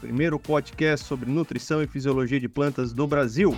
primeiro 0.00 0.38
podcast 0.38 1.06
sobre 1.06 1.30
nutrição 1.30 1.82
e 1.82 1.86
fisiologia 1.86 2.38
de 2.38 2.48
plantas 2.48 2.92
do 2.92 3.06
Brasil. 3.06 3.52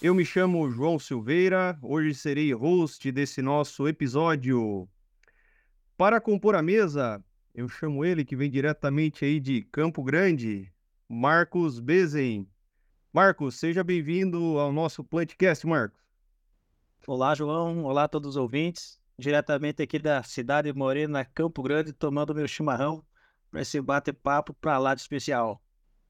Eu 0.00 0.14
me 0.14 0.24
chamo 0.24 0.70
João 0.70 0.98
Silveira, 0.98 1.78
hoje 1.80 2.14
serei 2.14 2.52
host 2.52 3.12
desse 3.12 3.40
nosso 3.40 3.86
episódio. 3.86 4.88
Para 5.96 6.20
compor 6.20 6.56
a 6.56 6.62
mesa, 6.62 7.22
eu 7.54 7.68
chamo 7.68 8.04
ele 8.04 8.24
que 8.24 8.34
vem 8.34 8.50
diretamente 8.50 9.24
aí 9.24 9.38
de 9.38 9.62
Campo 9.62 10.02
Grande, 10.02 10.72
Marcos 11.08 11.78
Bezen. 11.78 12.48
Marcos, 13.12 13.56
seja 13.56 13.84
bem-vindo 13.84 14.58
ao 14.58 14.72
nosso 14.72 15.04
Plantcast, 15.04 15.66
Marcos. 15.66 16.00
Olá, 17.06 17.34
João. 17.34 17.84
Olá 17.84 18.04
a 18.04 18.08
todos 18.08 18.30
os 18.30 18.36
ouvintes. 18.36 19.01
Diretamente 19.18 19.82
aqui 19.82 19.98
da 19.98 20.22
cidade 20.22 20.72
morena, 20.72 21.24
Campo 21.24 21.62
Grande, 21.62 21.92
tomando 21.92 22.34
meu 22.34 22.48
chimarrão 22.48 23.04
para 23.50 23.60
esse 23.60 23.80
bate-papo 23.80 24.54
para 24.54 24.78
lá 24.78 24.94
de 24.94 25.02
especial. 25.02 25.62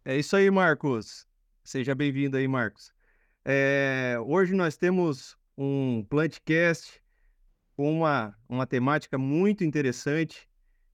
É 0.04 0.16
isso 0.16 0.36
aí, 0.36 0.50
Marcos. 0.50 1.26
Seja 1.64 1.94
bem-vindo 1.94 2.36
aí, 2.36 2.46
Marcos. 2.46 2.92
É, 3.44 4.16
hoje 4.24 4.54
nós 4.54 4.76
temos 4.76 5.36
um 5.56 6.04
Plantcast 6.04 7.02
com 7.76 7.98
uma, 7.98 8.36
uma 8.48 8.66
temática 8.66 9.18
muito 9.18 9.64
interessante, 9.64 10.48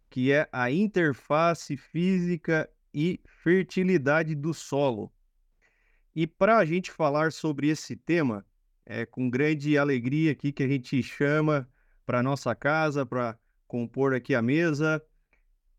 que 0.08 0.32
é 0.32 0.48
a 0.50 0.70
interface 0.70 1.76
física 1.76 2.68
e 2.92 3.20
fertilidade 3.26 4.34
do 4.34 4.54
solo. 4.54 5.12
E 6.14 6.26
para 6.26 6.56
a 6.56 6.64
gente 6.64 6.90
falar 6.90 7.32
sobre 7.32 7.68
esse 7.68 7.94
tema, 7.94 8.44
é 8.84 9.04
com 9.04 9.28
grande 9.28 9.76
alegria 9.76 10.32
aqui 10.32 10.50
que 10.50 10.62
a 10.62 10.68
gente 10.68 11.02
chama 11.02 11.68
para 12.08 12.22
nossa 12.22 12.54
casa, 12.54 13.04
para 13.04 13.38
compor 13.66 14.14
aqui 14.14 14.34
a 14.34 14.40
mesa, 14.40 15.04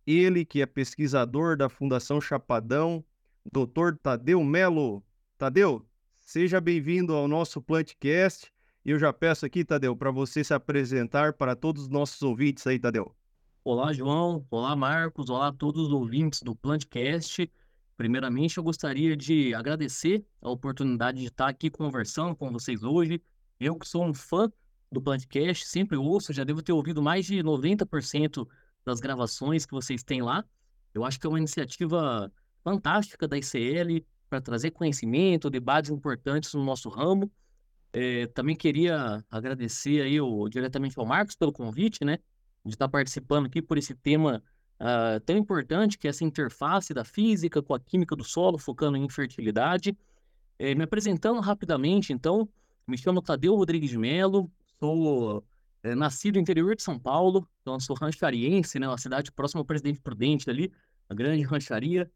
ele 0.06 0.46
que 0.46 0.62
é 0.62 0.66
pesquisador 0.68 1.58
da 1.58 1.68
Fundação 1.68 2.22
Chapadão, 2.22 3.04
Dr. 3.44 3.96
Tadeu 4.00 4.44
Melo. 4.44 5.04
Tadeu, 5.40 5.84
seja 6.20 6.62
bem-vindo 6.62 7.16
ao 7.16 7.28
nosso 7.28 7.60
Plantcast. 7.60 8.54
Eu 8.86 9.00
já 9.00 9.12
peço 9.12 9.44
aqui, 9.44 9.66
Tadeu, 9.66 9.96
para 9.96 10.12
você 10.12 10.44
se 10.44 10.54
apresentar 10.54 11.34
para 11.34 11.56
todos 11.56 11.86
os 11.86 11.90
nossos 11.90 12.22
ouvintes 12.22 12.68
aí, 12.68 12.78
Tadeu. 12.78 13.12
Olá, 13.64 13.92
João. 13.92 14.46
Olá, 14.52 14.76
Marcos. 14.76 15.32
Olá 15.32 15.48
a 15.48 15.52
todos 15.52 15.88
os 15.88 15.92
ouvintes 15.92 16.44
do 16.44 16.56
Plantcast. 16.56 17.52
Primeiramente, 17.98 18.60
eu 18.60 18.64
gostaria 18.64 19.18
de 19.18 19.56
agradecer 19.56 20.24
a 20.44 20.52
oportunidade 20.52 21.22
de 21.22 21.26
estar 21.26 21.48
aqui 21.48 21.72
conversando 21.72 22.36
com 22.36 22.52
vocês 22.52 22.84
hoje. 22.84 23.20
Eu 23.60 23.76
que 23.76 23.88
sou 23.88 24.06
um 24.06 24.14
fã 24.14 24.48
do 24.92 25.02
Plantcast, 25.02 25.66
sempre 25.66 25.98
ouço, 25.98 26.34
já 26.34 26.44
devo 26.44 26.62
ter 26.62 26.72
ouvido 26.72 27.02
mais 27.02 27.26
de 27.26 27.44
90% 27.44 28.48
das 28.84 29.00
gravações 29.00 29.66
que 29.66 29.74
vocês 29.74 30.04
têm 30.04 30.22
lá. 30.22 30.44
Eu 30.94 31.06
acho 31.06 31.20
que 31.20 31.28
é 31.28 31.30
uma 31.30 31.38
iniciativa 31.38 32.32
fantástica 32.64 33.28
da 33.28 33.38
ICL 33.38 34.04
para 34.30 34.42
trazer 34.42 34.72
conhecimento, 34.72 35.50
debates 35.50 35.92
importantes 35.92 36.54
no 36.54 36.64
nosso 36.64 36.90
ramo. 36.90 37.32
É, 37.92 38.28
também 38.28 38.56
queria 38.56 39.24
agradecer 39.30 40.02
aí 40.02 40.20
o, 40.22 40.48
diretamente 40.48 40.98
ao 41.00 41.06
Marcos 41.06 41.36
pelo 41.36 41.52
convite, 41.52 42.04
né? 42.04 42.20
De 42.64 42.74
estar 42.74 42.88
participando 42.88 43.48
aqui 43.48 43.62
por 43.62 43.78
esse 43.78 43.96
tema 43.96 44.44
uh, 44.80 45.20
tão 45.22 45.38
importante, 45.38 45.98
que 45.98 46.08
é 46.08 46.10
essa 46.10 46.24
interface 46.24 46.94
da 46.94 47.04
física 47.04 47.62
com 47.62 47.74
a 47.74 47.80
química 47.80 48.16
do 48.16 48.24
solo, 48.24 48.58
focando 48.58 48.98
em 48.98 49.10
fertilidade. 49.10 49.98
É, 50.58 50.76
me 50.76 50.84
apresentando 50.84 51.40
rapidamente, 51.40 52.12
então, 52.12 52.48
me 52.86 52.98
chamo 52.98 53.22
Tadeu 53.22 53.56
Rodrigues 53.56 53.90
de 53.90 53.98
Melo, 53.98 54.52
sou 54.80 55.44
é, 55.84 55.94
nascido 55.94 56.36
no 56.36 56.42
interior 56.42 56.76
de 56.76 56.82
São 56.82 57.00
Paulo, 57.00 57.48
então 57.62 57.80
sou 57.80 57.96
ranchariense, 57.96 58.80
né, 58.80 58.88
uma 58.88 58.98
cidade 58.98 59.32
próxima 59.32 59.62
ao 59.62 59.66
Presidente 59.66 60.00
Prudente 60.02 60.50
ali, 60.50 60.72
a 61.08 61.14
grande 61.14 61.44
rancharia. 61.44 62.10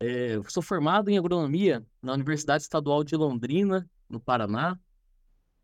É, 0.00 0.40
sou 0.48 0.62
formado 0.62 1.10
em 1.10 1.18
agronomia 1.18 1.84
na 2.02 2.12
Universidade 2.12 2.62
Estadual 2.62 3.04
de 3.04 3.14
Londrina, 3.16 3.88
no 4.08 4.20
Paraná. 4.20 4.78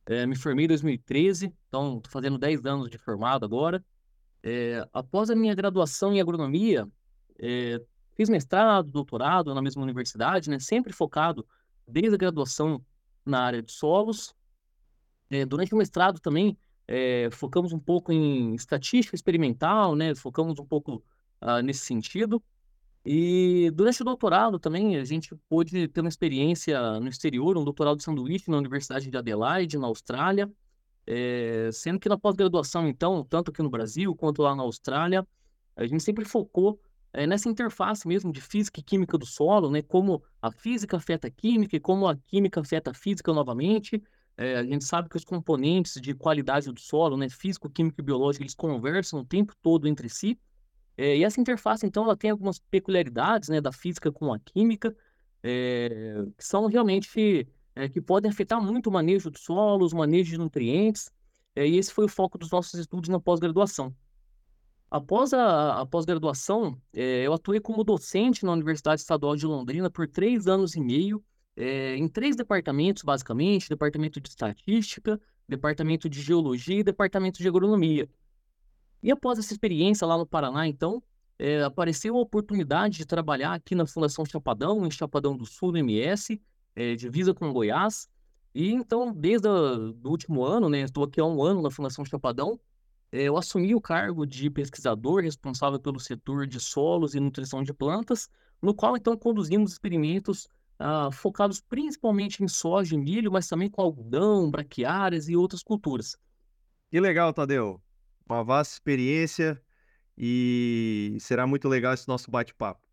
É, 0.07 0.25
me 0.27 0.37
formei 0.37 0.65
em 0.65 0.69
2013, 0.69 1.53
então 1.69 1.97
estou 1.97 2.11
fazendo 2.11 2.39
10 2.39 2.65
anos 2.65 2.91
de 2.91 2.99
formado 2.99 3.45
agora. 3.45 3.85
Após 4.95 5.29
a 5.29 5.35
minha 5.35 5.55
graduação 5.55 6.15
em 6.15 6.21
agronomia, 6.21 6.89
fiz 8.17 8.31
mestrado, 8.31 8.91
doutorado 8.91 9.55
na 9.55 9.61
mesma 9.61 9.83
universidade, 9.83 10.49
né, 10.49 10.59
sempre 10.59 10.93
focado 10.93 11.47
desde 11.87 12.15
a 12.15 12.19
graduação 12.19 12.83
na 13.27 13.43
área 13.43 13.63
de 13.63 13.71
solos. 13.73 14.35
É, 15.31 15.45
durante 15.45 15.75
o 15.75 15.79
mestrado 15.79 16.21
também 16.21 16.57
é, 16.87 17.29
focamos 17.31 17.73
um 17.73 17.79
pouco 17.79 18.13
em 18.13 18.55
estatística 18.55 19.15
experimental, 19.15 19.95
né, 19.95 20.15
focamos 20.15 20.59
um 20.59 20.65
pouco 20.65 21.03
uh, 21.43 21.63
nesse 21.63 21.85
sentido. 21.85 22.43
E 23.05 23.71
durante 23.75 24.03
o 24.03 24.05
doutorado 24.05 24.59
também 24.59 24.97
a 24.97 25.05
gente 25.05 25.35
pôde 25.49 25.89
ter 25.89 26.01
uma 26.01 26.09
experiência 26.09 26.99
no 27.01 27.09
exterior, 27.09 27.57
um 27.57 27.65
doutorado 27.65 27.97
de 27.99 28.03
sanduíche 28.05 28.51
na 28.51 28.59
Universidade 28.59 29.11
de 29.11 29.17
Adelaide, 29.17 29.79
na 29.79 29.87
Austrália. 29.87 30.51
É, 31.07 31.71
sendo 31.73 31.99
que 31.99 32.09
na 32.09 32.19
pós-graduação, 32.19 32.87
então, 32.87 33.25
tanto 33.25 33.51
aqui 33.51 33.63
no 33.63 33.71
Brasil 33.71 34.15
quanto 34.15 34.43
lá 34.43 34.55
na 34.55 34.63
Austrália, 34.63 35.27
a 35.75 35.87
gente 35.87 36.03
sempre 36.03 36.23
focou 36.27 36.79
é, 37.15 37.27
nessa 37.27 37.49
interface 37.49 38.07
mesmo 38.07 38.31
de 38.31 38.43
física 38.43 38.81
e 38.81 38.83
química 38.83 39.17
do 39.17 39.25
solo, 39.25 39.71
né? 39.71 39.81
Como 39.81 40.23
a 40.43 40.53
física 40.53 40.99
afeta 40.99 41.29
a 41.29 41.31
química 41.31 41.77
e 41.77 41.81
como 41.81 42.07
a 42.07 42.15
química 42.15 42.61
afeta 42.61 42.91
a 42.91 42.95
física 42.95 43.33
novamente. 43.33 44.03
É, 44.41 44.57
a 44.57 44.63
gente 44.63 44.85
sabe 44.85 45.09
que 45.09 45.17
os 45.17 45.25
componentes 45.25 46.01
de 46.01 46.15
qualidade 46.15 46.71
do 46.73 46.81
solo, 46.81 47.17
né? 47.17 47.29
Físico, 47.29 47.69
químico 47.69 48.01
e 48.01 48.05
biológico, 48.05 48.45
eles 48.45 48.55
conversam 48.55 49.21
o 49.21 49.25
tempo 49.25 49.53
todo 49.61 49.89
entre 49.89 50.09
si. 50.09 50.39
É, 50.97 51.17
e 51.17 51.25
essa 51.25 51.41
interface, 51.41 51.85
então, 51.85 52.05
ela 52.05 52.17
tem 52.17 52.31
algumas 52.31 52.61
peculiaridades, 52.61 53.49
né? 53.49 53.61
Da 53.61 53.73
física 53.73 54.13
com 54.13 54.33
a 54.33 54.39
química, 54.39 54.97
é, 55.43 56.25
que 56.37 56.45
são 56.45 56.67
realmente 56.67 57.49
é, 57.75 57.89
que 57.89 58.01
podem 58.01 58.31
afetar 58.31 58.63
muito 58.63 58.89
o 58.89 58.93
manejo 58.93 59.29
dos 59.29 59.43
solos, 59.43 59.93
o 59.93 59.97
manejo 59.97 60.31
de 60.31 60.39
nutrientes, 60.39 61.11
é, 61.57 61.67
e 61.67 61.77
esse 61.77 61.93
foi 61.93 62.05
o 62.05 62.09
foco 62.09 62.39
dos 62.39 62.51
nossos 62.53 62.75
estudos 62.79 63.09
na 63.09 63.19
pós-graduação. 63.19 63.93
Após 64.89 65.33
a, 65.35 65.81
a 65.81 65.87
pós-graduação, 65.87 66.81
é, 66.95 67.27
eu 67.27 67.33
atuei 67.33 67.61
como 67.61 67.83
docente 67.83 68.45
na 68.45 68.53
Universidade 68.53 69.01
Estadual 69.01 69.35
de 69.35 69.47
Londrina 69.47 69.91
por 69.91 70.07
três 70.09 70.47
anos 70.47 70.77
e 70.77 70.81
meio, 70.81 71.23
é, 71.59 71.97
em 71.97 72.07
três 72.07 72.37
departamentos, 72.37 73.03
basicamente: 73.03 73.69
departamento 73.69 74.21
de 74.21 74.29
estatística, 74.29 75.21
departamento 75.49 76.09
de 76.09 76.23
geologia 76.23 76.79
e 76.79 76.85
departamento 76.85 77.43
de 77.43 77.49
agronomia. 77.49 78.09
E 79.03 79.11
após 79.11 79.39
essa 79.41 79.53
experiência 79.53 80.07
lá 80.07 80.17
no 80.17 80.25
Paraná, 80.25 80.69
então, 80.69 81.03
é, 81.37 81.63
apareceu 81.63 82.17
a 82.17 82.21
oportunidade 82.21 82.99
de 82.99 83.07
trabalhar 83.07 83.55
aqui 83.55 83.75
na 83.75 83.87
Fundação 83.87 84.25
Chapadão, 84.25 84.87
em 84.87 84.91
Chapadão 84.91 85.37
do 85.37 85.45
Sul, 85.45 85.73
no 85.73 85.79
MS, 85.79 86.41
é, 86.77 86.95
divisa 86.95 87.35
com 87.35 87.53
Goiás. 87.53 88.09
E 88.55 88.73
então, 88.73 89.13
desde 89.13 89.49
o 89.49 89.95
último 90.05 90.45
ano, 90.45 90.69
né, 90.69 90.83
estou 90.83 91.05
aqui 91.05 91.21
há 91.21 91.25
um 91.25 91.43
ano 91.43 91.61
na 91.61 91.71
Fundação 91.71 92.05
Chapadão, 92.05 92.59
é, 93.11 93.23
eu 93.23 93.37
assumi 93.37 93.75
o 93.75 93.81
cargo 93.81 94.25
de 94.25 94.49
pesquisador 94.49 95.23
responsável 95.23 95.81
pelo 95.81 95.99
setor 95.99 96.47
de 96.47 96.61
solos 96.61 97.15
e 97.15 97.21
nutrição 97.21 97.65
de 97.65 97.73
plantas, 97.73 98.29
no 98.63 98.75
qual 98.75 98.97
então 98.97 99.17
conduzimos 99.17 99.73
experimentos 99.73 100.49
ah, 100.79 101.11
focados 101.13 101.61
principalmente 101.61 102.43
em 102.43 102.49
soja 102.49 102.95
e 102.95 102.99
milho, 102.99 103.33
mas 103.33 103.49
também 103.49 103.69
com 103.69 103.83
algodão, 103.83 104.51
braquiárias 104.51 105.29
e 105.29 105.37
outras 105.37 105.63
culturas. 105.63 106.17
Que 106.91 107.01
legal, 107.01 107.33
Tadeu. 107.33 107.83
Uma 108.29 108.45
vasta 108.45 108.75
experiência 108.75 109.61
e 110.17 111.17
será 111.21 111.47
muito 111.47 111.69
legal 111.69 111.95
esse 111.95 112.07
nosso 112.07 112.31
bate-papo. 112.31 112.87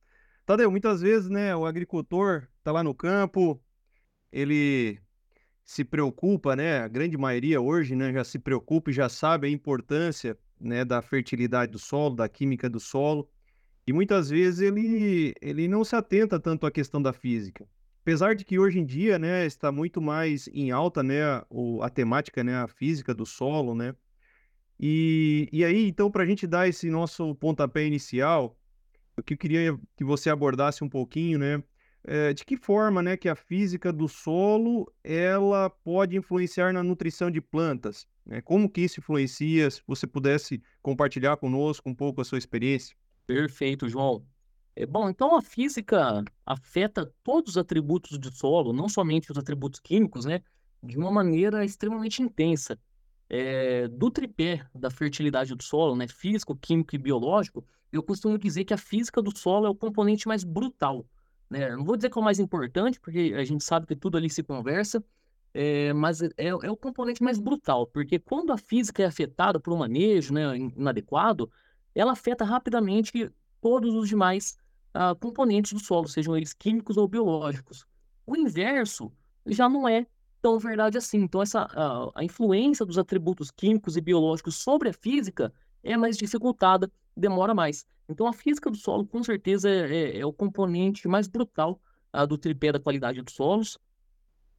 Tadeu, 0.46 0.69
muitas 0.69 1.01
vezes, 1.01 1.29
né, 1.29 1.56
o 1.56 1.66
agricultor 1.66 2.47
está 2.59 2.72
lá 2.72 2.84
no 2.84 2.94
campo, 2.94 3.62
ele 4.31 5.00
se 5.63 5.84
preocupa, 5.84 6.56
né? 6.56 6.79
A 6.79 6.88
grande 6.88 7.17
maioria 7.17 7.59
hoje, 7.59 7.96
né, 7.96 8.13
já 8.13 8.23
se 8.23 8.38
preocupa 8.38 8.91
e 8.91 8.94
já 8.94 9.09
sabe 9.09 9.47
a 9.47 9.50
importância, 9.50 10.38
né, 10.59 10.85
da 10.85 11.02
fertilidade 11.02 11.72
do 11.72 11.79
solo, 11.79 12.16
da 12.16 12.29
química 12.29 12.69
do 12.69 12.79
solo. 12.79 13.28
E 13.87 13.93
muitas 13.93 14.29
vezes 14.29 14.61
ele, 14.61 15.34
ele 15.41 15.67
não 15.67 15.84
se 15.84 15.96
atenta 15.96 16.40
tanto 16.40 16.66
à 16.66 16.72
questão 16.72 17.02
da 17.02 17.11
física. 17.14 17.67
Apesar 18.05 18.35
de 18.35 18.46
que 18.46 18.59
hoje 18.59 18.78
em 18.78 18.85
dia, 18.85 19.17
né, 19.17 19.47
está 19.47 19.72
muito 19.72 19.99
mais 19.99 20.47
em 20.49 20.69
alta, 20.69 21.02
né, 21.02 21.41
o, 21.49 21.81
a 21.81 21.90
temática, 21.90 22.43
né, 22.43 22.55
a 22.55 22.67
física 22.67 23.16
do 23.16 23.25
solo, 23.25 23.73
né? 23.73 23.96
E, 24.79 25.49
e 25.52 25.66
aí, 25.66 25.87
então, 25.87 26.11
para 26.11 26.22
a 26.22 26.25
gente 26.28 26.46
dar 26.46 26.67
esse 26.67 26.87
nosso 26.87 27.34
pontapé 27.34 27.84
inicial, 27.84 28.55
o 29.17 29.23
que 29.23 29.34
eu 29.34 29.37
queria 29.40 29.75
que 29.97 30.03
você 30.03 30.29
abordasse 30.29 30.84
um 30.84 30.87
pouquinho, 30.87 31.40
né, 31.40 31.63
é, 32.03 32.31
de 32.31 32.46
que 32.46 32.55
forma, 32.57 33.02
né, 33.02 33.17
que 33.17 33.28
a 33.28 33.35
física 33.35 33.91
do 33.91 34.08
solo 34.08 34.85
ela 35.03 35.67
pode 35.67 36.16
influenciar 36.16 36.72
na 36.72 36.84
nutrição 36.84 37.31
de 37.31 37.41
plantas? 37.41 38.05
Né? 38.23 38.40
Como 38.40 38.69
que 38.69 38.81
isso 38.81 38.99
influencia? 38.99 39.67
Se 39.72 39.81
você 39.87 40.05
pudesse 40.05 40.61
compartilhar 40.79 41.37
conosco 41.37 41.90
um 41.90 41.96
pouco 41.96 42.22
a 42.22 42.23
sua 42.23 42.37
experiência. 42.37 42.96
Perfeito, 43.25 43.90
João. 43.90 44.23
É, 44.75 44.85
bom, 44.85 45.09
então 45.09 45.35
a 45.35 45.41
física 45.41 46.23
afeta 46.45 47.11
todos 47.23 47.51
os 47.51 47.57
atributos 47.57 48.17
do 48.17 48.31
solo, 48.35 48.73
não 48.73 48.89
somente 48.89 49.31
os 49.31 49.37
atributos 49.37 49.79
químicos, 49.79 50.25
né, 50.25 50.41
de 50.83 50.97
uma 50.97 51.11
maneira 51.11 51.63
extremamente 51.63 52.22
intensa. 52.22 52.77
é, 53.29 53.87
do 53.87 54.11
tripé 54.11 54.67
da 54.73 54.89
fertilidade 54.91 55.55
do 55.55 55.63
solo, 55.63 55.95
né, 55.95 56.07
físico, 56.07 56.55
químico 56.55 56.95
e 56.95 56.97
biológico, 56.99 57.66
eu 57.91 58.03
costumo 58.03 58.37
dizer 58.37 58.66
que 58.66 58.73
a 58.73 58.77
física 58.77 59.22
do 59.22 59.35
solo 59.35 59.66
é 59.66 59.69
o 59.69 59.75
componente 59.75 60.27
mais 60.27 60.43
brutal. 60.43 61.05
Né? 61.49 61.75
não 61.75 61.83
vou 61.83 61.95
dizer 61.95 62.09
que 62.09 62.17
é 62.17 62.22
o 62.22 62.23
mais 62.23 62.39
importante, 62.39 62.99
porque 62.99 63.33
a 63.35 63.43
gente 63.43 63.63
sabe 63.63 63.87
que 63.87 63.95
tudo 63.95 64.17
ali 64.17 64.29
se 64.29 64.43
conversa, 64.43 65.03
é, 65.53 65.93
mas 65.93 66.22
é, 66.22 66.31
é, 66.37 66.72
o 66.72 66.77
componente 66.77 67.23
mais 67.23 67.39
brutal, 67.39 67.87
porque 67.87 68.19
quando 68.19 68.51
a 68.51 68.57
física 68.57 69.03
é 69.03 69.05
afetada 69.05 69.59
por 69.59 69.73
um 69.73 69.77
manejo 69.77 70.33
né, 70.33 70.57
inadequado, 70.57 71.49
ela 71.95 72.11
afeta 72.11 72.43
rapidamente 72.43 73.31
todos 73.61 73.93
os 73.95 74.09
demais 74.09 74.57
uh, 74.96 75.16
componentes 75.16 75.74
do 75.74 75.80
solo, 75.80 76.08
sejam 76.08 76.36
eles 76.36 76.53
químicos 76.53 76.97
ou 76.97 77.08
biológicos. 77.08 77.86
O 78.26 78.36
inverso 78.36 79.12
já 79.46 79.68
não 79.68 79.88
é 79.88 80.08
tão 80.42 80.58
verdade 80.58 80.97
assim. 80.97 81.20
Então, 81.20 81.42
essa, 81.42 81.62
a, 81.62 82.12
a 82.16 82.24
influência 82.24 82.86
dos 82.86 82.97
atributos 82.97 83.52
químicos 83.52 83.97
e 83.97 84.02
biológicos 84.02 84.56
sobre 84.56 84.90
a 84.90 84.94
física 84.94 85.53
é 85.84 85.97
mais 85.97 86.18
dificultada, 86.18 86.92
demora 87.16 87.53
mais. 87.53 87.86
Então, 88.08 88.28
a 88.28 88.34
física 88.34 88.70
do 88.70 88.78
solo, 88.78 89.06
com 89.06 89.24
certeza, 89.24 89.70
é, 89.70 89.96
é, 89.96 90.20
é 90.20 90.26
o 90.26 90.34
componente 90.34 91.08
mais 91.08 91.28
brutal 91.28 91.82
uh, 92.16 92.26
do 92.26 92.38
tripé 92.38 92.72
da 92.72 92.80
qualidade 92.80 93.22
dos 93.22 93.34
solos. 93.34 93.78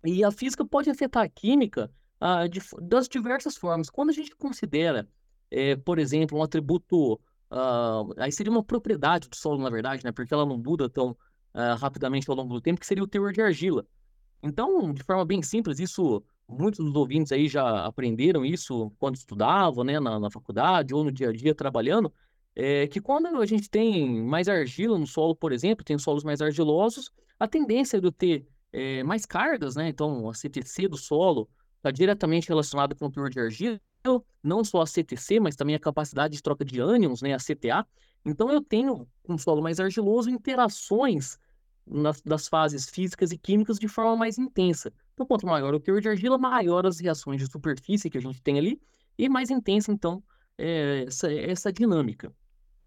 E 0.05 0.23
a 0.25 0.31
física 0.31 0.65
pode 0.65 0.91
afetar 0.91 1.25
a 1.25 1.29
química 1.29 1.91
uh, 2.21 2.49
de, 2.49 2.61
das 2.83 3.09
diversas 3.09 3.57
formas. 3.57 3.91
Quando 3.91 4.11
a 4.11 4.13
gente 4.13 4.35
considera, 4.37 5.09
é, 5.51 5.77
por 5.77 5.99
exemplo, 5.99 6.39
um 6.39 6.43
atributo, 6.43 7.21
uh, 7.51 8.13
aí 8.19 8.33
seria 8.33 8.51
uma 8.51 8.65
propriedade 8.65 9.29
do 9.29 9.37
solo, 9.37 9.63
na 9.63 9.71
verdade, 9.71 10.05
né, 10.05 10.13
porque 10.13 10.33
ela 10.33 10.47
não 10.47 10.59
muda 10.59 10.89
tão 10.89 11.17
rapidamente 11.81 12.29
ao 12.29 12.37
longo 12.37 12.53
do 12.53 12.61
tempo, 12.61 12.79
que 12.79 12.87
seria 12.87 13.03
o 13.03 13.07
teor 13.07 13.33
de 13.33 13.41
argila. 13.41 13.87
Então, 14.43 14.93
de 14.93 15.03
forma 15.03 15.25
bem 15.25 15.41
simples, 15.41 15.81
isso 15.81 16.23
muitos 16.49 16.85
dos 16.85 16.95
ouvintes 16.95 17.33
aí 17.33 17.49
já 17.49 17.85
aprenderam 17.85 18.45
isso 18.45 18.93
quando 18.99 19.17
estudavam, 19.17 19.85
né, 19.85 19.99
na, 19.99 20.19
na 20.21 20.31
faculdade 20.31 20.95
ou 20.95 21.03
no 21.03 21.11
dia 21.11 21.31
a 21.31 21.33
dia 21.33 21.55
trabalhando, 21.55 22.13
é 22.55 22.87
que 22.87 23.01
quando 23.01 23.27
a 23.27 23.47
gente 23.47 23.69
tem 23.69 24.23
mais 24.23 24.49
argila 24.49 24.99
no 24.99 25.07
solo, 25.07 25.35
por 25.35 25.53
exemplo, 25.53 25.85
tem 25.85 25.99
solos 25.99 26.25
mais 26.25 26.41
argilosos, 26.41 27.11
a 27.39 27.47
tendência 27.47 28.01
de 28.01 28.11
ter 28.11 28.47
é, 28.73 29.03
mais 29.03 29.27
cargas, 29.27 29.77
né, 29.77 29.89
então 29.89 30.29
a 30.29 30.35
CTC 30.35 30.89
do 30.89 30.97
solo 30.97 31.49
está 31.77 31.91
diretamente 31.91 32.49
relacionada 32.49 32.95
com 32.95 33.07
o 33.07 33.11
teor 33.11 33.29
de 33.29 33.41
argila, 33.41 33.81
não 34.43 34.65
só 34.65 34.83
a 34.83 34.87
CTC, 34.87 35.41
mas 35.41 35.57
também 35.57 35.75
a 35.75 35.81
capacidade 35.81 36.35
de 36.35 36.43
troca 36.43 36.65
de 36.65 36.81
ânions, 36.81 37.23
né, 37.23 37.35
a 37.35 37.39
CTA. 37.39 37.87
Então 38.25 38.51
eu 38.51 38.61
tenho 38.61 39.07
um 39.29 39.39
solo 39.39 39.63
mais 39.63 39.81
argiloso 39.81 40.31
interações 40.31 41.39
nas, 41.87 42.21
das 42.23 42.49
fases 42.49 42.89
físicas 42.89 43.31
e 43.31 43.39
químicas 43.39 43.79
de 43.79 43.89
forma 43.89 44.17
mais 44.17 44.39
intensa. 44.39 44.93
Então, 45.15 45.25
quanto 45.25 45.47
maior 45.47 45.73
o 45.73 45.81
teor 45.81 46.01
de 46.01 46.09
argila, 46.09 46.37
maior 46.37 46.85
as 46.87 46.99
reações 46.99 47.41
de 47.41 47.51
superfície 47.51 48.11
que 48.11 48.19
a 48.19 48.21
gente 48.21 48.43
tem 48.43 48.59
ali, 48.59 48.81
e 49.17 49.29
mais 49.29 49.51
intensa, 49.51 49.91
então, 49.93 50.23
é 50.59 51.05
essa, 51.07 51.33
essa 51.33 51.73
dinâmica. 51.73 52.33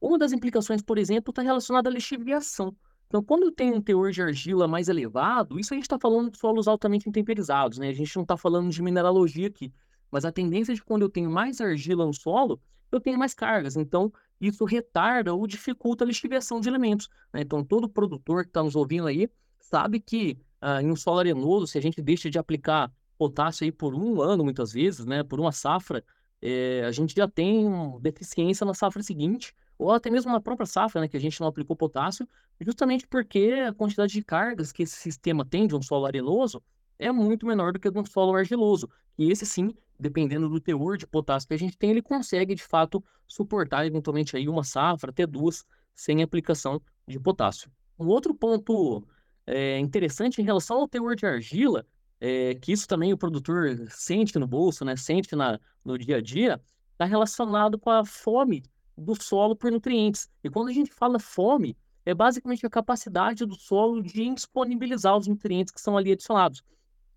Uma 0.01 0.17
das 0.17 0.31
implicações, 0.31 0.81
por 0.81 0.97
exemplo, 0.97 1.31
está 1.31 1.41
relacionada 1.41 1.89
à 1.89 1.91
lixiviação. 1.91 2.75
Então, 3.07 3.23
quando 3.23 3.51
tem 3.51 3.73
um 3.73 3.81
teor 3.81 4.11
de 4.11 4.21
argila 4.21 4.67
mais 4.67 4.87
elevado, 4.87 5.59
isso 5.59 5.73
a 5.73 5.75
gente 5.75 5.85
está 5.85 5.97
falando 5.99 6.29
de 6.29 6.37
solos 6.37 6.67
altamente 6.67 7.09
intemperizados, 7.09 7.79
né? 7.79 7.89
A 7.89 7.93
gente 7.93 8.15
não 8.15 8.21
está 8.21 8.37
falando 8.37 8.69
de 8.69 8.81
mineralogia 8.83 9.47
aqui. 9.47 9.73
Mas 10.11 10.25
a 10.25 10.31
tendência 10.31 10.73
de 10.73 10.83
quando 10.83 11.03
eu 11.03 11.09
tenho 11.09 11.29
mais 11.29 11.61
argila 11.61 12.05
no 12.05 12.13
solo, 12.13 12.59
eu 12.91 12.99
tenho 12.99 13.17
mais 13.17 13.33
cargas. 13.33 13.75
Então, 13.75 14.11
isso 14.39 14.65
retarda 14.65 15.33
ou 15.33 15.45
dificulta 15.45 16.03
a 16.03 16.07
lixiviação 16.07 16.59
de 16.59 16.69
elementos. 16.69 17.09
Né? 17.33 17.41
Então, 17.41 17.63
todo 17.63 17.89
produtor 17.89 18.43
que 18.43 18.49
está 18.49 18.63
nos 18.63 18.75
ouvindo 18.75 19.07
aí 19.07 19.29
sabe 19.59 19.99
que 19.99 20.39
ah, 20.61 20.81
em 20.81 20.91
um 20.91 20.95
solo 20.95 21.19
arenoso, 21.19 21.67
se 21.67 21.77
a 21.77 21.81
gente 21.81 22.01
deixa 22.01 22.29
de 22.29 22.39
aplicar 22.39 22.91
potássio 23.17 23.65
aí 23.65 23.71
por 23.71 23.93
um 23.93 24.21
ano, 24.21 24.43
muitas 24.43 24.71
vezes, 24.71 25.05
né, 25.05 25.23
por 25.23 25.39
uma 25.39 25.51
safra, 25.51 26.03
é, 26.41 26.83
a 26.85 26.91
gente 26.91 27.13
já 27.15 27.27
tem 27.27 27.67
deficiência 28.01 28.65
na 28.65 28.73
safra 28.73 29.03
seguinte, 29.03 29.53
ou 29.77 29.91
até 29.91 30.09
mesmo 30.09 30.31
na 30.31 30.39
própria 30.39 30.65
safra, 30.65 31.01
né, 31.01 31.07
que 31.07 31.17
a 31.17 31.19
gente 31.19 31.39
não 31.41 31.47
aplicou 31.47 31.75
potássio, 31.75 32.27
justamente 32.61 33.05
porque 33.07 33.53
a 33.67 33.73
quantidade 33.73 34.13
de 34.13 34.23
cargas 34.23 34.71
que 34.71 34.83
esse 34.83 34.95
sistema 34.95 35.45
tem 35.45 35.67
de 35.67 35.75
um 35.75 35.81
solo 35.81 36.05
arenoso 36.05 36.63
é 36.99 37.11
muito 37.11 37.47
menor 37.47 37.73
do 37.73 37.79
que 37.79 37.89
de 37.89 37.97
um 37.97 38.05
solo 38.05 38.35
argiloso. 38.35 38.89
E 39.17 39.31
esse 39.31 39.45
sim 39.45 39.73
dependendo 39.99 40.47
do 40.47 40.61
teor 40.61 40.97
de 40.97 41.05
potássio 41.05 41.49
que 41.49 41.53
a 41.53 41.59
gente 41.59 41.77
tem, 41.77 41.91
ele 41.91 42.01
consegue 42.01 42.55
de 42.55 42.63
fato 42.63 43.03
suportar 43.27 43.85
eventualmente 43.85 44.37
aí 44.37 44.47
uma 44.47 44.63
safra, 44.63 45.09
até 45.09 45.27
duas, 45.27 45.65
sem 45.93 46.23
aplicação 46.23 46.81
de 47.05 47.19
potássio. 47.19 47.69
Um 47.99 48.07
outro 48.07 48.33
ponto 48.33 49.05
é, 49.45 49.77
interessante 49.77 50.41
em 50.41 50.45
relação 50.45 50.77
ao 50.77 50.87
teor 50.87 51.15
de 51.15 51.25
argila, 51.25 51.85
é, 52.21 52.55
que 52.55 52.71
isso 52.71 52.87
também 52.87 53.11
o 53.11 53.17
produtor 53.17 53.75
sente 53.89 54.39
no 54.39 54.47
bolso, 54.47 54.85
né, 54.85 54.95
sente 54.95 55.35
na, 55.35 55.59
no 55.83 55.97
dia 55.97 56.17
a 56.17 56.21
dia, 56.21 56.61
está 56.93 57.03
relacionado 57.03 57.77
com 57.77 57.89
a 57.89 58.05
fome 58.05 58.63
do 58.97 59.21
solo 59.21 59.55
por 59.55 59.71
nutrientes. 59.71 60.29
E 60.43 60.49
quando 60.49 60.69
a 60.69 60.73
gente 60.73 60.91
fala 60.91 61.19
fome, 61.19 61.75
é 62.05 62.13
basicamente 62.13 62.65
a 62.65 62.69
capacidade 62.69 63.45
do 63.45 63.55
solo 63.55 64.01
de 64.01 64.33
disponibilizar 64.33 65.17
os 65.17 65.27
nutrientes 65.27 65.73
que 65.73 65.81
são 65.81 65.97
ali 65.97 66.13
adicionados. 66.13 66.63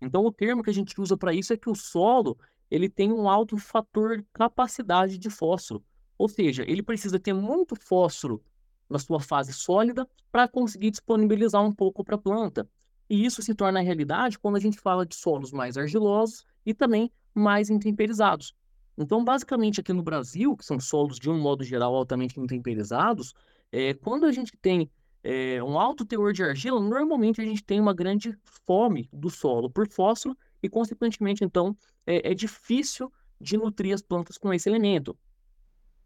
Então, 0.01 0.25
o 0.25 0.31
termo 0.31 0.63
que 0.63 0.69
a 0.69 0.73
gente 0.73 0.99
usa 0.99 1.15
para 1.15 1.33
isso 1.33 1.53
é 1.53 1.57
que 1.57 1.69
o 1.69 1.75
solo 1.75 2.37
ele 2.69 2.89
tem 2.89 3.11
um 3.11 3.29
alto 3.29 3.57
fator 3.57 4.23
capacidade 4.33 5.17
de 5.17 5.29
fósforo. 5.29 5.83
Ou 6.17 6.27
seja, 6.27 6.63
ele 6.67 6.81
precisa 6.81 7.19
ter 7.19 7.33
muito 7.33 7.75
fósforo 7.75 8.43
na 8.89 8.99
sua 8.99 9.19
fase 9.19 9.53
sólida 9.53 10.07
para 10.31 10.47
conseguir 10.47 10.91
disponibilizar 10.91 11.63
um 11.63 11.71
pouco 11.71 12.03
para 12.03 12.15
a 12.15 12.19
planta. 12.19 12.67
E 13.09 13.25
isso 13.25 13.41
se 13.41 13.53
torna 13.53 13.81
realidade 13.81 14.39
quando 14.39 14.55
a 14.55 14.59
gente 14.59 14.79
fala 14.79 15.05
de 15.05 15.15
solos 15.15 15.51
mais 15.51 15.77
argilosos 15.77 16.45
e 16.65 16.73
também 16.73 17.11
mais 17.33 17.69
intemperizados. 17.69 18.55
Então, 18.97 19.23
basicamente, 19.23 19.79
aqui 19.79 19.91
no 19.91 20.03
Brasil, 20.03 20.55
que 20.55 20.65
são 20.65 20.79
solos 20.79 21.19
de 21.19 21.29
um 21.29 21.39
modo 21.39 21.63
geral 21.63 21.95
altamente 21.95 22.39
intemperizados, 22.39 23.33
é, 23.71 23.93
quando 23.93 24.25
a 24.25 24.31
gente 24.31 24.55
tem 24.57 24.89
é, 25.23 25.63
um 25.63 25.79
alto 25.79 26.05
teor 26.05 26.33
de 26.33 26.43
argila, 26.43 26.81
normalmente 26.81 27.39
a 27.39 27.45
gente 27.45 27.63
tem 27.63 27.79
uma 27.79 27.93
grande 27.93 28.37
fome 28.65 29.09
do 29.11 29.29
solo 29.29 29.69
por 29.69 29.87
fósforo 29.87 30.37
e, 30.61 30.69
consequentemente, 30.69 31.43
então, 31.43 31.75
é, 32.05 32.31
é 32.31 32.33
difícil 32.33 33.11
de 33.39 33.57
nutrir 33.57 33.93
as 33.93 34.01
plantas 34.01 34.37
com 34.37 34.53
esse 34.53 34.69
elemento. 34.69 35.17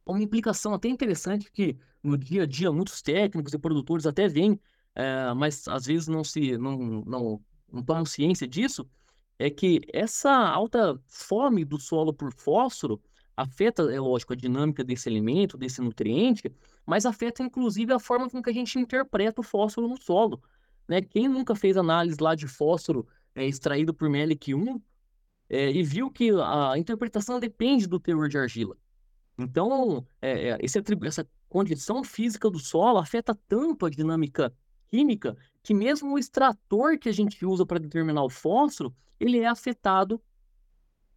Uma 0.06 0.22
implicação 0.22 0.74
até 0.74 0.88
interessante 0.88 1.52
que 1.52 1.78
no 2.04 2.18
dia 2.18 2.44
a 2.44 2.46
dia 2.46 2.72
muitos 2.72 3.02
técnicos 3.02 3.54
e 3.54 3.60
produtores 3.60 4.06
até 4.06 4.28
veem, 4.28 4.60
é, 4.96 5.34
mas 5.34 5.68
às 5.68 5.86
vezes 5.86 6.08
não 6.08 6.24
se 6.24 6.58
não, 6.58 6.78
não, 6.78 7.42
não 7.72 7.84
tomam 7.84 8.06
ciência 8.06 8.48
disso, 8.48 8.88
é 9.40 9.50
que 9.50 9.82
essa 9.94 10.32
alta 10.32 11.00
fome 11.08 11.66
do 11.66 11.80
solo 11.80 12.14
por 12.14 12.34
fósforo 12.34 13.02
afeta, 13.38 13.84
é 13.94 14.00
lógico, 14.00 14.34
a 14.34 14.36
dinâmica 14.36 14.84
desse 14.84 15.08
elemento, 15.08 15.56
desse 15.56 15.80
nutriente, 15.80 16.52
mas 16.86 17.06
afeta 17.06 17.44
inclusive 17.44 17.94
a 17.94 18.00
forma 18.00 18.28
com 18.28 18.42
que 18.42 18.50
a 18.50 18.54
gente 18.54 18.80
interpreta 18.80 19.42
o 19.42 19.44
fósforo 19.44 19.88
no 19.88 20.02
solo. 20.02 20.42
Né? 20.88 21.02
Quem 21.02 21.28
nunca 21.28 21.56
fez 21.56 21.78
análise 21.78 22.18
lá 22.20 22.34
de 22.34 22.48
fósforo 22.48 23.08
é, 23.36 23.46
extraído 23.46 23.94
por 23.94 24.10
MELIC1 24.10 24.82
é, 25.50 25.70
e 25.72 25.84
viu 25.84 26.10
que 26.10 26.32
a 26.32 26.74
interpretação 26.78 27.40
depende 27.40 27.88
do 27.88 28.00
teor 28.00 28.28
de 28.28 28.40
argila. 28.40 28.76
Então, 29.38 30.06
é, 30.20 30.50
é 30.50 30.58
esse, 30.60 30.82
essa 31.06 31.30
condição 31.48 32.04
física 32.04 32.50
do 32.50 32.58
solo 32.58 32.98
afeta 32.98 33.38
tanto 33.48 33.86
a 33.86 33.90
dinâmica 33.90 34.52
química 34.88 35.38
que 35.62 35.74
mesmo 35.74 36.14
o 36.14 36.18
extrator 36.18 36.98
que 36.98 37.10
a 37.10 37.12
gente 37.12 37.46
usa 37.46 37.66
para 37.66 37.80
determinar 37.80 38.24
o 38.24 38.30
fósforo, 38.30 38.96
ele 39.20 39.40
é 39.40 39.48
afetado 39.48 40.20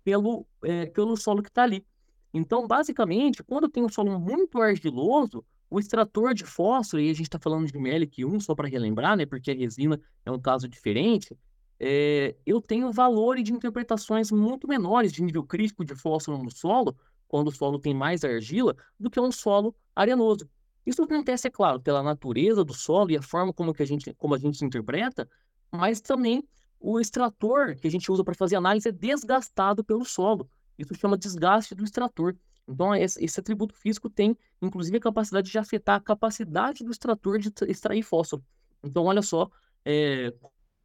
pelo, 0.05 0.47
é, 0.63 0.87
pelo 0.87 1.17
solo 1.17 1.43
que 1.43 1.49
está 1.49 1.63
ali. 1.63 1.87
Então, 2.33 2.67
basicamente, 2.67 3.43
quando 3.43 3.69
tem 3.69 3.85
um 3.85 3.89
solo 3.89 4.19
muito 4.19 4.61
argiloso, 4.61 5.45
o 5.69 5.79
extrator 5.79 6.35
de 6.35 6.45
fósforo, 6.45 7.03
e 7.03 7.11
a 7.11 7.15
gente 7.15 7.27
está 7.27 7.39
falando 7.39 7.67
de 7.67 7.79
MELIC1 7.79 8.41
só 8.41 8.55
para 8.55 8.69
relembrar, 8.69 9.17
né, 9.17 9.27
porque 9.27 9.51
a 9.51 9.55
resina 9.55 10.01
é 10.25 10.31
um 10.31 10.41
caso 10.41 10.69
diferente, 10.69 11.37
é, 11.79 12.37
eu 12.45 12.61
tenho 12.61 12.93
valores 12.93 13.43
de 13.43 13.53
interpretações 13.53 14.31
muito 14.31 14.69
menores 14.69 15.13
de 15.13 15.23
nível 15.23 15.43
crítico 15.43 15.85
de 15.85 15.95
fósforo 15.95 16.43
no 16.43 16.51
solo, 16.51 16.95
quando 17.27 17.49
o 17.49 17.53
solo 17.53 17.79
tem 17.79 17.95
mais 17.95 18.25
argila, 18.25 18.77
do 18.99 19.09
que 19.09 19.21
um 19.21 19.33
solo 19.33 19.75
arenoso. 19.95 20.49
Isso 20.85 21.03
acontece, 21.03 21.47
é 21.47 21.51
claro, 21.51 21.81
pela 21.81 22.03
natureza 22.03 22.65
do 22.65 22.75
solo 22.75 23.11
e 23.13 23.17
a 23.17 23.23
forma 23.23 23.53
como, 23.53 23.73
que 23.73 23.83
a, 23.83 23.87
gente, 23.87 24.13
como 24.15 24.35
a 24.35 24.39
gente 24.39 24.65
interpreta, 24.65 25.29
mas 25.71 26.01
também 26.01 26.45
o 26.81 26.99
extrator 26.99 27.77
que 27.77 27.87
a 27.87 27.91
gente 27.91 28.11
usa 28.11 28.25
para 28.25 28.35
fazer 28.35 28.57
análise 28.57 28.89
é 28.89 28.93
desgastado 28.93 29.85
pelo 29.85 30.05
solo. 30.05 30.51
Isso 30.81 30.95
chama 30.95 31.19
desgaste 31.19 31.75
do 31.75 31.85
extrator. 31.85 32.35
Então, 32.67 32.95
esse, 32.95 33.23
esse 33.23 33.39
atributo 33.39 33.75
físico 33.75 34.09
tem, 34.09 34.37
inclusive, 34.63 34.97
a 34.97 35.01
capacidade 35.01 35.51
de 35.51 35.59
afetar 35.59 35.97
a 35.97 36.01
capacidade 36.01 36.83
do 36.83 36.91
extrator 36.91 37.39
de 37.39 37.53
extrair 37.69 38.03
fósforo. 38.03 38.43
Então, 38.83 39.05
olha 39.05 39.21
só 39.21 39.51
é, 39.85 40.33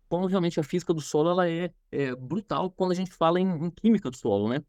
como 0.09 0.25
realmente 0.25 0.59
a 0.59 0.63
física 0.63 0.93
do 0.93 1.01
solo 1.01 1.29
ela 1.29 1.49
é, 1.49 1.71
é 1.91 2.15
brutal 2.15 2.69
quando 2.71 2.91
a 2.91 2.95
gente 2.95 3.11
fala 3.11 3.39
em, 3.39 3.47
em, 3.47 3.69
química 3.69 4.09
do 4.09 4.17
solo, 4.17 4.49
né? 4.49 4.61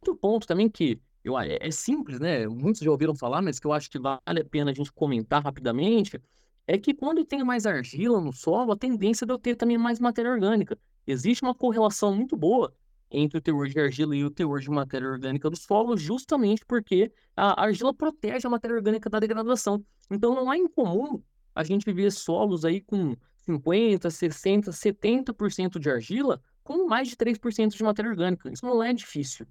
Outro 0.00 0.16
ponto 0.16 0.46
também 0.46 0.68
que 0.70 1.00
eu, 1.22 1.38
é, 1.38 1.58
é, 1.60 1.70
simples, 1.70 2.20
né? 2.20 2.46
Muitos 2.46 2.80
já 2.80 2.90
ouviram 2.90 3.14
falar, 3.14 3.42
mas 3.42 3.58
que 3.58 3.66
eu 3.66 3.72
acho 3.72 3.90
que 3.90 3.98
vale 3.98 4.40
a 4.40 4.44
pena 4.44 4.70
a 4.70 4.74
gente 4.74 4.92
comentar 4.92 5.42
rapidamente, 5.42 6.20
é 6.66 6.78
que 6.78 6.94
quando 6.94 7.24
tem 7.24 7.44
mais 7.44 7.66
argila 7.66 8.20
no 8.20 8.32
solo, 8.32 8.72
a 8.72 8.76
tendência 8.76 9.24
é 9.24 9.26
de 9.26 9.32
eu 9.32 9.38
ter 9.38 9.56
também 9.56 9.76
mais 9.76 10.00
matéria 10.00 10.30
orgânica. 10.30 10.78
Existe 11.06 11.42
uma 11.42 11.54
correlação 11.54 12.14
muito 12.14 12.36
boa 12.36 12.72
entre 13.16 13.38
o 13.38 13.40
teor 13.40 13.68
de 13.68 13.78
argila 13.78 14.16
e 14.16 14.24
o 14.24 14.30
teor 14.30 14.60
de 14.60 14.70
matéria 14.70 15.08
orgânica 15.08 15.48
do 15.48 15.56
solo, 15.56 15.96
justamente 15.96 16.64
porque 16.66 17.12
a 17.36 17.62
argila 17.62 17.94
protege 17.94 18.46
a 18.46 18.50
matéria 18.50 18.76
orgânica 18.76 19.08
da 19.08 19.18
degradação. 19.18 19.84
Então 20.10 20.34
não 20.34 20.52
é 20.52 20.56
incomum 20.56 21.22
a 21.54 21.62
gente 21.62 21.90
ver 21.92 22.10
solos 22.10 22.64
aí 22.64 22.80
com 22.80 23.16
50, 23.44 24.10
60, 24.10 24.70
70% 24.70 25.78
de 25.78 25.90
argila 25.90 26.40
com 26.62 26.86
mais 26.86 27.08
de 27.08 27.16
3% 27.16 27.76
de 27.76 27.82
matéria 27.82 28.10
orgânica. 28.10 28.50
Isso 28.50 28.64
não 28.64 28.82
é 28.82 28.92
difícil. 28.92 29.46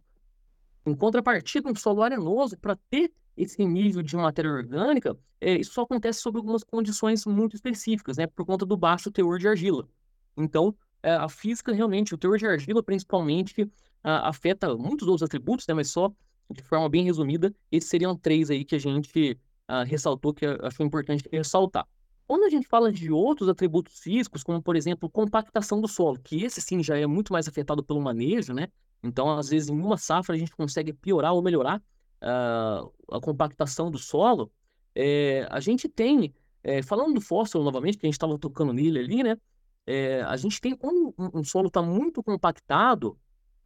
Em 0.86 0.96
contrapartida, 0.96 1.70
um 1.70 1.75
solo 1.75 2.01
arenoso, 2.01 2.58
para 2.58 2.75
ter 2.89 3.13
esse 3.38 3.63
nível 3.65 4.01
de 4.01 4.15
matéria 4.15 4.51
orgânica, 4.51 5.17
é, 5.39 5.55
isso 5.55 5.74
só 5.74 5.84
acontece 5.84 6.20
sob 6.20 6.38
algumas 6.38 6.63
condições 6.63 7.25
muito 7.25 7.55
específicas, 7.55 8.17
né? 8.17 8.27
Por 8.27 8.46
conta 8.46 8.65
do 8.65 8.75
baixo 8.75 9.12
teor 9.12 9.39
de 9.39 9.48
argila. 9.48 9.88
Então, 10.36 10.75
a 11.12 11.30
física 11.30 11.74
realmente, 11.74 12.14
o 12.14 12.18
teor 12.18 12.38
de 12.38 12.48
argila 12.48 12.82
principalmente, 12.82 13.70
a, 14.04 14.30
afeta 14.30 14.76
muitos 14.76 15.08
outros 15.08 15.24
atributos, 15.24 15.68
né? 15.68 15.74
Mas 15.74 15.90
só 15.90 16.12
de 16.50 16.62
forma 16.64 16.88
bem 16.90 17.04
resumida, 17.04 17.54
esses 17.72 17.90
seriam 17.90 18.16
três 18.16 18.50
aí 18.50 18.64
que 18.64 18.76
a 18.76 18.80
gente 18.80 19.40
a, 19.68 19.84
ressaltou, 19.84 20.34
que 20.34 20.46
achou 20.46 20.86
importante 20.86 21.28
ressaltar. 21.32 21.88
Quando 22.26 22.44
a 22.44 22.50
gente 22.50 22.68
fala 22.68 22.92
de 22.92 23.12
outros 23.12 23.50
atributos 23.50 24.00
físicos, 24.00 24.44
como 24.44 24.62
por 24.62 24.76
exemplo, 24.76 25.10
compactação 25.10 25.82
do 25.82 25.88
solo, 25.88 26.18
que 26.20 26.44
esse 26.44 26.62
sim 26.62 26.82
já 26.82 26.98
é 26.98 27.06
muito 27.06 27.34
mais 27.34 27.48
afetado 27.48 27.84
pelo 27.84 28.02
manejo, 28.02 28.54
né? 28.54 28.68
Então, 29.02 29.38
às 29.38 29.50
vezes, 29.50 29.70
em 29.70 29.78
uma 29.78 29.98
safra 29.98 30.36
a 30.36 30.38
gente 30.38 30.56
consegue 30.56 30.94
piorar 30.94 31.34
ou 31.34 31.42
melhorar 31.42 31.82
uh, 32.22 32.92
a 33.12 33.20
compactação 33.22 33.92
do 33.92 33.98
solo. 33.98 34.52
É, 34.96 35.46
a 35.50 35.60
gente 35.60 35.90
tem, 35.90 36.34
é, 36.64 36.82
falando 36.82 37.16
do 37.16 37.22
fósforo 37.22 37.64
novamente, 37.64 37.98
que 37.98 38.06
a 38.06 38.08
gente 38.08 38.16
estava 38.16 38.38
tocando 38.40 38.72
nele 38.72 39.00
ali, 39.00 39.24
né? 39.24 39.38
É, 39.86 40.22
a 40.22 40.36
gente 40.38 40.62
tem, 40.62 40.75
quando 40.75 41.13
um, 41.18 41.44
solo 41.44 41.68
está 41.68 41.82
muito 41.82 42.24
compactado, 42.24 43.18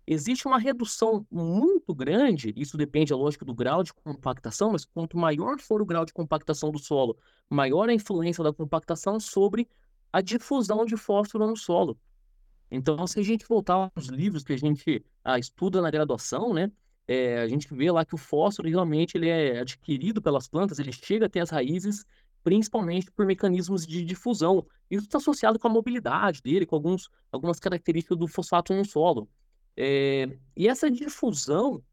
existe 0.05 0.47
uma 0.47 0.57
redução 0.57 1.25
muito 1.29 1.93
grande, 1.93 2.53
isso 2.55 2.77
depende, 2.77 3.13
é 3.13 3.15
lógico, 3.15 3.45
do 3.45 3.53
grau 3.53 3.83
de 3.83 3.93
compactação, 3.93 4.71
mas 4.71 4.85
quanto 4.85 5.17
maior 5.17 5.59
for 5.59 5.81
o 5.81 5.85
grau 5.85 6.05
de 6.05 6.13
compactação 6.13 6.71
do 6.71 6.79
solo, 6.79 7.17
maior 7.49 7.89
a 7.89 7.93
influência 7.93 8.43
da 8.43 8.53
compactação 8.53 9.19
sobre 9.19 9.67
a 10.11 10.21
difusão 10.21 10.85
de 10.85 10.95
fósforo 10.95 11.45
no 11.45 11.55
solo. 11.55 11.97
Então, 12.71 13.05
se 13.05 13.19
a 13.19 13.23
gente 13.23 13.45
voltar 13.47 13.91
aos 13.95 14.07
livros 14.07 14.43
que 14.43 14.53
a 14.53 14.57
gente 14.57 15.05
ah, 15.23 15.37
estuda 15.37 15.81
na 15.81 15.91
graduação, 15.91 16.53
né, 16.53 16.71
é, 17.07 17.39
a 17.39 17.47
gente 17.47 17.73
vê 17.73 17.89
lá 17.89 18.03
que 18.03 18.15
o 18.15 18.17
fósforo 18.17 18.67
realmente 18.67 19.17
ele 19.17 19.29
é 19.29 19.59
adquirido 19.59 20.21
pelas 20.21 20.47
plantas, 20.47 20.79
ele 20.79 20.91
chega 20.91 21.27
até 21.27 21.39
as 21.39 21.49
raízes, 21.49 22.05
principalmente 22.47 23.11
por 23.11 23.25
mecanismos 23.25 23.85
de 23.85 24.05
difusão. 24.05 24.65
Isso 24.89 25.03
está 25.03 25.17
associado 25.17 25.59
com 25.59 25.67
a 25.67 25.69
mobilidade 25.69 26.41
dele, 26.41 26.65
com 26.65 26.77
alguns, 26.77 27.09
algumas 27.29 27.59
características 27.59 28.17
do 28.17 28.25
fosfato 28.25 28.73
no 28.73 28.85
solo. 28.85 29.27
É, 29.75 30.29
e 30.55 30.65
essa 30.65 30.89
difusão 30.89 31.83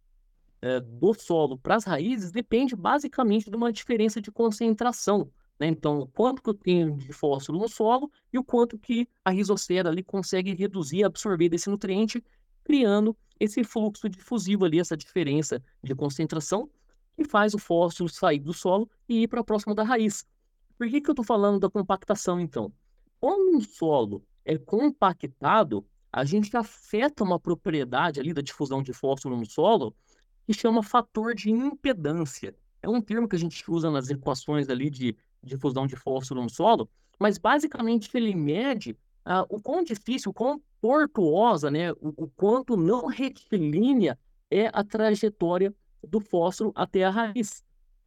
é, 0.63 0.79
do 0.79 1.13
solo 1.13 1.59
para 1.59 1.75
as 1.75 1.83
raízes 1.83 2.31
depende 2.31 2.77
basicamente 2.77 3.51
de 3.51 3.57
uma 3.57 3.73
diferença 3.73 4.21
de 4.21 4.31
concentração. 4.31 5.29
Né? 5.59 5.67
Então, 5.67 6.09
quanto 6.15 6.41
que 6.41 6.51
eu 6.51 6.55
tenho 6.55 6.97
de 6.99 7.13
fósforo 7.13 7.59
no 7.59 7.69
solo 7.69 8.09
e 8.33 8.39
o 8.39 8.45
quanto 8.45 8.79
que 8.79 9.09
a 9.25 9.31
rizosfera 9.31 9.89
ali 9.89 10.05
consegue 10.05 10.55
reduzir, 10.55 11.03
absorver 11.03 11.49
desse 11.49 11.69
nutriente, 11.69 12.23
criando 12.63 13.17
esse 13.41 13.65
fluxo 13.65 14.09
difusivo 14.09 14.67
ali, 14.67 14.79
essa 14.79 14.97
diferença 14.97 15.61
de 15.83 15.97
concentração 15.97 16.71
que 17.17 17.25
faz 17.25 17.55
o 17.55 17.59
fósforo 17.59 18.09
sair 18.09 18.39
do 18.39 18.53
solo 18.53 18.89
e 19.09 19.25
ir 19.25 19.27
para 19.27 19.43
próximo 19.43 19.75
da 19.75 19.83
raiz. 19.83 20.25
Por 20.79 20.89
que, 20.89 21.01
que 21.01 21.09
eu 21.09 21.13
estou 21.13 21.25
falando 21.25 21.61
da 21.61 21.71
compactação, 21.71 22.41
então? 22.41 22.73
Quando 23.21 23.57
um 23.57 23.61
solo 23.61 24.25
é 24.45 24.59
compactado, 24.59 25.87
a 26.13 26.25
gente 26.25 26.57
afeta 26.57 27.25
uma 27.25 27.41
propriedade 27.41 28.21
ali 28.21 28.33
da 28.33 28.43
difusão 28.43 28.83
de 28.83 28.93
fósforo 28.93 29.37
no 29.37 29.47
solo 29.47 29.95
que 30.47 30.53
chama 30.53 30.83
fator 30.83 31.35
de 31.35 31.51
impedância. 31.51 32.55
É 32.83 32.89
um 32.89 33.01
termo 33.01 33.29
que 33.29 33.37
a 33.37 33.39
gente 33.39 33.65
usa 33.71 33.91
nas 33.91 34.11
equações 34.11 34.69
ali 34.69 34.91
de 34.91 35.17
difusão 35.43 35.87
de 35.87 35.97
fósforo 35.97 36.43
no 36.43 36.51
solo, 36.51 36.89
mas 37.19 37.39
basicamente 37.39 38.11
ele 38.15 38.35
mede 38.35 38.97
ah, 39.25 39.47
o 39.49 39.61
quão 39.61 39.83
difícil, 39.83 40.31
o 40.31 40.35
quão 40.35 40.61
tortuosa, 40.81 41.71
né, 41.71 41.93
o, 41.93 42.13
o 42.17 42.29
quanto 42.29 42.77
não 42.77 43.07
retilínea 43.07 44.19
é 44.51 44.69
a 44.73 44.85
trajetória 44.85 45.75
do 46.07 46.21
fósforo 46.21 46.73
até 46.75 47.05
a 47.05 47.11
raiz. 47.11 47.65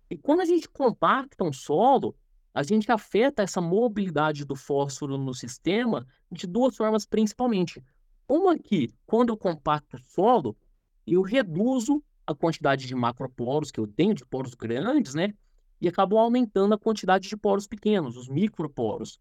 E 0.09 0.15
quando 0.15 0.41
a 0.41 0.45
gente 0.45 0.69
compacta 0.69 1.43
um 1.43 1.51
solo, 1.51 2.15
a 2.57 2.63
gente 2.63 2.91
afeta 2.91 3.43
essa 3.43 3.61
mobilidade 3.61 4.43
do 4.43 4.55
fósforo 4.55 5.15
no 5.15 5.31
sistema 5.31 6.07
de 6.31 6.47
duas 6.47 6.75
formas 6.75 7.05
principalmente. 7.05 7.83
Uma 8.27 8.57
que, 8.57 8.89
quando 9.05 9.29
eu 9.29 9.37
compacto 9.37 9.95
o 9.95 9.99
solo, 9.99 10.57
eu 11.05 11.21
reduzo 11.21 12.03
a 12.25 12.33
quantidade 12.33 12.87
de 12.87 12.95
macroporos 12.95 13.69
que 13.69 13.79
eu 13.79 13.85
tenho, 13.85 14.15
de 14.15 14.25
poros 14.25 14.55
grandes, 14.55 15.13
né? 15.13 15.35
E 15.79 15.87
acabo 15.87 16.17
aumentando 16.17 16.73
a 16.73 16.79
quantidade 16.79 17.29
de 17.29 17.37
poros 17.37 17.67
pequenos, 17.67 18.17
os 18.17 18.27
microporos. 18.27 19.19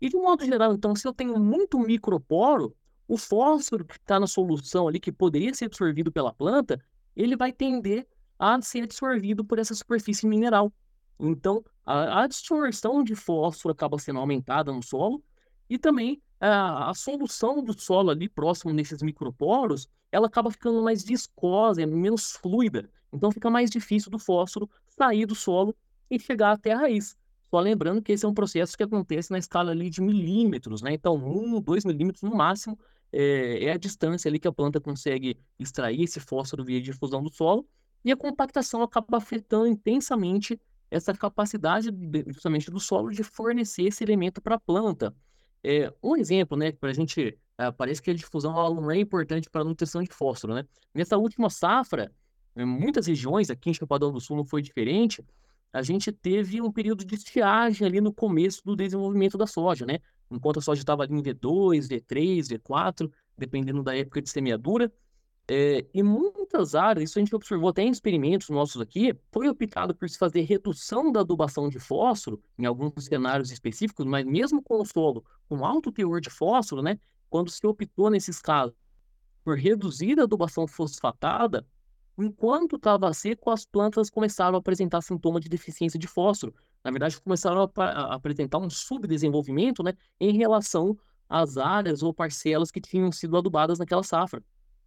E 0.00 0.08
de 0.08 0.16
modo 0.16 0.44
geral, 0.44 0.72
então, 0.72 0.94
se 0.94 1.08
eu 1.08 1.12
tenho 1.12 1.40
muito 1.40 1.80
microporo, 1.80 2.72
o 3.08 3.18
fósforo 3.18 3.84
que 3.84 3.96
está 3.96 4.20
na 4.20 4.28
solução 4.28 4.86
ali, 4.86 5.00
que 5.00 5.10
poderia 5.10 5.52
ser 5.52 5.64
absorvido 5.64 6.12
pela 6.12 6.32
planta, 6.32 6.80
ele 7.16 7.34
vai 7.34 7.52
tender 7.52 8.06
a 8.38 8.62
ser 8.62 8.84
absorvido 8.84 9.44
por 9.44 9.58
essa 9.58 9.74
superfície 9.74 10.24
mineral. 10.24 10.72
Então, 11.18 11.64
a, 11.84 12.22
a 12.22 12.26
distorção 12.26 13.02
de 13.02 13.14
fósforo 13.14 13.72
acaba 13.72 13.98
sendo 13.98 14.18
aumentada 14.18 14.72
no 14.72 14.82
solo 14.82 15.22
e 15.68 15.78
também 15.78 16.20
a, 16.40 16.90
a, 16.90 16.94
solução 16.94 17.62
do 17.62 17.78
solo 17.78 18.10
ali 18.10 18.28
próximo 18.28 18.72
nesses 18.72 19.02
microporos, 19.02 19.88
ela 20.12 20.26
acaba 20.26 20.50
ficando 20.50 20.82
mais 20.82 21.04
viscosa, 21.04 21.82
é 21.82 21.86
menos 21.86 22.32
fluida. 22.32 22.90
Então, 23.12 23.30
fica 23.30 23.48
mais 23.48 23.70
difícil 23.70 24.10
do 24.10 24.18
fósforo 24.18 24.68
sair 24.88 25.26
do 25.26 25.34
solo 25.34 25.74
e 26.10 26.18
chegar 26.18 26.52
até 26.52 26.72
a 26.72 26.78
raiz. 26.78 27.16
Só 27.50 27.60
lembrando 27.60 28.02
que 28.02 28.12
esse 28.12 28.24
é 28.24 28.28
um 28.28 28.34
processo 28.34 28.76
que 28.76 28.82
acontece 28.82 29.30
na 29.30 29.38
escala 29.38 29.70
ali 29.70 29.88
de 29.88 30.00
milímetros, 30.00 30.82
né? 30.82 30.92
Então, 30.92 31.16
um, 31.16 31.60
dois 31.60 31.84
milímetros 31.84 32.22
no 32.22 32.34
máximo 32.34 32.78
é, 33.12 33.64
é, 33.64 33.72
a 33.72 33.76
distância 33.76 34.28
ali 34.28 34.38
que 34.38 34.48
a 34.48 34.52
planta 34.52 34.80
consegue 34.80 35.38
extrair 35.58 36.02
esse 36.02 36.20
fósforo 36.20 36.64
via 36.64 36.80
difusão 36.80 37.22
do 37.22 37.32
solo. 37.32 37.66
E 38.04 38.12
a 38.12 38.16
compactação 38.16 38.82
acaba 38.82 39.16
afetando 39.16 39.66
intensamente 39.66 40.60
essa 40.90 41.12
capacidade 41.12 41.90
justamente 42.28 42.70
do 42.70 42.80
solo 42.80 43.10
de 43.10 43.22
fornecer 43.22 43.84
esse 43.84 44.04
elemento 44.04 44.40
para 44.40 44.56
a 44.56 44.60
planta. 44.60 45.14
É, 45.62 45.92
um 46.02 46.16
exemplo, 46.16 46.56
né, 46.56 46.72
para 46.72 46.90
a 46.90 46.92
gente, 46.92 47.38
é, 47.58 47.70
parece 47.72 48.00
que 48.00 48.10
a 48.10 48.14
difusão 48.14 48.52
não 48.74 48.90
é 48.90 48.98
importante 48.98 49.50
para 49.50 49.62
a 49.62 49.64
nutrição 49.64 50.02
de 50.02 50.12
fósforo, 50.12 50.54
né? 50.54 50.64
Nessa 50.94 51.16
última 51.16 51.50
safra, 51.50 52.12
em 52.56 52.64
muitas 52.64 53.06
regiões, 53.06 53.50
aqui 53.50 53.70
em 53.70 53.74
Chapadão 53.74 54.12
do 54.12 54.20
Sul 54.20 54.36
não 54.36 54.44
foi 54.44 54.62
diferente, 54.62 55.24
a 55.72 55.82
gente 55.82 56.10
teve 56.10 56.60
um 56.62 56.72
período 56.72 57.04
de 57.04 57.14
estiagem 57.14 57.86
ali 57.86 58.00
no 58.00 58.12
começo 58.12 58.62
do 58.64 58.74
desenvolvimento 58.74 59.36
da 59.36 59.46
soja, 59.46 59.84
né? 59.84 59.98
Enquanto 60.30 60.58
a 60.58 60.62
soja 60.62 60.80
estava 60.80 61.02
ali 61.02 61.14
em 61.14 61.22
V2, 61.22 61.88
V3, 61.88 62.38
V4, 62.48 63.10
dependendo 63.36 63.82
da 63.82 63.94
época 63.94 64.22
de 64.22 64.30
semeadura. 64.30 64.90
É, 65.48 65.86
e 65.94 66.02
muitas 66.02 66.74
áreas, 66.74 67.10
isso 67.10 67.18
a 67.18 67.22
gente 67.22 67.34
observou 67.34 67.68
até 67.68 67.82
em 67.82 67.90
experimentos 67.90 68.48
nossos 68.48 68.80
aqui, 68.80 69.16
foi 69.30 69.48
optado 69.48 69.94
por 69.94 70.08
se 70.10 70.18
fazer 70.18 70.40
redução 70.40 71.12
da 71.12 71.20
adubação 71.20 71.68
de 71.68 71.78
fósforo 71.78 72.42
em 72.58 72.66
alguns 72.66 73.04
cenários 73.04 73.52
específicos, 73.52 74.04
mas 74.04 74.24
mesmo 74.24 74.60
com 74.60 74.80
o 74.80 74.84
solo 74.84 75.24
com 75.48 75.64
alto 75.64 75.92
teor 75.92 76.20
de 76.20 76.30
fósforo, 76.30 76.82
né? 76.82 76.98
Quando 77.30 77.48
se 77.50 77.64
optou 77.64 78.10
nesses 78.10 78.40
casos 78.40 78.74
por 79.44 79.56
reduzir 79.56 80.18
a 80.18 80.24
adubação 80.24 80.66
fosfatada, 80.66 81.64
enquanto 82.18 82.74
estava 82.74 83.12
seco, 83.14 83.48
as 83.48 83.64
plantas 83.64 84.10
começaram 84.10 84.56
a 84.56 84.58
apresentar 84.58 85.00
sintomas 85.02 85.40
de 85.42 85.48
deficiência 85.48 86.00
de 86.00 86.08
fósforo. 86.08 86.52
Na 86.82 86.90
verdade, 86.90 87.20
começaram 87.20 87.62
a, 87.62 87.82
a 87.84 88.14
apresentar 88.14 88.58
um 88.58 88.68
subdesenvolvimento 88.68 89.84
né, 89.84 89.92
em 90.18 90.36
relação 90.36 90.98
às 91.28 91.56
áreas 91.56 92.02
ou 92.02 92.12
parcelas 92.12 92.72
que 92.72 92.80
tinham 92.80 93.12
sido 93.12 93.36
adubadas 93.36 93.78
naquela 93.78 94.02
safra. 94.02 94.42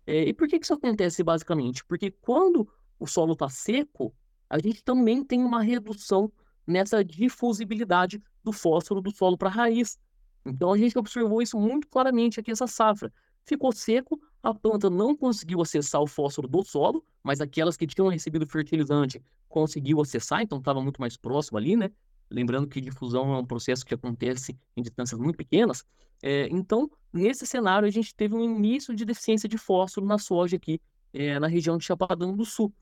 É, 0.09 0.27
e 0.27 0.33
por 0.33 0.47
que, 0.47 0.57
que 0.57 0.65
isso 0.65 0.73
acontece 0.73 1.23
basicamente? 1.23 1.85
Porque 1.85 2.09
quando 2.09 2.67
o 2.99 3.05
solo 3.05 3.33
está 3.33 3.47
seco, 3.47 4.11
a 4.49 4.57
gente 4.57 4.83
também 4.83 5.23
tem 5.23 5.43
uma 5.43 5.61
redução 5.61 6.31
nessa 6.65 7.03
difusibilidade 7.05 8.19
do 8.43 8.51
fósforo 8.51 9.01
do 9.01 9.15
solo 9.15 9.37
para 9.37 9.49
a 9.49 9.51
raiz. 9.51 9.99
Então 10.43 10.73
a 10.73 10.77
gente 10.79 10.97
observou 10.97 11.43
isso 11.43 11.59
muito 11.59 11.87
claramente 11.87 12.39
aqui 12.39 12.49
essa 12.49 12.65
safra. 12.65 13.13
Ficou 13.45 13.71
seco, 13.71 14.19
a 14.41 14.51
planta 14.51 14.89
não 14.89 15.15
conseguiu 15.15 15.61
acessar 15.61 16.01
o 16.01 16.07
fósforo 16.07 16.47
do 16.47 16.63
solo, 16.63 17.05
mas 17.23 17.39
aquelas 17.39 17.77
que 17.77 17.85
tinham 17.85 18.07
recebido 18.07 18.47
fertilizante 18.47 19.21
conseguiu 19.47 20.01
acessar, 20.01 20.41
então 20.41 20.57
estava 20.57 20.81
muito 20.81 20.99
mais 20.99 21.17
próximo 21.17 21.59
ali, 21.59 21.75
né? 21.75 21.91
Lembrando 22.29 22.67
que 22.67 22.79
difusão 22.81 23.33
é 23.33 23.39
um 23.39 23.45
processo 23.45 23.85
que 23.85 23.93
acontece 23.93 24.57
em 24.77 24.81
distâncias 24.81 25.19
muito 25.19 25.37
pequenas. 25.37 25.83
É, 26.21 26.47
então, 26.49 26.89
nesse 27.11 27.45
cenário, 27.47 27.87
a 27.87 27.91
gente 27.91 28.13
teve 28.13 28.35
um 28.35 28.43
início 28.43 28.95
de 28.95 29.05
deficiência 29.05 29.49
de 29.49 29.57
fósforo 29.57 30.05
na 30.05 30.17
soja 30.17 30.57
aqui, 30.57 30.79
é, 31.13 31.39
na 31.39 31.47
região 31.47 31.77
de 31.77 31.85
Chapadão 31.85 32.35
do 32.35 32.45
Sul. 32.45 32.73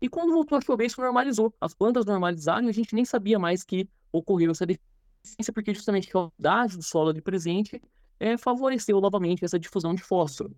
E 0.00 0.08
quando 0.08 0.32
voltou 0.32 0.56
a 0.58 0.60
chover, 0.60 0.86
isso 0.86 1.00
normalizou. 1.00 1.52
As 1.60 1.74
plantas 1.74 2.04
normalizaram 2.06 2.66
e 2.66 2.70
a 2.70 2.72
gente 2.72 2.94
nem 2.94 3.04
sabia 3.04 3.38
mais 3.38 3.64
que 3.64 3.88
ocorreu 4.12 4.52
essa 4.52 4.64
deficiência, 4.64 5.52
porque 5.52 5.74
justamente 5.74 6.08
a 6.16 6.20
umidade 6.20 6.76
do 6.76 6.82
solo 6.82 7.10
ali 7.10 7.20
presente 7.20 7.80
é, 8.20 8.36
favoreceu 8.38 9.00
novamente 9.00 9.44
essa 9.44 9.58
difusão 9.58 9.94
de 9.94 10.02
fósforo. 10.02 10.54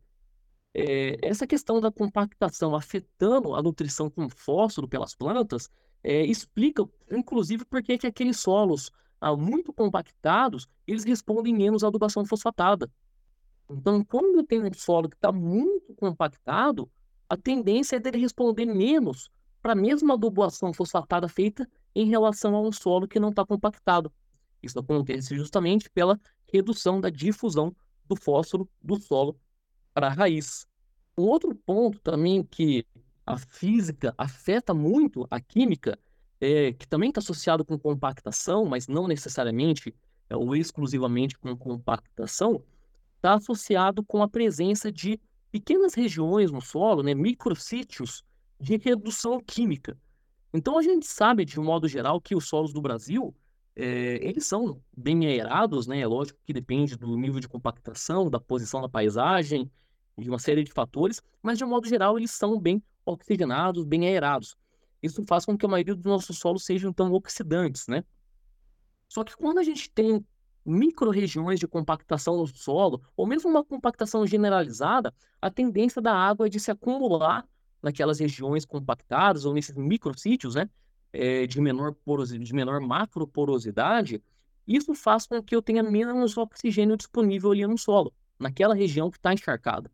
é, 0.75 1.17
essa 1.27 1.47
questão 1.47 1.81
da 1.81 1.91
compactação 1.91 2.75
afetando 2.75 3.55
a 3.55 3.63
nutrição 3.63 4.09
com 4.11 4.29
fósforo 4.29 4.89
pelas 4.89 5.15
plantas 5.15 5.69
é, 6.03 6.25
explica, 6.25 6.89
inclusive, 7.11 7.65
por 7.65 7.83
que 7.83 8.07
aqueles 8.07 8.41
solos 8.41 8.91
ah, 9.21 9.37
muito 9.37 9.73
compactados 9.73 10.67
eles 10.87 11.05
respondem 11.05 11.55
menos 11.55 11.85
à 11.85 11.89
adubação 11.89 12.25
fosfatada. 12.25 12.91
Então, 13.69 14.03
quando 14.03 14.43
tem 14.43 14.63
um 14.63 14.73
solo 14.73 15.09
que 15.09 15.15
está 15.15 15.31
muito 15.31 15.95
compactado, 15.95 16.91
a 17.29 17.37
tendência 17.37 17.97
é 17.97 18.01
dele 18.01 18.19
responder 18.19 18.67
menos 18.67 19.31
para 19.63 19.73
a 19.73 19.77
mesma 19.77 20.15
adubação 20.15 20.73
fosfatada 20.73 21.29
feita 21.29 21.69
em 21.95 22.09
relação 22.09 22.57
a 22.57 22.61
um 22.61 22.73
solo 22.73 23.07
que 23.07 23.21
não 23.21 23.29
está 23.29 23.45
compactado. 23.45 24.13
Isso 24.63 24.79
acontece 24.79 25.37
justamente 25.37 25.89
pela 25.91 26.19
redução 26.53 27.01
da 27.01 27.11
difusão 27.11 27.75
do 28.07 28.17
fósforo 28.17 28.69
do 28.83 29.01
solo 29.01 29.39
para 29.95 30.09
a 30.09 30.11
raiz. 30.11 30.67
Um 31.17 31.23
outro 31.23 31.55
ponto 31.55 32.01
também 32.01 32.43
que 32.43 32.85
a 33.33 33.39
física 33.39 34.15
afeta 34.17 34.75
muito 34.75 35.27
a 35.31 35.41
química, 35.41 35.99
é, 36.41 36.73
que 36.73 36.87
também 36.87 37.11
está 37.11 37.21
associado 37.21 37.65
com 37.65 37.79
compactação, 37.79 38.65
mas 38.65 38.89
não 38.89 39.07
necessariamente 39.07 39.95
é, 40.29 40.37
ou 40.37 40.55
exclusivamente 40.57 41.39
com 41.39 41.57
compactação, 41.57 42.63
está 43.17 43.35
associado 43.35 44.03
com 44.05 44.23
a 44.23 44.29
presença 44.29 44.91
de 44.91 45.21
pequenas 45.51 45.95
regiões 45.95 46.51
no 46.51 46.61
solo, 46.61 47.03
né, 47.03 47.15
microsítios 47.15 48.23
de 48.59 48.77
redução 48.77 49.41
química. 49.41 49.97
Então 50.53 50.79
a 50.79 50.83
gente 50.83 51.07
sabe, 51.07 51.45
de 51.45 51.59
um 51.61 51.65
modo 51.65 51.89
geral, 51.89 52.21
que 52.21 52.35
os 52.35 52.49
solos 52.49 52.73
do 52.73 52.81
Brasil 52.81 53.35
é, 53.77 54.19
eles 54.23 54.47
são 54.47 54.81
bem 54.97 55.27
aerados, 55.27 55.87
né? 55.87 56.01
É 56.01 56.07
lógico 56.07 56.39
que 56.45 56.53
depende 56.53 56.97
do 56.97 57.17
nível 57.17 57.41
de 57.41 57.49
compactação, 57.49 58.29
da 58.29 58.41
posição 58.41 58.81
da 58.81 58.89
paisagem, 58.89 59.71
de 60.19 60.29
uma 60.29 60.39
série 60.39 60.63
de 60.63 60.73
fatores, 60.73 61.23
mas 61.43 61.57
de 61.57 61.65
um 61.65 61.69
modo 61.69 61.89
geral 61.89 62.19
eles 62.19 62.31
são 62.31 62.61
bem 62.61 62.83
oxigenados, 63.11 63.85
bem 63.85 64.07
aerados. 64.07 64.57
Isso 65.03 65.25
faz 65.27 65.45
com 65.45 65.57
que 65.57 65.65
a 65.65 65.69
maioria 65.69 65.95
dos 65.95 66.05
nossos 66.05 66.39
solos 66.39 66.65
sejam 66.65 66.93
tão 66.93 67.13
oxidantes, 67.13 67.87
né? 67.89 68.05
Só 69.09 69.25
que 69.25 69.37
quando 69.37 69.59
a 69.59 69.63
gente 69.63 69.91
tem 69.91 70.25
micro-regiões 70.65 71.59
de 71.59 71.67
compactação 71.67 72.37
no 72.37 72.47
solo, 72.47 73.03
ou 73.17 73.27
mesmo 73.27 73.49
uma 73.49 73.65
compactação 73.65 74.27
generalizada, 74.27 75.13
a 75.41 75.51
tendência 75.51 76.03
da 76.03 76.15
água 76.15 76.47
é 76.47 76.49
de 76.49 76.61
se 76.61 76.71
acumular 76.71 77.47
naquelas 77.83 78.21
regiões 78.21 78.65
compactadas 78.65 79.45
ou 79.45 79.55
nesses 79.55 79.75
microsítios, 79.75 80.55
né? 80.55 80.69
É, 81.13 81.45
de 81.47 81.61
menor 81.61 81.93
porosidade, 82.05 82.45
de 82.45 82.55
menor 82.55 82.81
macroporosidade, 82.81 84.23
isso 84.67 84.95
faz 84.95 85.27
com 85.27 85.43
que 85.43 85.57
eu 85.57 85.61
tenha 85.61 85.83
menos 85.83 86.37
oxigênio 86.37 86.97
disponível 86.97 87.51
ali 87.51 87.67
no 87.67 87.77
solo, 87.77 88.13
naquela 88.39 88.75
região 88.75 89.11
que 89.11 89.17
está 89.17 89.33
encharcada. 89.33 89.91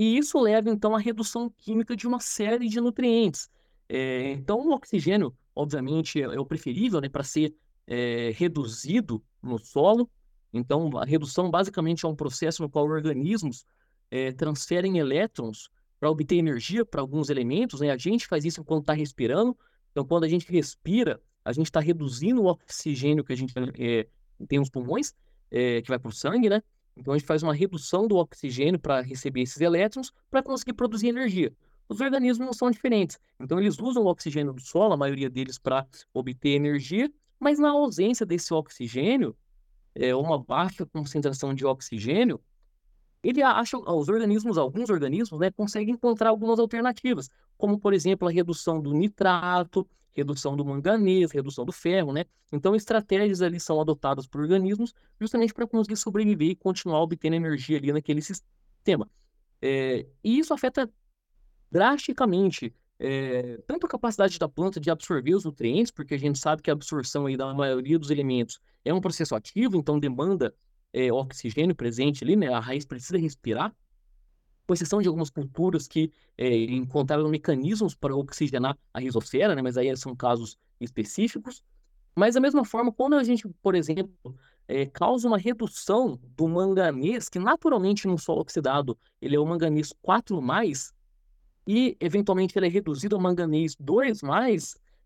E 0.00 0.16
isso 0.16 0.40
leva, 0.40 0.70
então, 0.70 0.96
à 0.96 0.98
redução 0.98 1.50
química 1.58 1.94
de 1.94 2.08
uma 2.08 2.20
série 2.20 2.70
de 2.70 2.80
nutrientes. 2.80 3.50
É, 3.86 4.32
então, 4.32 4.58
o 4.58 4.72
oxigênio, 4.72 5.36
obviamente, 5.54 6.22
é, 6.22 6.24
é 6.24 6.40
o 6.40 6.46
preferível 6.46 7.02
né, 7.02 7.08
para 7.10 7.22
ser 7.22 7.54
é, 7.86 8.32
reduzido 8.34 9.22
no 9.42 9.58
solo. 9.58 10.10
Então, 10.54 10.90
a 10.96 11.04
redução 11.04 11.50
basicamente 11.50 12.06
é 12.06 12.08
um 12.08 12.16
processo 12.16 12.62
no 12.62 12.70
qual 12.70 12.86
organismos 12.86 13.66
é, 14.10 14.32
transferem 14.32 14.96
elétrons 14.96 15.68
para 15.98 16.10
obter 16.10 16.36
energia 16.36 16.82
para 16.82 17.02
alguns 17.02 17.28
elementos. 17.28 17.80
Né? 17.80 17.90
A 17.90 17.98
gente 17.98 18.26
faz 18.26 18.46
isso 18.46 18.62
enquanto 18.62 18.84
está 18.84 18.94
respirando. 18.94 19.54
Então, 19.90 20.02
quando 20.06 20.24
a 20.24 20.28
gente 20.28 20.50
respira, 20.50 21.20
a 21.44 21.52
gente 21.52 21.66
está 21.66 21.78
reduzindo 21.78 22.40
o 22.40 22.46
oxigênio 22.46 23.22
que 23.22 23.34
a 23.34 23.36
gente 23.36 23.52
é, 23.78 24.06
tem 24.48 24.60
nos 24.60 24.70
pulmões, 24.70 25.12
é, 25.50 25.82
que 25.82 25.90
vai 25.90 25.98
para 25.98 26.08
o 26.08 26.12
sangue, 26.12 26.48
né? 26.48 26.62
Então, 26.96 27.14
a 27.14 27.18
gente 27.18 27.26
faz 27.26 27.42
uma 27.42 27.54
redução 27.54 28.06
do 28.06 28.16
oxigênio 28.16 28.78
para 28.78 29.00
receber 29.00 29.42
esses 29.42 29.60
elétrons 29.60 30.12
para 30.30 30.42
conseguir 30.42 30.72
produzir 30.74 31.08
energia. 31.08 31.52
Os 31.88 32.00
organismos 32.00 32.46
não 32.46 32.52
são 32.52 32.70
diferentes. 32.70 33.18
Então, 33.38 33.58
eles 33.58 33.78
usam 33.78 34.02
o 34.02 34.06
oxigênio 34.06 34.52
do 34.52 34.60
solo, 34.60 34.94
a 34.94 34.96
maioria 34.96 35.28
deles, 35.28 35.58
para 35.58 35.86
obter 36.12 36.50
energia, 36.50 37.10
mas 37.38 37.58
na 37.58 37.70
ausência 37.70 38.24
desse 38.26 38.52
oxigênio, 38.52 39.36
é, 39.94 40.14
uma 40.14 40.38
baixa 40.38 40.86
concentração 40.86 41.54
de 41.54 41.64
oxigênio, 41.64 42.40
ele 43.22 43.42
acha, 43.42 43.76
os 43.76 44.08
organismos, 44.08 44.56
alguns 44.56 44.88
organismos, 44.88 45.38
né, 45.40 45.50
conseguem 45.50 45.94
encontrar 45.94 46.30
algumas 46.30 46.58
alternativas, 46.58 47.28
como, 47.58 47.78
por 47.78 47.92
exemplo, 47.92 48.26
a 48.26 48.30
redução 48.30 48.80
do 48.80 48.92
nitrato, 48.92 49.86
redução 50.12 50.56
do 50.56 50.64
manganês, 50.64 51.30
redução 51.32 51.64
do 51.64 51.72
ferro, 51.72 52.12
né? 52.12 52.24
Então, 52.52 52.74
estratégias 52.74 53.42
ali 53.42 53.60
são 53.60 53.80
adotadas 53.80 54.26
por 54.26 54.40
organismos 54.40 54.94
justamente 55.20 55.54
para 55.54 55.66
conseguir 55.66 55.96
sobreviver 55.96 56.50
e 56.50 56.56
continuar 56.56 57.02
obtendo 57.02 57.36
energia 57.36 57.78
ali 57.78 57.92
naquele 57.92 58.22
sistema. 58.22 59.08
É, 59.62 60.06
e 60.24 60.38
isso 60.38 60.52
afeta 60.54 60.90
drasticamente 61.70 62.74
é, 63.02 63.58
tanto 63.66 63.86
a 63.86 63.88
capacidade 63.88 64.38
da 64.38 64.46
planta 64.46 64.78
de 64.78 64.90
absorver 64.90 65.34
os 65.34 65.44
nutrientes, 65.44 65.90
porque 65.90 66.14
a 66.14 66.18
gente 66.18 66.38
sabe 66.38 66.60
que 66.60 66.70
a 66.70 66.74
absorção 66.74 67.24
aí 67.24 67.34
da 67.36 67.52
maioria 67.54 67.98
dos 67.98 68.10
elementos 68.10 68.60
é 68.84 68.92
um 68.92 69.00
processo 69.00 69.34
ativo, 69.34 69.76
então 69.76 69.98
demanda 69.98 70.54
é, 70.92 71.10
oxigênio 71.10 71.74
presente 71.74 72.22
ali, 72.22 72.36
né? 72.36 72.52
A 72.52 72.60
raiz 72.60 72.84
precisa 72.84 73.16
respirar. 73.16 73.74
Com 74.70 74.74
exceção 74.74 75.02
de 75.02 75.08
algumas 75.08 75.30
culturas 75.30 75.88
que 75.88 76.12
é, 76.38 76.56
encontraram 76.56 77.28
mecanismos 77.28 77.92
para 77.92 78.14
oxigenar 78.14 78.78
a 78.94 79.00
rizosfera, 79.00 79.52
né? 79.52 79.62
Mas 79.62 79.76
aí 79.76 79.96
são 79.96 80.14
casos 80.14 80.56
específicos. 80.80 81.64
Mas 82.14 82.36
da 82.36 82.40
mesma 82.40 82.64
forma, 82.64 82.92
quando 82.92 83.16
a 83.16 83.24
gente, 83.24 83.48
por 83.60 83.74
exemplo, 83.74 84.14
é, 84.68 84.86
causa 84.86 85.26
uma 85.26 85.38
redução 85.38 86.20
do 86.36 86.46
manganês, 86.46 87.28
que 87.28 87.40
naturalmente 87.40 88.06
num 88.06 88.16
solo 88.16 88.42
oxidado 88.42 88.96
ele 89.20 89.34
é 89.34 89.40
o 89.40 89.44
manganês 89.44 89.92
4+, 90.06 90.92
e 91.66 91.96
eventualmente 91.98 92.56
ele 92.56 92.66
é 92.66 92.70
reduzido 92.70 93.16
a 93.16 93.18
manganês 93.18 93.74
2 93.74 94.20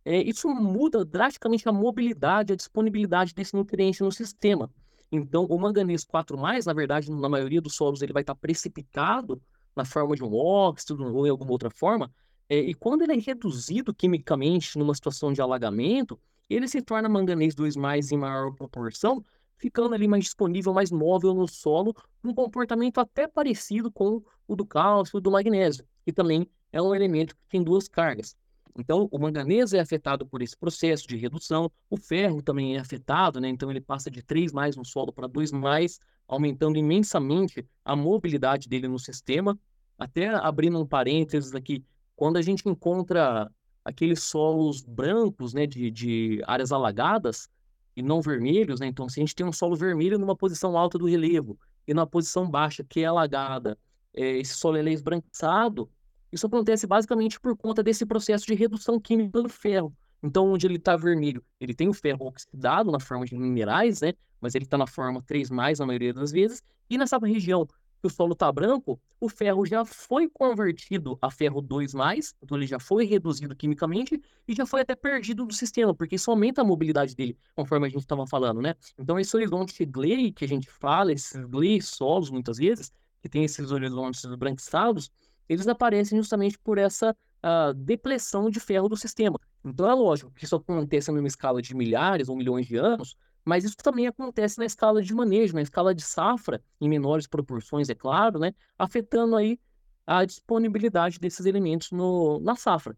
é, 0.04 0.22
isso 0.22 0.46
muda 0.46 1.06
drasticamente 1.06 1.66
a 1.66 1.72
mobilidade, 1.72 2.52
a 2.52 2.56
disponibilidade 2.56 3.32
desse 3.32 3.54
nutriente 3.54 4.02
no 4.02 4.12
sistema. 4.12 4.70
Então, 5.10 5.46
o 5.46 5.58
manganês 5.58 6.04
4 6.04 6.36
na 6.36 6.74
verdade, 6.74 7.10
na 7.10 7.30
maioria 7.30 7.62
dos 7.62 7.74
solos, 7.74 8.02
ele 8.02 8.12
vai 8.12 8.22
estar 8.22 8.34
precipitado 8.34 9.40
na 9.76 9.84
forma 9.84 10.14
de 10.14 10.24
um 10.24 10.34
óxido 10.34 11.04
ou 11.14 11.26
em 11.26 11.30
alguma 11.30 11.52
outra 11.52 11.70
forma. 11.70 12.12
É, 12.48 12.58
e 12.58 12.74
quando 12.74 13.02
ele 13.02 13.14
é 13.14 13.18
reduzido 13.18 13.94
quimicamente 13.94 14.78
numa 14.78 14.94
situação 14.94 15.32
de 15.32 15.40
alagamento, 15.40 16.20
ele 16.48 16.68
se 16.68 16.82
torna 16.82 17.08
manganês 17.08 17.54
2 17.54 17.74
em 18.12 18.18
maior 18.18 18.54
proporção, 18.54 19.22
ficando 19.56 19.94
ali 19.94 20.06
mais 20.06 20.24
disponível, 20.24 20.74
mais 20.74 20.90
móvel 20.90 21.32
no 21.34 21.48
solo, 21.48 21.94
um 22.22 22.34
comportamento 22.34 22.98
até 22.98 23.26
parecido 23.26 23.90
com 23.90 24.22
o 24.46 24.54
do 24.54 24.66
cálcio 24.66 25.18
e 25.18 25.22
do 25.22 25.30
magnésio 25.30 25.84
que 26.04 26.12
também 26.12 26.48
é 26.70 26.80
um 26.80 26.94
elemento 26.94 27.34
que 27.34 27.48
tem 27.48 27.62
duas 27.62 27.88
cargas. 27.88 28.36
Então, 28.76 29.08
o 29.10 29.18
manganês 29.18 29.72
é 29.72 29.80
afetado 29.80 30.26
por 30.26 30.42
esse 30.42 30.56
processo 30.56 31.06
de 31.06 31.16
redução, 31.16 31.70
o 31.88 31.96
ferro 31.96 32.42
também 32.42 32.76
é 32.76 32.80
afetado, 32.80 33.40
né? 33.40 33.48
Então, 33.48 33.70
ele 33.70 33.80
passa 33.80 34.10
de 34.10 34.20
3 34.20 34.52
mais 34.52 34.76
no 34.76 34.84
solo 34.84 35.12
para 35.12 35.28
2 35.28 35.52
mais, 35.52 36.00
aumentando 36.26 36.78
imensamente 36.78 37.66
a 37.84 37.94
mobilidade 37.94 38.68
dele 38.68 38.88
no 38.88 38.98
sistema. 38.98 39.58
Até 39.98 40.28
abrindo 40.28 40.80
um 40.80 40.86
parênteses 40.86 41.54
aqui, 41.54 41.84
quando 42.16 42.36
a 42.36 42.42
gente 42.42 42.68
encontra 42.68 43.50
aqueles 43.84 44.22
solos 44.22 44.82
brancos, 44.82 45.52
né, 45.52 45.66
de, 45.66 45.90
de 45.90 46.42
áreas 46.46 46.72
alagadas 46.72 47.48
e 47.96 48.02
não 48.02 48.20
vermelhos, 48.20 48.80
né? 48.80 48.86
Então, 48.86 49.08
se 49.08 49.20
a 49.20 49.22
gente 49.22 49.34
tem 49.34 49.46
um 49.46 49.52
solo 49.52 49.76
vermelho 49.76 50.18
numa 50.18 50.34
posição 50.34 50.76
alta 50.76 50.98
do 50.98 51.06
relevo 51.06 51.58
e 51.86 51.94
na 51.94 52.06
posição 52.06 52.50
baixa, 52.50 52.82
que 52.82 53.00
é 53.00 53.04
alagada, 53.04 53.78
é, 54.12 54.38
esse 54.38 54.54
solo 54.54 54.76
é 54.78 54.92
esbranquiçado, 54.92 55.88
isso 56.32 56.46
acontece 56.46 56.86
basicamente 56.86 57.38
por 57.38 57.56
conta 57.56 57.82
desse 57.82 58.04
processo 58.04 58.46
de 58.46 58.54
redução 58.54 58.98
química 58.98 59.40
do 59.42 59.48
ferro. 59.48 59.94
Então, 60.22 60.50
onde 60.50 60.66
ele 60.66 60.76
está 60.76 60.96
vermelho, 60.96 61.44
ele 61.60 61.74
tem 61.74 61.88
o 61.88 61.92
ferro 61.92 62.26
oxidado 62.26 62.90
na 62.90 62.98
forma 62.98 63.26
de 63.26 63.36
minerais, 63.36 64.00
né? 64.00 64.14
Mas 64.44 64.54
ele 64.54 64.66
está 64.66 64.76
na 64.76 64.86
forma 64.86 65.22
3 65.22 65.48
na 65.50 65.86
maioria 65.86 66.12
das 66.12 66.30
vezes. 66.30 66.62
E 66.90 66.98
nessa 66.98 67.18
região 67.18 67.66
que 67.66 68.06
o 68.06 68.10
solo 68.10 68.34
está 68.34 68.52
branco, 68.52 69.00
o 69.18 69.30
ferro 69.30 69.64
já 69.64 69.82
foi 69.82 70.28
convertido 70.28 71.18
a 71.22 71.30
ferro 71.30 71.62
2 71.62 71.94
então 72.42 72.58
ele 72.58 72.66
já 72.66 72.78
foi 72.78 73.06
reduzido 73.06 73.56
quimicamente 73.56 74.20
e 74.46 74.54
já 74.54 74.66
foi 74.66 74.82
até 74.82 74.94
perdido 74.94 75.46
do 75.46 75.54
sistema, 75.54 75.94
porque 75.94 76.16
isso 76.16 76.30
aumenta 76.30 76.60
a 76.60 76.64
mobilidade 76.64 77.16
dele, 77.16 77.34
conforme 77.56 77.86
a 77.86 77.88
gente 77.88 78.02
estava 78.02 78.26
falando, 78.26 78.60
né? 78.60 78.74
Então, 78.98 79.18
esse 79.18 79.34
horizonte 79.34 79.86
glei 79.86 80.30
que 80.30 80.44
a 80.44 80.48
gente 80.48 80.68
fala, 80.68 81.12
esses 81.12 81.42
glei 81.46 81.80
solos, 81.80 82.28
muitas 82.28 82.58
vezes, 82.58 82.92
que 83.22 83.28
tem 83.30 83.42
esses 83.42 83.70
horizontes 83.70 84.22
branquiçados, 84.36 85.10
eles 85.48 85.66
aparecem 85.66 86.18
justamente 86.18 86.58
por 86.58 86.76
essa 86.76 87.16
uh, 87.42 87.72
depressão 87.72 88.50
de 88.50 88.60
ferro 88.60 88.86
do 88.86 88.98
sistema. 88.98 89.40
Então 89.64 89.90
é 89.90 89.94
lógico 89.94 90.30
que 90.32 90.44
isso 90.44 90.56
acontece 90.56 91.10
numa 91.10 91.26
escala 91.26 91.62
de 91.62 91.74
milhares 91.74 92.28
ou 92.28 92.36
milhões 92.36 92.66
de 92.66 92.76
anos, 92.76 93.16
mas 93.44 93.64
isso 93.64 93.76
também 93.76 94.06
acontece 94.06 94.58
na 94.58 94.64
escala 94.64 95.02
de 95.02 95.14
manejo, 95.14 95.54
na 95.54 95.62
escala 95.62 95.94
de 95.94 96.02
safra, 96.02 96.62
em 96.80 96.88
menores 96.88 97.26
proporções, 97.26 97.88
é 97.88 97.94
claro, 97.94 98.38
né? 98.38 98.54
afetando 98.78 99.36
aí 99.36 99.58
a 100.06 100.24
disponibilidade 100.24 101.18
desses 101.18 101.44
elementos 101.46 101.90
no, 101.90 102.40
na 102.40 102.56
safra. 102.56 102.96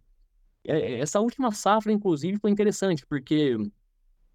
É, 0.64 1.00
essa 1.00 1.20
última 1.20 1.52
safra, 1.52 1.92
inclusive, 1.92 2.38
foi 2.38 2.50
interessante, 2.50 3.06
porque 3.06 3.56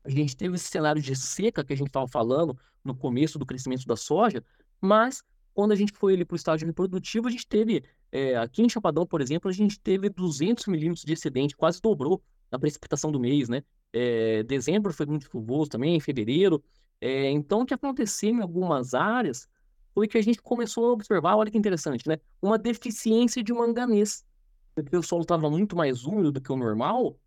a 0.03 0.09
gente 0.09 0.35
teve 0.35 0.55
esse 0.55 0.65
cenário 0.65 1.01
de 1.01 1.15
seca 1.15 1.63
que 1.63 1.73
a 1.73 1.77
gente 1.77 1.87
estava 1.87 2.07
falando 2.07 2.57
no 2.83 2.95
começo 2.95 3.37
do 3.37 3.45
crescimento 3.45 3.85
da 3.85 3.95
soja, 3.95 4.43
mas 4.79 5.23
quando 5.53 5.73
a 5.73 5.75
gente 5.75 5.91
foi 5.91 6.13
ali 6.13 6.25
para 6.25 6.35
o 6.35 6.37
estágio 6.37 6.65
reprodutivo, 6.65 7.27
a 7.27 7.31
gente 7.31 7.45
teve, 7.45 7.83
é, 8.11 8.35
aqui 8.37 8.63
em 8.63 8.69
Chapadão, 8.69 9.05
por 9.05 9.21
exemplo, 9.21 9.49
a 9.49 9.53
gente 9.53 9.79
teve 9.79 10.09
200 10.09 10.65
milímetros 10.67 11.03
de 11.03 11.13
excedente, 11.13 11.55
quase 11.55 11.81
dobrou 11.81 12.23
a 12.49 12.57
precipitação 12.57 13.11
do 13.11 13.19
mês, 13.19 13.49
né? 13.49 13.63
É, 13.93 14.43
dezembro 14.43 14.93
foi 14.93 15.05
muito 15.05 15.29
chuvoso 15.29 15.69
também, 15.69 15.99
fevereiro. 15.99 16.63
É, 16.99 17.29
então, 17.29 17.61
o 17.61 17.65
que 17.65 17.73
aconteceu 17.73 18.29
em 18.29 18.41
algumas 18.41 18.93
áreas 18.93 19.47
foi 19.93 20.07
que 20.07 20.17
a 20.17 20.21
gente 20.21 20.41
começou 20.41 20.89
a 20.89 20.91
observar, 20.93 21.35
olha 21.35 21.51
que 21.51 21.57
interessante, 21.57 22.07
né? 22.07 22.17
Uma 22.41 22.57
deficiência 22.57 23.43
de 23.43 23.53
manganês. 23.53 24.25
Porque 24.73 24.95
o 24.95 25.03
solo 25.03 25.23
estava 25.23 25.49
muito 25.49 25.75
mais 25.75 26.05
úmido 26.05 26.31
do 26.31 26.41
que 26.41 26.51
o 26.51 26.55
normal, 26.55 27.17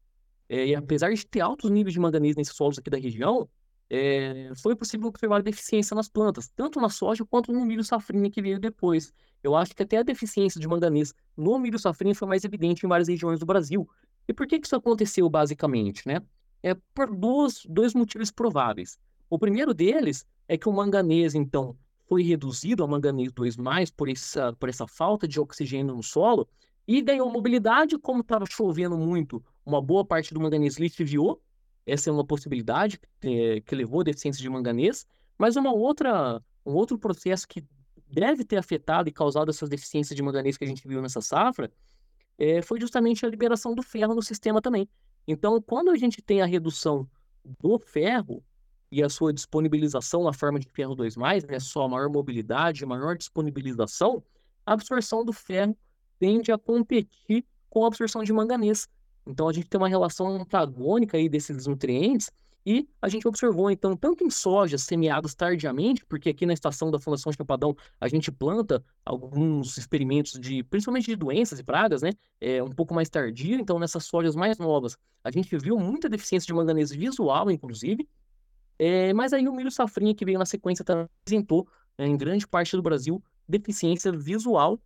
é, 0.49 0.67
e 0.69 0.75
apesar 0.75 1.13
de 1.13 1.27
ter 1.27 1.41
altos 1.41 1.71
níveis 1.71 1.93
de 1.93 2.01
manganês 2.01 2.37
nesses 2.37 2.55
solos 2.55 2.79
aqui 2.79 2.91
da 2.91 2.99
região, 2.99 3.49
é, 3.91 4.51
foi 4.63 4.75
possível 4.75 5.09
observar 5.09 5.43
deficiência 5.43 5.95
nas 5.95 6.09
plantas, 6.09 6.49
tanto 6.49 6.81
na 6.81 6.89
soja 6.89 7.25
quanto 7.25 7.53
no 7.53 7.65
milho 7.65 7.85
safrinha 7.85 8.31
que 8.31 8.41
veio 8.43 8.59
depois. 8.59 9.13
Eu 9.43 9.55
acho 9.55 9.75
que 9.75 9.83
até 9.83 9.99
a 9.99 10.03
deficiência 10.03 10.61
de 10.61 10.67
manganês 10.67 11.15
no 11.37 11.59
milho 11.59 11.79
safrinha 11.79 12.15
foi 12.15 12.29
mais 12.29 12.45
evidente 12.45 12.85
em 12.85 12.89
várias 12.89 13.09
regiões 13.09 13.39
do 13.39 13.47
Brasil. 13.47 13.89
E 14.27 14.33
por 14.33 14.47
que, 14.47 14.59
que 14.59 14.67
isso 14.67 14.77
aconteceu 14.77 15.29
basicamente, 15.29 16.07
né? 16.07 16.21
É 16.65 16.75
por 16.95 17.15
dois, 17.15 17.61
dois 17.69 17.93
motivos 17.93 18.31
prováveis. 18.31 18.99
O 19.29 19.39
primeiro 19.39 19.75
deles 19.75 20.25
é 20.49 20.57
que 20.57 20.67
o 20.67 20.73
manganês, 20.73 21.35
então, 21.35 21.77
foi 22.09 22.23
reduzido 22.23 22.83
ao 22.83 22.89
manganês 22.89 23.31
2+, 23.31 23.93
por 23.95 24.09
essa, 24.09 24.51
por 24.55 24.71
essa 24.71 24.87
falta 24.87 25.29
de 25.29 25.39
oxigênio 25.39 25.95
no 25.95 26.03
solo, 26.03 26.49
e 26.89 27.03
ganhou 27.03 27.31
mobilidade, 27.31 27.99
como 27.99 28.23
estava 28.23 28.47
chovendo 28.51 28.97
muito, 28.97 29.45
uma 29.65 29.83
boa 29.83 30.07
parte 30.07 30.33
do 30.33 30.41
manganês 30.41 30.79
lixiviou, 30.79 31.39
essa 31.85 32.09
é 32.09 32.13
uma 32.13 32.25
possibilidade 32.25 32.99
é, 33.23 33.61
que 33.61 33.75
levou 33.75 34.01
a 34.01 34.05
deficiência 34.05 34.41
de 34.41 34.49
manganês, 34.49 35.07
mas 35.37 35.57
uma 35.57 35.71
outra, 35.71 36.43
um 36.65 36.73
outro 36.73 36.99
processo 36.99 37.47
que 37.47 37.63
deve 38.09 38.43
ter 38.43 38.57
afetado 38.57 39.07
e 39.07 39.13
causado 39.13 39.51
essas 39.51 39.69
deficiências 39.69 40.17
de 40.17 40.23
manganês 40.23 40.57
que 40.57 40.65
a 40.65 40.67
gente 40.67 40.89
viu 40.89 41.03
nessa 41.03 41.21
safra 41.21 41.71
é, 42.39 42.63
foi 42.63 42.81
justamente 42.81 43.27
a 43.27 43.29
liberação 43.29 43.75
do 43.75 43.83
ferro 43.83 44.15
no 44.15 44.23
sistema 44.23 44.63
também. 44.63 44.89
Então, 45.27 45.61
quando 45.61 45.91
a 45.91 45.97
gente 45.97 46.21
tem 46.21 46.43
a 46.43 46.47
redução 46.47 47.09
do 47.61 47.79
ferro 47.79 48.43
e 48.91 49.03
a 49.03 49.09
sua 49.09 49.33
disponibilização 49.33 50.25
na 50.25 50.33
forma 50.33 50.59
de 50.59 50.69
ferro 50.69 50.95
2+, 50.95 51.51
né, 51.51 51.59
só 51.59 51.89
maior 51.89 52.09
mobilidade, 52.09 52.87
maior 52.87 53.17
disponibilização, 53.17 54.23
a 54.65 54.73
absorção 54.73 55.25
do 55.25 55.33
ferro 55.33 55.77
tende 56.19 56.53
a 56.53 56.59
competir 56.59 57.45
com 57.69 57.85
a 57.85 57.89
absorção 57.89 58.23
de 58.23 58.33
manganês. 58.33 58.89
Então, 59.27 59.49
a 59.49 59.53
gente 59.53 59.69
tem 59.69 59.81
uma 59.81 59.89
relação 59.89 60.29
antagônica 60.29 61.17
aí 61.17 61.29
desses 61.29 61.67
nutrientes 61.67 62.31
e 62.67 62.89
a 63.01 63.09
gente 63.09 63.29
observou, 63.29 63.71
então, 63.71 63.97
tanto 63.97 64.25
em 64.25 64.31
sojas 64.31 64.83
semeadas 64.83 65.35
tardiamente, 65.35 66.05
porque 66.07 66.31
aqui 66.31 66.47
na 66.47 66.55
estação 66.55 66.91
da 66.91 66.99
Fundação 66.99 67.31
Chapadão 67.33 67.77
a 68.01 68.09
gente 68.09 68.33
planta 68.33 68.83
alguns 69.05 69.77
experimentos 69.77 70.39
de, 70.41 70.63
principalmente 70.63 71.07
de 71.07 71.17
doenças 71.17 71.59
e 71.59 71.63
pragas, 71.63 72.01
né? 72.01 72.13
É, 72.41 72.63
um 72.63 72.71
pouco 72.71 72.95
mais 72.95 73.11
tardio, 73.11 73.61
então 73.61 73.79
nessas 73.79 74.05
sojas 74.05 74.35
mais 74.35 74.59
novas 74.59 74.97
a 75.23 75.31
gente 75.31 75.57
viu 75.57 75.79
muita 75.79 76.09
deficiência 76.09 76.47
de 76.47 76.53
manganês 76.53 76.91
visual, 76.91 77.51
inclusive, 77.51 78.07
é, 78.79 79.13
mas 79.15 79.33
aí 79.33 79.49
o 79.49 79.55
milho 79.55 79.71
safrinha 79.71 80.15
que 80.15 80.25
veio 80.25 80.39
na 80.39 80.45
sequência 80.45 80.85
também 80.85 81.09
apresentou, 81.23 81.67
é, 81.97 82.07
em 82.07 82.17
grande 82.17 82.47
parte 82.47 82.77
do 82.77 82.83
Brasil, 82.83 83.23
deficiência 83.49 84.13
visual 84.13 84.79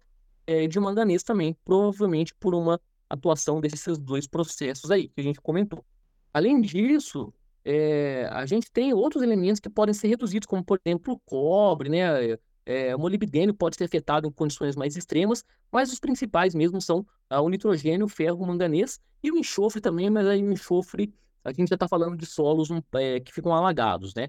é, 0.46 0.66
de 0.66 0.78
manganês 0.78 1.22
também, 1.22 1.56
provavelmente 1.64 2.34
por 2.34 2.54
uma 2.54 2.80
atuação 3.08 3.60
desses 3.60 3.98
dois 3.98 4.26
processos 4.26 4.90
aí 4.90 5.08
que 5.08 5.20
a 5.20 5.22
gente 5.22 5.40
comentou. 5.40 5.84
Além 6.32 6.60
disso, 6.60 7.32
é, 7.64 8.28
a 8.32 8.46
gente 8.46 8.70
tem 8.70 8.92
outros 8.94 9.22
elementos 9.22 9.60
que 9.60 9.68
podem 9.68 9.94
ser 9.94 10.08
reduzidos, 10.08 10.46
como 10.46 10.64
por 10.64 10.80
exemplo 10.84 11.14
o 11.14 11.20
cobre, 11.20 11.88
né? 11.88 12.36
É, 12.64 12.94
o 12.94 12.98
molibdênio 12.98 13.54
pode 13.54 13.76
ser 13.76 13.84
afetado 13.84 14.28
em 14.28 14.32
condições 14.32 14.76
mais 14.76 14.94
extremas, 14.96 15.42
mas 15.72 15.90
os 15.92 15.98
principais 15.98 16.54
mesmo 16.54 16.80
são 16.82 17.06
ah, 17.30 17.40
o 17.40 17.48
nitrogênio, 17.48 18.06
o 18.06 18.08
ferro, 18.08 18.42
o 18.42 18.46
manganês 18.46 19.00
e 19.22 19.32
o 19.32 19.38
enxofre 19.38 19.80
também, 19.80 20.10
mas 20.10 20.26
aí 20.26 20.42
o 20.42 20.52
enxofre, 20.52 21.12
a 21.42 21.52
gente 21.52 21.68
já 21.68 21.76
está 21.76 21.88
falando 21.88 22.16
de 22.16 22.26
solos 22.26 22.68
é, 22.94 23.20
que 23.20 23.32
ficam 23.32 23.54
alagados, 23.54 24.14
né? 24.14 24.28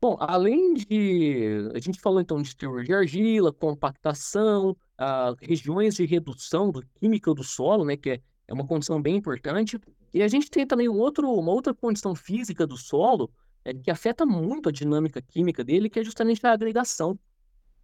Bom, 0.00 0.18
além 0.20 0.74
de. 0.74 1.70
A 1.74 1.78
gente 1.78 1.98
falou 1.98 2.20
então 2.20 2.42
de 2.42 2.54
teor 2.54 2.84
de 2.84 2.92
argila, 2.92 3.50
compactação, 3.52 4.76
ah, 4.98 5.34
regiões 5.40 5.94
de 5.94 6.04
redução 6.04 6.70
do 6.70 6.84
química 7.00 7.32
do 7.32 7.42
solo, 7.42 7.86
né? 7.86 7.96
Que 7.96 8.10
é, 8.10 8.20
é 8.46 8.52
uma 8.52 8.66
condição 8.66 9.00
bem 9.00 9.16
importante. 9.16 9.80
E 10.14 10.22
a 10.22 10.28
gente 10.28 10.48
tem 10.48 10.64
também 10.64 10.88
um 10.88 10.96
outro, 10.96 11.28
uma 11.28 11.50
outra 11.50 11.74
condição 11.74 12.14
física 12.14 12.64
do 12.64 12.76
solo 12.76 13.28
é, 13.64 13.74
que 13.74 13.90
afeta 13.90 14.24
muito 14.24 14.68
a 14.68 14.72
dinâmica 14.72 15.20
química 15.20 15.64
dele, 15.64 15.90
que 15.90 15.98
é 15.98 16.04
justamente 16.04 16.46
a 16.46 16.52
agregação. 16.52 17.18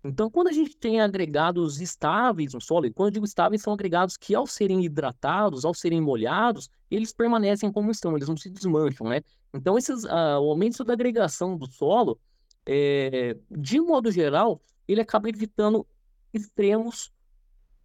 Então, 0.04 0.30
quando 0.30 0.46
a 0.46 0.52
gente 0.52 0.76
tem 0.76 1.00
agregados 1.00 1.80
estáveis 1.80 2.54
no 2.54 2.60
solo, 2.60 2.86
e 2.86 2.92
quando 2.92 3.08
eu 3.08 3.12
digo 3.14 3.24
estáveis, 3.26 3.62
são 3.62 3.72
agregados 3.72 4.16
que, 4.16 4.34
ao 4.34 4.46
serem 4.46 4.82
hidratados, 4.84 5.64
ao 5.64 5.74
serem 5.74 6.00
molhados, 6.00 6.70
eles 6.88 7.12
permanecem 7.12 7.70
como 7.72 7.90
estão, 7.90 8.16
eles 8.16 8.28
não 8.28 8.36
se 8.36 8.48
desmancham, 8.48 9.08
né? 9.08 9.22
Então, 9.52 9.76
esses, 9.76 10.04
o 10.04 10.08
aumento 10.08 10.84
da 10.84 10.92
agregação 10.92 11.56
do 11.56 11.66
solo, 11.66 12.18
é, 12.64 13.36
de 13.50 13.80
modo 13.80 14.10
geral, 14.10 14.62
ele 14.86 15.00
acaba 15.00 15.28
evitando 15.28 15.84
extremos 16.32 17.12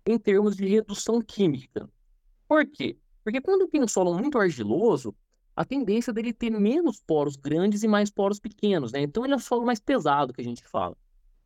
em 0.06 0.20
termos 0.20 0.56
de 0.56 0.68
redução 0.68 1.20
química. 1.20 1.90
Por 2.48 2.66
quê? 2.68 2.96
Porque 3.26 3.42
quando 3.42 3.68
tem 3.68 3.82
um 3.82 3.88
solo 3.88 4.14
muito 4.14 4.38
argiloso, 4.38 5.12
a 5.56 5.66
tendência 5.66 6.14
dele 6.14 6.32
ter 6.32 6.52
menos 6.52 7.02
poros 7.02 7.36
grandes 7.36 7.82
e 7.82 7.88
mais 7.88 8.12
poros 8.12 8.40
pequenos, 8.40 8.92
né? 8.92 9.02
Então 9.02 9.26
ele 9.26 9.34
é 9.34 9.36
um 9.36 9.40
solo 9.40 9.66
mais 9.66 9.80
pesado 9.80 10.32
que 10.32 10.42
a 10.42 10.44
gente 10.44 10.64
fala. 10.64 10.96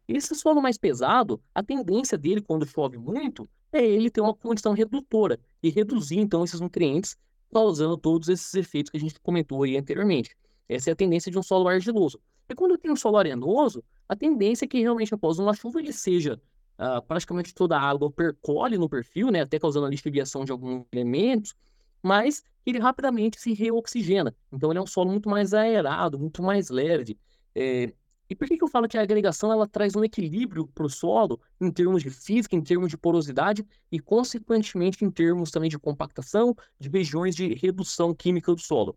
Esse 0.05 0.35
solo 0.35 0.61
mais 0.61 0.77
pesado, 0.77 1.41
a 1.55 1.63
tendência 1.63 2.17
dele 2.17 2.41
quando 2.41 2.65
chove 2.65 2.97
muito 2.97 3.49
é 3.71 3.81
ele 3.81 4.09
ter 4.09 4.19
uma 4.19 4.33
condição 4.33 4.73
redutora 4.73 5.39
e 5.63 5.69
reduzir 5.69 6.19
então 6.19 6.43
esses 6.43 6.59
nutrientes, 6.59 7.15
causando 7.49 7.95
todos 7.95 8.27
esses 8.27 8.53
efeitos 8.55 8.91
que 8.91 8.97
a 8.97 8.99
gente 8.99 9.17
comentou 9.21 9.63
aí 9.63 9.77
anteriormente. 9.77 10.35
Essa 10.67 10.89
é 10.89 10.93
a 10.93 10.95
tendência 10.97 11.31
de 11.31 11.39
um 11.39 11.43
solo 11.43 11.69
argiloso. 11.69 12.19
E 12.49 12.55
quando 12.55 12.77
tem 12.77 12.91
um 12.91 12.95
solo 12.97 13.15
arenoso, 13.15 13.81
a 14.07 14.17
tendência 14.17 14.65
é 14.65 14.67
que 14.67 14.81
realmente 14.81 15.13
após 15.13 15.39
uma 15.39 15.53
chuva 15.53 15.79
ele 15.79 15.93
seja 15.93 16.41
uh, 16.77 17.01
praticamente 17.03 17.53
toda 17.53 17.77
a 17.77 17.81
água 17.81 18.11
percole 18.11 18.77
no 18.77 18.89
perfil, 18.89 19.31
né, 19.31 19.41
até 19.41 19.57
causando 19.57 19.85
a 19.85 19.89
lixiviação 19.89 20.43
de 20.43 20.51
alguns 20.51 20.85
elementos, 20.91 21.55
mas 22.01 22.43
ele 22.65 22.79
rapidamente 22.79 23.39
se 23.39 23.53
reoxigena. 23.53 24.35
Então 24.51 24.71
ele 24.71 24.79
é 24.79 24.81
um 24.81 24.87
solo 24.87 25.11
muito 25.11 25.29
mais 25.29 25.53
aerado, 25.53 26.19
muito 26.19 26.41
mais 26.43 26.69
leve. 26.69 27.17
É... 27.55 27.93
E 28.29 28.35
por 28.35 28.47
que, 28.47 28.57
que 28.57 28.63
eu 28.63 28.67
falo 28.67 28.87
que 28.87 28.97
a 28.97 29.01
agregação 29.01 29.51
ela 29.51 29.67
traz 29.67 29.95
um 29.95 30.03
equilíbrio 30.03 30.67
para 30.67 30.85
o 30.85 30.89
solo 30.89 31.41
em 31.59 31.71
termos 31.71 32.03
de 32.03 32.11
física, 32.11 32.55
em 32.55 32.61
termos 32.61 32.89
de 32.91 32.97
porosidade 32.97 33.65
e, 33.91 33.99
consequentemente, 33.99 35.03
em 35.03 35.09
termos 35.09 35.49
também 35.49 35.67
de 35.69 35.79
compactação, 35.79 36.55
de 36.79 36.89
regiões 36.89 37.35
de 37.35 37.55
redução 37.55 38.13
química 38.13 38.53
do 38.53 38.61
solo? 38.61 38.95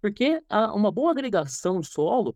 Porque 0.00 0.42
a, 0.48 0.72
uma 0.72 0.90
boa 0.90 1.10
agregação 1.10 1.80
do 1.80 1.86
solo 1.86 2.34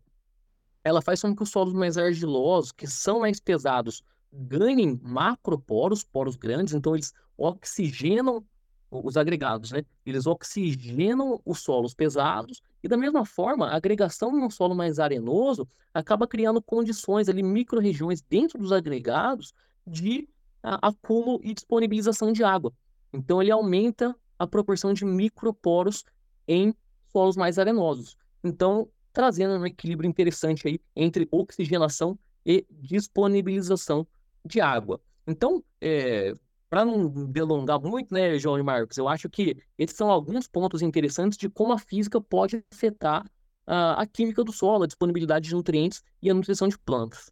ela 0.83 1.01
faz 1.01 1.21
com 1.21 1.35
que 1.35 1.43
os 1.43 1.49
solos 1.49 1.73
mais 1.73 1.97
argilosos, 1.97 2.71
que 2.71 2.87
são 2.87 3.19
mais 3.19 3.39
pesados, 3.39 4.03
ganhem 4.31 4.99
macroporos, 5.03 6.03
poros 6.03 6.35
grandes, 6.35 6.73
então 6.73 6.95
eles 6.95 7.13
oxigenam 7.37 8.45
os 8.89 9.17
agregados, 9.17 9.71
né? 9.71 9.83
Eles 10.05 10.25
oxigenam 10.25 11.41
os 11.45 11.59
solos 11.59 11.93
pesados 11.93 12.61
e 12.83 12.87
da 12.87 12.97
mesma 12.97 13.25
forma, 13.25 13.67
a 13.67 13.75
agregação 13.75 14.37
em 14.37 14.43
um 14.43 14.49
solo 14.49 14.75
mais 14.75 14.99
arenoso 14.99 15.67
acaba 15.93 16.27
criando 16.27 16.61
condições 16.61 17.27
ali, 17.27 17.43
micro-regiões 17.43 18.21
dentro 18.21 18.57
dos 18.59 18.71
agregados 18.71 19.53
de 19.85 20.27
a, 20.63 20.87
acúmulo 20.87 21.39
e 21.43 21.53
disponibilização 21.53 22.31
de 22.31 22.43
água. 22.43 22.73
Então 23.11 23.41
ele 23.41 23.51
aumenta 23.51 24.15
a 24.37 24.47
proporção 24.47 24.93
de 24.93 25.03
microporos 25.03 26.03
em 26.47 26.73
solos 27.11 27.35
mais 27.35 27.57
arenosos. 27.57 28.15
Então, 28.43 28.87
trazendo 29.11 29.57
um 29.57 29.65
equilíbrio 29.65 30.07
interessante 30.07 30.67
aí 30.67 30.79
entre 30.95 31.27
oxigenação 31.31 32.17
e 32.45 32.65
disponibilização 32.69 34.07
de 34.45 34.61
água. 34.61 35.01
Então, 35.25 35.63
é, 35.81 36.33
para 36.69 36.83
não 36.83 37.09
delongar 37.27 37.79
muito, 37.79 38.13
né, 38.13 38.37
João 38.37 38.59
e 38.59 38.63
Marcos, 38.63 38.97
eu 38.97 39.07
acho 39.07 39.29
que 39.29 39.55
esses 39.77 39.95
são 39.95 40.09
alguns 40.09 40.47
pontos 40.47 40.81
interessantes 40.81 41.37
de 41.37 41.49
como 41.49 41.73
a 41.73 41.79
física 41.79 42.19
pode 42.19 42.63
afetar 42.73 43.25
a, 43.65 44.01
a 44.01 44.05
química 44.05 44.43
do 44.43 44.51
solo, 44.51 44.83
a 44.83 44.87
disponibilidade 44.87 45.47
de 45.49 45.55
nutrientes 45.55 46.03
e 46.21 46.29
a 46.29 46.33
nutrição 46.33 46.67
de 46.67 46.77
plantas. 46.77 47.31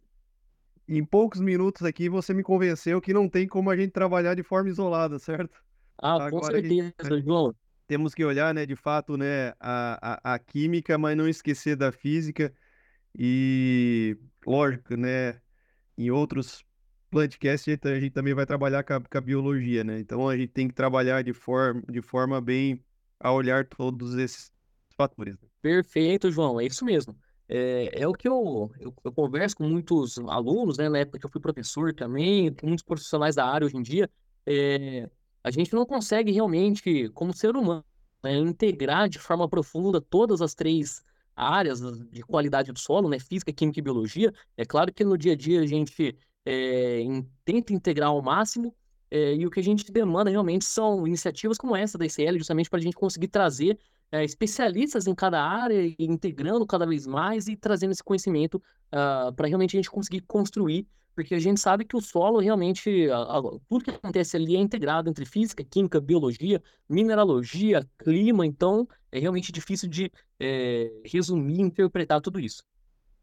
Em 0.88 1.04
poucos 1.04 1.40
minutos 1.40 1.82
aqui, 1.82 2.08
você 2.08 2.32
me 2.32 2.42
convenceu 2.42 3.00
que 3.00 3.12
não 3.12 3.28
tem 3.28 3.46
como 3.46 3.70
a 3.70 3.76
gente 3.76 3.90
trabalhar 3.90 4.34
de 4.34 4.42
forma 4.42 4.68
isolada, 4.68 5.18
certo? 5.18 5.58
Ah, 5.98 6.14
Agora, 6.14 6.30
com 6.30 6.42
certeza, 6.42 6.92
gente... 7.02 7.24
João. 7.24 7.54
Temos 7.88 8.14
que 8.14 8.24
olhar, 8.24 8.52
né, 8.52 8.66
de 8.66 8.74
fato, 8.74 9.16
né, 9.16 9.52
a, 9.60 10.20
a, 10.24 10.34
a 10.34 10.38
química, 10.38 10.98
mas 10.98 11.16
não 11.16 11.28
esquecer 11.28 11.76
da 11.76 11.92
física. 11.92 12.52
E, 13.16 14.18
lógico, 14.46 14.96
né, 14.96 15.40
em 15.96 16.10
outros 16.10 16.65
Plantcast 17.10 17.78
a 17.84 18.00
gente 18.00 18.12
também 18.12 18.34
vai 18.34 18.46
trabalhar 18.46 18.82
com 18.82 18.94
a, 18.94 19.00
com 19.00 19.18
a, 19.18 19.20
biologia, 19.20 19.84
né? 19.84 19.98
Então 20.00 20.28
a 20.28 20.36
gente 20.36 20.48
tem 20.48 20.68
que 20.68 20.74
trabalhar 20.74 21.22
de 21.22 21.32
forma, 21.32 21.82
de 21.88 22.02
forma 22.02 22.40
bem 22.40 22.82
a 23.20 23.32
olhar 23.32 23.66
todos 23.66 24.14
esses 24.14 24.50
fatores. 24.96 25.34
Né? 25.34 25.48
Perfeito, 25.62 26.30
João, 26.30 26.60
é 26.60 26.66
isso 26.66 26.84
mesmo. 26.84 27.16
É, 27.48 28.02
é 28.02 28.08
o 28.08 28.12
que 28.12 28.26
eu, 28.26 28.72
eu, 28.80 28.94
eu 29.04 29.12
converso 29.12 29.56
com 29.56 29.64
muitos 29.64 30.18
alunos, 30.18 30.78
né, 30.78 30.88
na 30.88 30.98
época 30.98 31.18
que 31.18 31.26
eu 31.26 31.30
fui 31.30 31.40
professor 31.40 31.94
também, 31.94 32.52
com 32.52 32.66
muitos 32.66 32.84
profissionais 32.84 33.36
da 33.36 33.46
área 33.46 33.64
hoje 33.64 33.76
em 33.76 33.82
dia, 33.82 34.10
é, 34.44 35.08
a 35.44 35.50
gente 35.50 35.72
não 35.72 35.86
consegue 35.86 36.32
realmente, 36.32 37.08
como 37.10 37.32
ser 37.32 37.54
humano, 37.54 37.84
né, 38.22 38.36
integrar 38.36 39.08
de 39.08 39.20
forma 39.20 39.48
profunda 39.48 40.00
todas 40.00 40.42
as 40.42 40.54
três 40.54 41.04
áreas 41.36 41.80
de 42.10 42.22
qualidade 42.22 42.72
do 42.72 42.78
solo, 42.78 43.08
né, 43.08 43.20
física, 43.20 43.52
química 43.52 43.78
e 43.78 43.82
biologia. 43.82 44.32
É 44.56 44.64
claro 44.64 44.92
que 44.92 45.04
no 45.04 45.16
dia 45.16 45.34
a 45.34 45.36
dia 45.36 45.60
a 45.60 45.66
gente 45.66 46.16
é, 46.46 47.02
tenta 47.44 47.72
integrar 47.72 48.08
ao 48.08 48.22
máximo, 48.22 48.74
é, 49.10 49.34
e 49.34 49.46
o 49.46 49.50
que 49.50 49.60
a 49.60 49.62
gente 49.62 49.90
demanda 49.92 50.30
realmente 50.30 50.64
são 50.64 51.06
iniciativas 51.06 51.58
como 51.58 51.76
essa 51.76 51.98
da 51.98 52.06
ICL, 52.06 52.38
justamente 52.38 52.70
para 52.70 52.78
a 52.78 52.82
gente 52.82 52.96
conseguir 52.96 53.28
trazer 53.28 53.78
é, 54.10 54.24
especialistas 54.24 55.06
em 55.06 55.14
cada 55.14 55.42
área, 55.42 55.94
integrando 55.98 56.66
cada 56.66 56.86
vez 56.86 57.06
mais 57.06 57.48
e 57.48 57.56
trazendo 57.56 57.90
esse 57.90 58.02
conhecimento 58.02 58.62
uh, 58.92 59.32
para 59.34 59.48
realmente 59.48 59.76
a 59.76 59.78
gente 59.78 59.90
conseguir 59.90 60.20
construir, 60.22 60.86
porque 61.14 61.34
a 61.34 61.38
gente 61.38 61.60
sabe 61.60 61.84
que 61.84 61.96
o 61.96 62.00
solo 62.00 62.38
realmente, 62.38 63.08
uh, 63.08 63.54
uh, 63.54 63.60
tudo 63.68 63.84
que 63.84 63.90
acontece 63.90 64.36
ali 64.36 64.54
é 64.54 64.60
integrado 64.60 65.08
entre 65.08 65.24
física, 65.24 65.64
química, 65.64 66.00
biologia, 66.00 66.62
mineralogia, 66.88 67.88
clima, 67.98 68.46
então 68.46 68.86
é 69.10 69.18
realmente 69.18 69.50
difícil 69.50 69.88
de 69.88 70.12
é, 70.38 70.90
resumir, 71.04 71.60
interpretar 71.60 72.20
tudo 72.20 72.38
isso. 72.38 72.62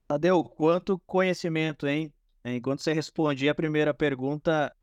Tadeu, 0.08 0.44
quanto 0.44 1.00
conhecimento, 1.06 1.88
hein? 1.88 2.12
Enquanto 2.46 2.82
você 2.82 2.94
respondia 2.94 3.52
a 3.52 3.56
primeira 3.56 3.94
pergunta, 3.94 4.76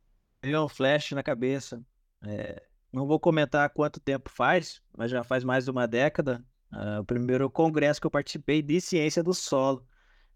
veio 0.42 0.64
um 0.64 0.68
flash 0.68 1.12
na 1.12 1.22
cabeça. 1.22 1.84
É, 2.22 2.62
não 2.92 3.06
vou 3.06 3.20
comentar 3.20 3.68
quanto 3.70 4.00
tempo 4.00 4.30
faz, 4.30 4.82
mas 4.96 5.10
já 5.10 5.22
faz 5.22 5.44
mais 5.44 5.64
de 5.64 5.70
uma 5.70 5.86
década. 5.86 6.44
Uh, 6.72 7.00
o 7.00 7.04
primeiro 7.04 7.50
congresso 7.50 8.00
que 8.00 8.06
eu 8.06 8.10
participei 8.10 8.62
de 8.62 8.80
ciência 8.80 9.22
do 9.22 9.34
solo. 9.34 9.86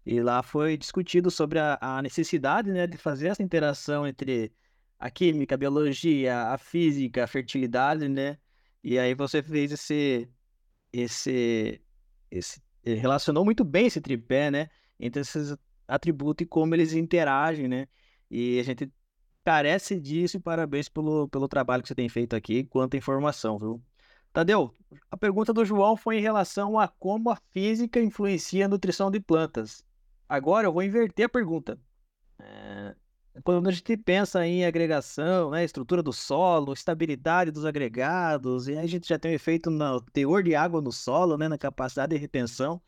E 0.05 0.21
lá 0.21 0.43
foi 0.43 0.77
discutido 0.77 1.31
sobre 1.31 1.57
a, 1.57 1.77
a 1.81 2.01
necessidade 2.01 2.71
né, 2.71 2.85
de 2.85 2.97
fazer 2.97 3.29
essa 3.29 3.41
interação 3.41 4.05
entre 4.05 4.53
a 4.99 5.09
química, 5.09 5.55
a 5.55 5.57
biologia, 5.57 6.49
a 6.49 6.57
física, 6.57 7.23
a 7.23 7.27
fertilidade, 7.27 8.07
né? 8.07 8.37
E 8.83 8.99
aí 8.99 9.15
você 9.15 9.41
fez 9.41 9.71
esse, 9.71 10.29
esse, 10.93 11.81
esse 12.29 12.61
relacionou 12.83 13.43
muito 13.43 13.63
bem 13.63 13.87
esse 13.87 13.99
tripé, 13.99 14.51
né? 14.51 14.69
Entre 14.99 15.21
esses 15.21 15.55
atributos 15.87 16.45
e 16.45 16.47
como 16.47 16.73
eles 16.75 16.93
interagem, 16.93 17.67
né? 17.67 17.87
E 18.29 18.59
a 18.59 18.63
gente 18.63 18.91
carece 19.43 19.99
disso 19.99 20.37
e 20.37 20.39
parabéns 20.39 20.89
pelo, 20.89 21.27
pelo 21.29 21.47
trabalho 21.47 21.83
que 21.83 21.87
você 21.87 21.95
tem 21.95 22.09
feito 22.09 22.35
aqui, 22.35 22.63
quanta 22.63 22.97
informação, 22.97 23.59
viu? 23.59 23.81
Tadeu, 24.33 24.75
a 25.09 25.15
pergunta 25.15 25.53
do 25.53 25.63
João 25.63 25.95
foi 25.95 26.17
em 26.17 26.21
relação 26.21 26.77
a 26.77 26.87
como 26.87 27.29
a 27.29 27.37
física 27.51 28.01
influencia 28.01 28.65
a 28.65 28.67
nutrição 28.67 29.09
de 29.09 29.19
plantas. 29.19 29.83
Agora 30.27 30.67
eu 30.67 30.73
vou 30.73 30.83
inverter 30.83 31.27
a 31.27 31.29
pergunta. 31.29 31.79
É, 32.39 32.95
quando 33.43 33.67
a 33.67 33.71
gente 33.71 33.95
pensa 33.97 34.45
em 34.45 34.65
agregação, 34.65 35.51
né, 35.51 35.63
estrutura 35.63 36.01
do 36.01 36.11
solo, 36.11 36.73
estabilidade 36.73 37.51
dos 37.51 37.65
agregados, 37.65 38.67
e 38.67 38.71
aí 38.71 38.79
a 38.79 38.87
gente 38.87 39.07
já 39.07 39.19
tem 39.19 39.31
um 39.31 39.35
efeito 39.35 39.69
no 39.69 40.01
teor 40.01 40.43
de 40.43 40.55
água 40.55 40.81
no 40.81 40.91
solo, 40.91 41.37
né, 41.37 41.47
na 41.47 41.57
capacidade 41.57 42.13
de 42.15 42.19
retenção. 42.19 42.81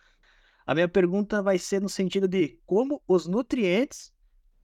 A 0.67 0.75
minha 0.75 0.89
pergunta 0.89 1.41
vai 1.41 1.57
ser 1.57 1.81
no 1.81 1.87
sentido 1.87 2.27
de 2.27 2.59
como 2.65 3.01
os 3.07 3.25
nutrientes 3.25 4.11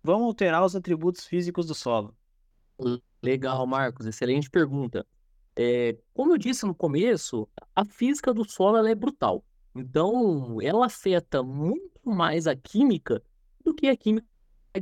vão 0.04 0.26
alterar 0.26 0.66
os 0.66 0.76
atributos 0.76 1.26
físicos 1.26 1.66
do 1.66 1.74
solo? 1.74 2.14
Legal, 3.22 3.66
Marcos, 3.66 4.06
excelente 4.06 4.50
pergunta. 4.50 5.08
É, 5.56 5.98
como 6.14 6.34
eu 6.34 6.38
disse 6.38 6.66
no 6.66 6.76
começo, 6.76 7.48
a 7.74 7.86
física 7.86 8.34
do 8.34 8.44
solo 8.44 8.86
é 8.86 8.94
brutal. 8.94 9.46
Então, 9.74 10.62
ela 10.62 10.88
afeta 10.88 11.42
muito 11.42 12.02
mais 12.04 12.48
a 12.48 12.56
química 12.56 13.24
do 13.64 13.74
que 13.74 13.88
a 13.88 13.96
química 13.96 14.28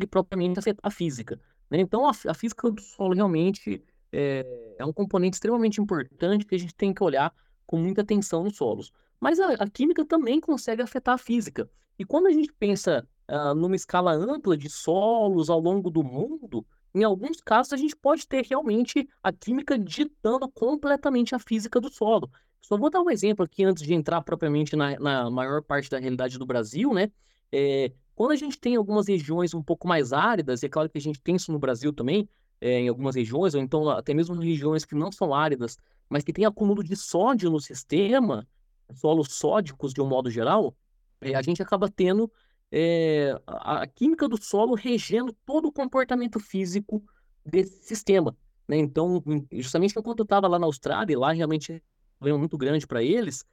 propriamente 0.09 0.59
a 0.81 0.89
física. 0.89 1.39
Né? 1.69 1.81
Então, 1.81 2.03
a, 2.07 2.13
a, 2.27 2.33
física 2.33 2.71
do 2.71 2.81
solo 2.81 3.13
realmente 3.13 3.83
é, 4.11 4.75
é, 4.79 4.83
um 4.83 4.91
componente 4.91 5.35
extremamente 5.35 5.79
importante 5.79 6.47
que 6.47 6.55
a 6.55 6.57
gente 6.57 6.73
tem 6.73 6.91
que 6.91 7.03
olhar 7.03 7.31
com 7.67 7.77
muita 7.77 8.01
atenção 8.01 8.43
nos 8.43 8.57
solos. 8.57 8.91
Mas 9.21 9.39
a, 9.39 9.53
a 9.53 9.69
química 9.69 10.03
também 10.03 10.41
consegue 10.41 10.81
afetar 10.81 11.13
a 11.13 11.17
física. 11.17 11.69
E 11.97 12.03
quando 12.03 12.25
a 12.25 12.31
gente 12.31 12.51
pensa 12.51 13.07
uh, 13.29 13.53
numa 13.53 13.75
escala 13.75 14.13
ampla 14.13 14.57
de 14.57 14.67
solos 14.67 15.49
ao 15.49 15.59
longo 15.59 15.91
do 15.91 16.03
mundo, 16.03 16.65
em 16.93 17.03
alguns 17.03 17.39
casos 17.39 17.71
a 17.71 17.77
gente 17.77 17.95
pode 17.95 18.27
ter 18.27 18.43
realmente 18.43 19.07
a 19.21 19.31
química 19.31 19.77
ditando 19.77 20.49
completamente 20.49 21.35
a 21.35 21.39
física 21.39 21.79
do 21.79 21.89
solo. 21.89 22.29
Só 22.59 22.77
vou 22.77 22.89
dar 22.89 23.01
um 23.01 23.09
exemplo 23.09 23.45
aqui 23.45 23.63
antes 23.63 23.83
de 23.83 23.93
entrar 23.93 24.21
propriamente 24.21 24.75
na, 24.75 24.99
na 24.99 25.29
maior 25.29 25.61
parte 25.61 25.89
da 25.89 25.99
realidade 25.99 26.39
do 26.39 26.45
Brasil, 26.45 26.91
né? 26.93 27.11
É, 27.51 27.91
quando 28.15 28.31
a 28.31 28.35
gente 28.35 28.59
tem 28.59 28.75
algumas 28.75 29.07
regiões 29.07 29.53
um 29.53 29.63
pouco 29.63 29.87
mais 29.87 30.11
áridas, 30.13 30.63
e 30.63 30.65
é 30.65 30.69
claro 30.69 30.89
que 30.89 30.97
a 30.97 31.01
gente 31.01 31.21
tem 31.21 31.35
isso 31.35 31.51
no 31.51 31.59
Brasil 31.59 31.93
também, 31.93 32.27
é, 32.59 32.79
em 32.79 32.87
algumas 32.87 33.15
regiões, 33.15 33.55
ou 33.55 33.61
então 33.61 33.89
até 33.89 34.13
mesmo 34.13 34.35
regiões 34.35 34.85
que 34.85 34.95
não 34.95 35.11
são 35.11 35.33
áridas, 35.33 35.77
mas 36.09 36.23
que 36.23 36.33
tem 36.33 36.45
acúmulo 36.45 36.83
de 36.83 36.95
sódio 36.95 37.49
no 37.49 37.59
sistema, 37.59 38.47
solos 38.95 39.33
sódicos 39.33 39.93
de 39.93 40.01
um 40.01 40.07
modo 40.07 40.29
geral, 40.29 40.75
é, 41.19 41.35
a 41.35 41.41
gente 41.41 41.61
acaba 41.61 41.89
tendo 41.89 42.31
é, 42.71 43.39
a, 43.45 43.85
química 43.87 44.27
do 44.27 44.41
solo 44.41 44.75
regendo 44.75 45.33
todo 45.45 45.67
o 45.67 45.71
comportamento 45.71 46.39
físico 46.39 47.03
desse 47.45 47.83
sistema. 47.83 48.35
Né? 48.67 48.77
Então, 48.77 49.23
justamente 49.51 49.97
enquanto 49.97 50.19
eu 50.19 50.23
estava 50.23 50.47
lá 50.47 50.57
na 50.57 50.65
Austrália, 50.65 51.17
lá 51.17 51.31
realmente 51.31 51.83
é 52.23 52.33
muito 52.33 52.57
grande 52.57 52.87
para 52.87 53.03
eles, 53.03 53.43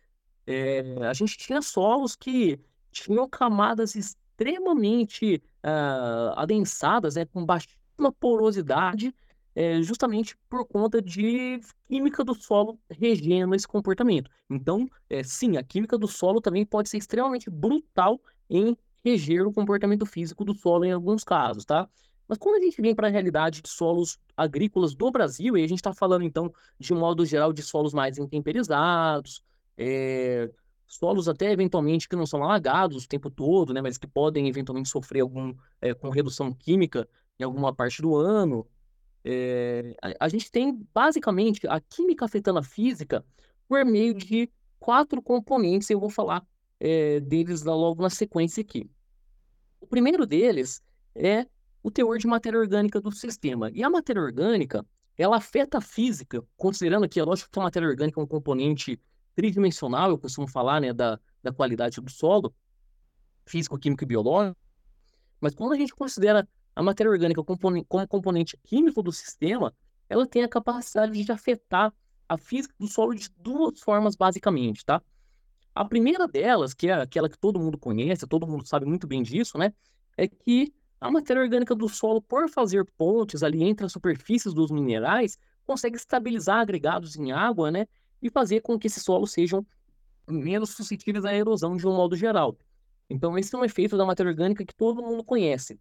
é, 0.47 0.83
a 1.09 1.13
gente 1.13 1.37
tinha 1.37 1.61
solos 1.61 2.17
que 2.17 2.61
tinham 2.91 3.29
camadas 3.29 3.95
extremamente 3.95 5.43
uh, 5.65 6.33
adensadas, 6.37 7.17
né, 7.17 7.25
com 7.27 7.45
baixíssima 7.45 8.13
porosidade, 8.19 9.15
é, 9.59 9.83
justamente 9.83 10.37
por 10.49 10.65
conta 10.65 11.03
de 11.03 11.59
química 11.89 12.23
do 12.23 12.33
solo 12.33 12.79
regendo 12.89 13.57
esse 13.57 13.67
comportamento. 13.67 14.31
Então, 14.49 14.89
é, 15.11 15.25
sim, 15.25 15.57
a 15.57 15.65
química 15.65 15.99
do 15.99 16.07
solo 16.07 16.41
também 16.41 16.65
pode 16.65 16.89
ser 16.89 16.97
extremamente 16.97 17.51
brutal 17.51 18.21
em 18.49 18.77
reger 19.05 19.45
o 19.45 19.53
comportamento 19.53 20.07
físico 20.07 20.45
do 20.45 20.55
solo 20.55 20.85
em 20.85 20.93
alguns 20.93 21.25
casos, 21.25 21.65
tá? 21.65 21.89
Mas 22.29 22.39
quando 22.39 22.55
a 22.55 22.65
gente 22.65 22.81
vem 22.81 22.95
para 22.95 23.09
a 23.09 23.11
realidade 23.11 23.61
de 23.61 23.69
solos 23.69 24.17
agrícolas 24.37 24.95
do 24.95 25.11
Brasil, 25.11 25.57
e 25.57 25.65
a 25.65 25.67
gente 25.67 25.81
está 25.81 25.93
falando 25.93 26.23
então 26.23 26.55
de 26.79 26.95
modo 26.95 27.27
geral 27.27 27.53
de 27.53 27.63
solos 27.63 27.93
mais 27.93 28.17
intemperizados, 28.17 29.43
é, 29.77 30.49
solos 30.87 31.29
até 31.29 31.51
eventualmente 31.51 32.09
que 32.09 32.15
não 32.15 32.27
são 32.27 32.45
alagados 32.45 33.05
o 33.05 33.09
tempo 33.09 33.29
todo, 33.29 33.75
né, 33.75 33.83
mas 33.83 33.99
que 33.99 34.07
podem 34.07 34.47
eventualmente 34.47 34.89
sofrer 34.89 35.23
algum 35.23 35.53
é, 35.81 35.93
com 35.95 36.11
redução 36.11 36.55
química 36.55 37.09
em 37.41 37.43
alguma 37.43 37.75
parte 37.75 38.01
do 38.01 38.15
ano, 38.15 38.65
é, 39.31 39.95
a, 40.03 40.25
a, 40.25 40.29
gente 40.29 40.51
tem 40.51 40.75
basicamente 40.95 41.67
a 41.69 41.79
química 41.81 42.25
afetando 42.25 42.61
a 42.61 42.63
física 42.63 43.23
por 43.69 43.85
meio 43.85 44.15
de 44.15 44.51
quatro 44.79 45.21
componentes, 45.21 45.91
eu 45.91 46.01
vou 46.01 46.09
falar 46.09 46.43
é, 46.81 47.21
deles 47.21 47.63
logo 47.63 48.01
na 48.01 48.09
sequência 48.09 48.63
aqui. 48.63 48.91
O 49.83 49.87
primeiro 49.87 50.25
deles 50.27 50.81
é 51.15 51.47
o 51.83 51.91
teor 51.91 52.17
de 52.17 52.27
matéria 52.27 52.59
orgânica 52.59 53.03
do 53.03 53.13
sistema. 53.13 53.71
E 53.75 53.85
a 53.85 53.91
matéria 53.91 54.23
orgânica, 54.23 54.83
ela 55.19 55.37
afeta 55.37 55.77
a 55.77 55.83
física, 55.83 56.43
considerando 56.57 57.07
que, 57.07 57.21
é 57.21 57.25
lógico 57.25 57.51
que 57.53 57.59
a 57.59 57.63
matéria 57.65 57.89
orgânica 57.89 58.19
é 58.19 58.25
um 58.25 58.27
componente 58.27 58.99
tridimensional, 59.35 60.09
eu 60.09 60.19
costumo 60.19 60.49
falar, 60.49 60.81
né, 60.81 60.95
da, 60.95 61.21
da 61.43 61.53
qualidade 61.53 62.01
do 62.01 62.11
solo, 62.11 62.55
físico, 63.45 63.79
químico 63.79 64.05
e 64.05 64.07
biológico, 64.07 64.57
mas 65.39 65.55
quando 65.55 65.75
a 65.75 65.77
gente 65.77 65.95
considera 65.95 66.49
a 66.79 66.83
matéria 66.83 67.11
orgânica 67.11 67.43
como 67.43 67.85
componente 68.07 68.57
químico 68.63 69.03
do 69.03 69.11
sistema, 69.11 69.75
ela 70.09 70.25
tem 70.25 70.45
a 70.45 70.49
capacidade 70.49 71.25
de 71.25 71.33
afetar 71.33 71.93
a 72.29 72.39
física 72.39 72.73
do 72.79 72.87
solo 72.87 73.17
de 73.17 73.29
duas 73.37 73.81
formas, 73.81 74.15
basicamente, 74.15 74.85
tá? 74.85 75.03
A 75.75 75.85
primeira 75.85 76.29
delas, 76.29 76.73
que 76.73 76.87
é 76.87 76.93
aquela 76.93 77.29
que 77.29 77.37
todo 77.37 77.59
mundo 77.59 77.77
conhece, 77.77 78.29
todo 78.29 78.47
mundo 78.47 78.65
sabe 78.65 78.87
muito 78.87 79.09
bem 79.09 79.25
disso, 79.25 79.59
né? 79.59 79.75
É 80.17 80.29
que 80.29 80.73
a 81.01 81.11
matéria 81.11 81.43
orgânica 81.43 81.75
do 81.75 81.89
solo, 81.89 82.23
por 82.23 82.49
fazer 82.49 82.85
pontes 82.97 83.43
ali 83.43 83.65
entre 83.65 83.85
as 83.85 83.91
superfícies 83.91 84.55
dos 84.55 84.71
minerais, 84.71 85.37
consegue 85.67 85.97
estabilizar 85.97 86.61
agregados 86.61 87.17
em 87.17 87.33
água, 87.33 87.73
né? 87.73 87.89
E 88.23 88.31
fazer 88.31 88.61
com 88.61 88.79
que 88.79 88.87
esses 88.87 89.03
solos 89.03 89.33
sejam 89.33 89.67
menos 90.29 90.71
suscetíveis 90.71 91.25
à 91.25 91.35
erosão 91.35 91.77
de 91.77 91.89
um 91.89 91.97
modo 91.97 92.15
geral. 92.15 92.57
Então, 93.11 93.37
esse 93.37 93.53
é 93.53 93.59
um 93.59 93.65
efeito 93.65 93.97
da 93.97 94.07
matéria 94.07 94.31
orgânica 94.31 94.65
que 94.65 94.75
todo 94.77 95.03
mundo 95.03 95.25
conhece. 95.25 95.77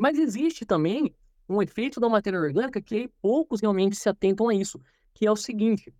Mas 0.00 0.18
existe 0.18 0.64
também 0.64 1.14
um 1.46 1.60
efeito 1.60 2.00
da 2.00 2.08
matéria 2.08 2.40
orgânica 2.40 2.80
que 2.80 3.10
poucos 3.20 3.60
realmente 3.60 3.94
se 3.96 4.08
atentam 4.08 4.48
a 4.48 4.54
isso, 4.54 4.80
que 5.12 5.26
é 5.26 5.30
o 5.30 5.36
seguinte: 5.36 5.92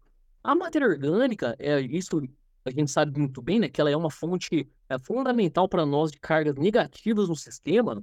a 0.43 0.55
matéria 0.55 0.89
orgânica, 0.89 1.55
é 1.59 1.79
isso 1.83 2.23
a 2.65 2.71
gente 2.71 2.91
sabe 2.91 3.19
muito 3.19 3.43
bem, 3.43 3.61
né, 3.61 3.69
que 3.69 3.79
ela 3.79 3.91
é 3.91 3.97
uma 3.97 4.11
fonte 4.11 4.67
é, 4.89 4.99
fundamental 4.99 5.69
para 5.69 5.85
nós 5.85 6.11
de 6.11 6.19
cargas 6.19 6.55
negativas 6.55 7.29
no 7.29 7.37
sistema. 7.37 8.03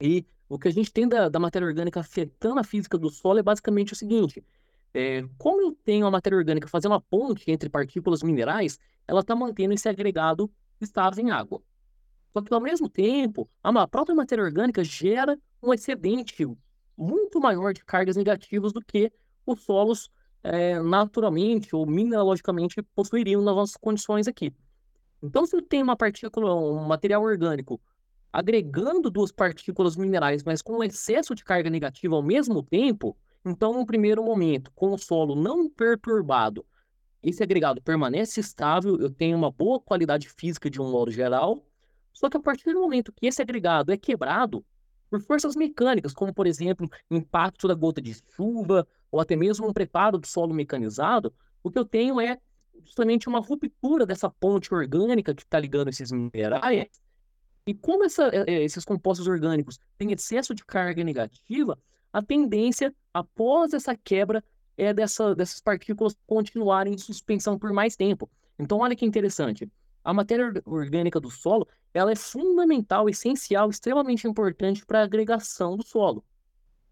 E 0.00 0.24
o 0.48 0.58
que 0.58 0.68
a 0.68 0.72
gente 0.72 0.90
tem 0.90 1.06
da, 1.06 1.28
da 1.28 1.38
matéria 1.38 1.68
orgânica 1.68 2.00
afetando 2.00 2.60
a 2.60 2.64
física 2.64 2.96
do 2.96 3.10
solo 3.10 3.38
é 3.38 3.42
basicamente 3.42 3.92
o 3.92 3.96
seguinte: 3.96 4.42
é, 4.94 5.22
como 5.36 5.60
eu 5.60 5.76
tenho 5.84 6.06
a 6.06 6.10
matéria 6.10 6.38
orgânica 6.38 6.66
fazendo 6.66 6.92
uma 6.92 7.00
ponte 7.02 7.44
entre 7.50 7.68
partículas 7.68 8.22
minerais, 8.22 8.78
ela 9.06 9.20
está 9.20 9.36
mantendo 9.36 9.74
esse 9.74 9.86
agregado 9.86 10.50
estáveis 10.80 11.18
em 11.18 11.30
água. 11.30 11.60
Só 12.34 12.42
que, 12.42 12.52
ao 12.52 12.60
mesmo 12.60 12.88
tempo, 12.88 13.48
a 13.62 13.86
própria 13.86 14.14
matéria 14.14 14.42
orgânica 14.42 14.82
gera 14.82 15.38
um 15.62 15.72
excedente 15.72 16.44
muito 16.98 17.40
maior 17.40 17.72
de 17.72 17.84
cargas 17.84 18.16
negativas 18.16 18.72
do 18.72 18.80
que 18.80 19.12
os 19.46 19.60
solos 19.62 20.10
é, 20.42 20.80
naturalmente 20.80 21.74
ou 21.76 21.86
mineralogicamente 21.86 22.82
possuiriam 22.94 23.40
nas 23.40 23.54
nossas 23.54 23.76
condições 23.76 24.26
aqui. 24.26 24.52
Então, 25.22 25.46
se 25.46 25.54
eu 25.54 25.62
tenho 25.62 25.84
uma 25.84 25.96
partícula, 25.96 26.54
um 26.56 26.84
material 26.84 27.22
orgânico, 27.22 27.80
agregando 28.32 29.10
duas 29.10 29.30
partículas 29.30 29.96
minerais, 29.96 30.42
mas 30.42 30.60
com 30.60 30.82
excesso 30.82 31.36
de 31.36 31.44
carga 31.44 31.70
negativa 31.70 32.16
ao 32.16 32.22
mesmo 32.22 32.64
tempo, 32.64 33.16
então, 33.46 33.72
no 33.72 33.86
primeiro 33.86 34.24
momento, 34.24 34.72
com 34.74 34.90
o 34.92 34.98
solo 34.98 35.36
não 35.36 35.70
perturbado, 35.70 36.66
esse 37.22 37.44
agregado 37.44 37.80
permanece 37.80 38.40
estável, 38.40 38.98
eu 38.98 39.08
tenho 39.08 39.36
uma 39.36 39.52
boa 39.52 39.78
qualidade 39.78 40.28
física 40.28 40.68
de 40.68 40.80
um 40.80 40.90
modo 40.90 41.12
geral, 41.12 41.64
só 42.14 42.30
que 42.30 42.36
a 42.36 42.40
partir 42.40 42.72
do 42.72 42.80
momento 42.80 43.12
que 43.12 43.26
esse 43.26 43.42
agregado 43.42 43.92
é 43.92 43.96
quebrado 43.98 44.64
por 45.10 45.20
forças 45.20 45.54
mecânicas, 45.54 46.14
como, 46.14 46.32
por 46.32 46.46
exemplo, 46.46 46.88
impacto 47.10 47.68
da 47.68 47.74
gota 47.74 48.00
de 48.00 48.16
chuva, 48.34 48.86
ou 49.10 49.20
até 49.20 49.36
mesmo 49.36 49.68
um 49.68 49.72
preparo 49.72 50.16
do 50.16 50.26
solo 50.26 50.54
mecanizado, 50.54 51.34
o 51.62 51.70
que 51.70 51.78
eu 51.78 51.84
tenho 51.84 52.20
é 52.20 52.38
justamente 52.84 53.28
uma 53.28 53.40
ruptura 53.40 54.06
dessa 54.06 54.30
ponte 54.30 54.72
orgânica 54.72 55.34
que 55.34 55.42
está 55.42 55.58
ligando 55.58 55.88
esses 55.88 56.10
minerais. 56.10 56.86
E 57.66 57.74
como 57.74 58.04
essa, 58.04 58.28
é, 58.28 58.44
é, 58.46 58.62
esses 58.62 58.84
compostos 58.84 59.26
orgânicos 59.26 59.78
têm 59.96 60.12
excesso 60.12 60.54
de 60.54 60.64
carga 60.64 61.02
negativa, 61.02 61.78
a 62.12 62.22
tendência, 62.22 62.94
após 63.12 63.72
essa 63.72 63.96
quebra, 63.96 64.44
é 64.76 64.92
dessa, 64.92 65.34
dessas 65.34 65.60
partículas 65.60 66.16
continuarem 66.26 66.94
em 66.94 66.98
suspensão 66.98 67.58
por 67.58 67.72
mais 67.72 67.96
tempo. 67.96 68.30
Então, 68.58 68.78
olha 68.78 68.94
que 68.94 69.06
interessante. 69.06 69.68
A 70.04 70.12
matéria 70.12 70.52
orgânica 70.66 71.18
do 71.18 71.30
solo 71.30 71.66
ela 71.92 72.12
é 72.12 72.16
fundamental, 72.16 73.08
essencial, 73.08 73.70
extremamente 73.70 74.26
importante 74.28 74.84
para 74.84 75.00
a 75.00 75.04
agregação 75.04 75.76
do 75.76 75.82
solo. 75.82 76.24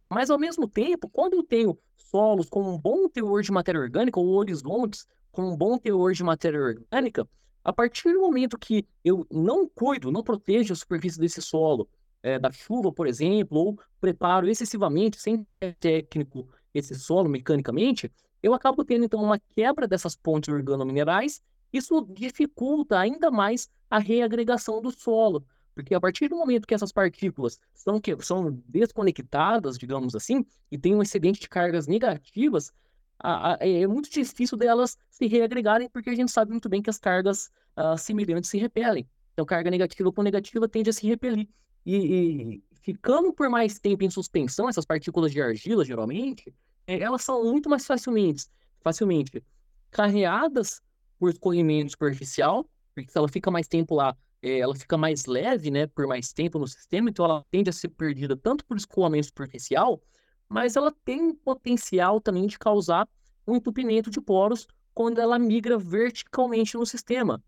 Mas, 0.09 0.31
ao 0.31 0.39
mesmo 0.39 0.69
tempo, 0.69 1.09
quando 1.09 1.35
eu 1.35 1.43
tenho 1.43 1.79
solos 1.97 2.49
com 2.49 2.63
um 2.63 2.79
bom 2.79 3.09
teor 3.09 3.43
de 3.43 3.51
matéria 3.51 3.81
orgânica, 3.81 4.21
ou 4.21 4.29
horizontes 4.29 5.07
com 5.31 5.43
um 5.43 5.57
bom 5.57 5.79
teor 5.79 6.13
de 6.13 6.23
matéria 6.23 6.61
orgânica, 6.61 7.29
a 7.65 7.73
partir 7.73 8.13
do 8.13 8.21
momento 8.21 8.59
que 8.59 8.87
eu 9.05 9.27
não 9.31 9.69
cuido, 9.69 10.11
não 10.13 10.23
protejo 10.23 10.73
a 10.73 10.77
superfície 10.77 11.19
desse 11.19 11.41
solo, 11.41 11.89
é, 12.23 12.39
da 12.39 12.53
chuva, 12.53 12.93
por 12.93 13.07
exemplo, 13.07 13.59
ou 13.59 13.79
preparo 14.01 14.49
excessivamente, 14.49 15.21
sem 15.21 15.47
técnico, 15.81 16.49
esse 16.75 16.95
solo 16.95 17.29
mecanicamente, 17.29 18.11
eu 18.43 18.55
acabo 18.55 18.85
tendo, 18.85 19.05
então, 19.05 19.23
uma 19.23 19.39
quebra 19.55 19.87
dessas 19.87 20.17
pontes 20.17 20.53
organominerais. 20.53 21.41
Isso 21.73 22.07
dificulta 22.11 22.99
ainda 22.99 23.31
mais 23.31 23.71
a 23.91 23.99
reagregação 23.99 24.81
do 24.81 24.91
solo. 24.91 25.45
Porque 25.75 25.95
a 25.95 26.01
partir 26.01 26.29
do 26.29 26.37
momento 26.37 26.67
que 26.67 26.75
essas 26.75 26.93
partículas 26.93 27.59
são, 27.73 27.99
que, 28.01 28.15
são 28.23 28.63
desconectadas, 28.69 29.79
digamos 29.79 30.15
assim, 30.15 30.45
e 30.71 30.77
tem 30.77 30.95
um 30.95 31.03
excedente 31.03 31.41
de 31.41 31.49
cargas 31.49 31.87
negativas, 31.87 32.73
a, 33.19 33.55
a, 33.55 33.59
é 33.67 33.87
muito 33.87 34.11
difícil 34.11 34.59
delas 34.59 34.99
se 35.11 35.27
reagregarem, 35.27 35.89
porque 35.89 36.11
a 36.11 36.15
gente 36.15 36.31
sabe 36.31 36.51
muito 36.51 36.69
bem 36.69 36.83
que 36.83 36.91
as 36.91 36.99
cargas 36.99 37.51
a, 37.75 37.93
ah, 37.93 37.97
semelhantes 37.97 38.51
se 38.51 38.59
repelem. 38.59 39.09
Então, 39.33 39.47
carga 39.47 39.71
negativa 39.71 40.13
com 40.13 40.23
negativa 40.23 40.69
tende 40.69 40.91
a 40.91 40.93
se 40.93 41.07
repelir. 41.07 41.49
E, 41.87 41.97
e, 41.97 42.63
ficando 42.83 43.33
por 43.33 43.49
mais 43.49 43.79
tempo 43.79 44.05
em 44.05 44.11
suspensão, 44.11 44.69
essas 44.69 44.85
partículas 44.85 45.33
de 45.33 45.41
argila, 45.41 45.85
geralmente, 45.85 46.53
é, 46.87 47.01
elas 47.01 47.23
são 47.23 47.45
muito 47.45 47.71
mais 47.71 47.87
facilmente, 47.87 48.47
facilmente 48.83 49.43
carreadas 49.91 50.83
por 51.23 51.31
escorrimento 51.31 51.93
superficial, 51.93 52.69
porque 52.93 53.09
se 53.09 53.17
ela 53.17 53.29
fica 53.29 53.49
mais 53.49 53.69
tempo 53.69 53.95
lá, 53.95 54.17
é, 54.43 54.59
ela 54.59 54.75
fica 54.75 54.97
mais 54.97 55.25
leve, 55.27 55.71
né, 55.71 55.87
por 55.87 56.05
mais 56.05 56.33
tempo 56.33 56.59
no 56.59 56.67
sistema, 56.67 57.11
então 57.11 57.25
ela 57.25 57.47
tende 57.49 57.71
a 57.71 57.73
ser 57.73 57.91
perdida 57.91 58.37
tanto 58.37 58.65
por 58.65 58.77
escoamento 58.77 59.27
superficial, 59.27 60.03
mas 60.49 60.75
ela 60.75 60.93
tem 61.05 61.33
potencial 61.33 62.21
também 62.21 62.49
de 62.49 62.59
causar 62.59 63.09
um 63.47 63.55
entupimento 63.55 64.11
de 64.11 64.21
poros 64.21 64.67
quando 64.93 65.21
ela 65.21 65.39
migra 65.39 65.79
verticalmente 65.79 66.77
no 66.77 66.85
sistema. 66.85 67.41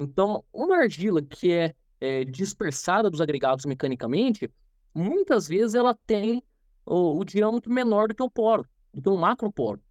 Então, 0.00 0.42
uma 0.50 0.78
argila 0.78 1.20
que 1.20 1.52
é, 1.52 1.74
é 2.00 2.24
dispersada 2.24 3.10
dos 3.10 3.20
agregados 3.20 3.66
mecanicamente, 3.66 4.50
muitas 4.94 5.48
vezes 5.48 5.74
ela 5.74 5.94
tem 6.06 6.42
o, 6.86 7.18
o 7.18 7.24
diâmetro 7.26 7.70
menor 7.70 8.08
do 8.08 8.14
que 8.14 8.22
o 8.22 8.30
poro, 8.30 8.66
do 8.94 9.02
que 9.02 9.08
o 9.10 9.18
macroporo. 9.18 9.82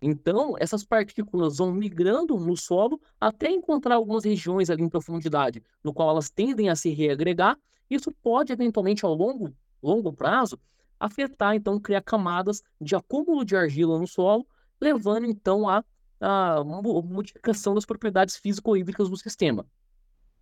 Então, 0.00 0.54
essas 0.58 0.84
partículas 0.84 1.58
vão 1.58 1.72
migrando 1.72 2.38
no 2.38 2.56
solo 2.56 3.00
até 3.20 3.50
encontrar 3.50 3.94
algumas 3.94 4.24
regiões 4.24 4.68
ali 4.68 4.82
em 4.82 4.88
profundidade, 4.88 5.62
no 5.82 5.94
qual 5.94 6.10
elas 6.10 6.28
tendem 6.28 6.68
a 6.68 6.76
se 6.76 6.90
reagregar. 6.90 7.58
Isso 7.88 8.12
pode, 8.22 8.52
eventualmente, 8.52 9.04
ao 9.04 9.14
longo, 9.14 9.54
longo 9.82 10.12
prazo, 10.12 10.58
afetar, 11.00 11.54
então, 11.54 11.80
criar 11.80 12.02
camadas 12.02 12.62
de 12.80 12.94
acúmulo 12.94 13.44
de 13.44 13.56
argila 13.56 13.98
no 13.98 14.06
solo, 14.06 14.46
levando, 14.80 15.26
então, 15.26 15.68
a, 15.68 15.82
a 16.20 16.62
modificação 16.64 17.74
das 17.74 17.86
propriedades 17.86 18.36
físico-hídricas 18.36 19.08
do 19.08 19.16
sistema. 19.16 19.66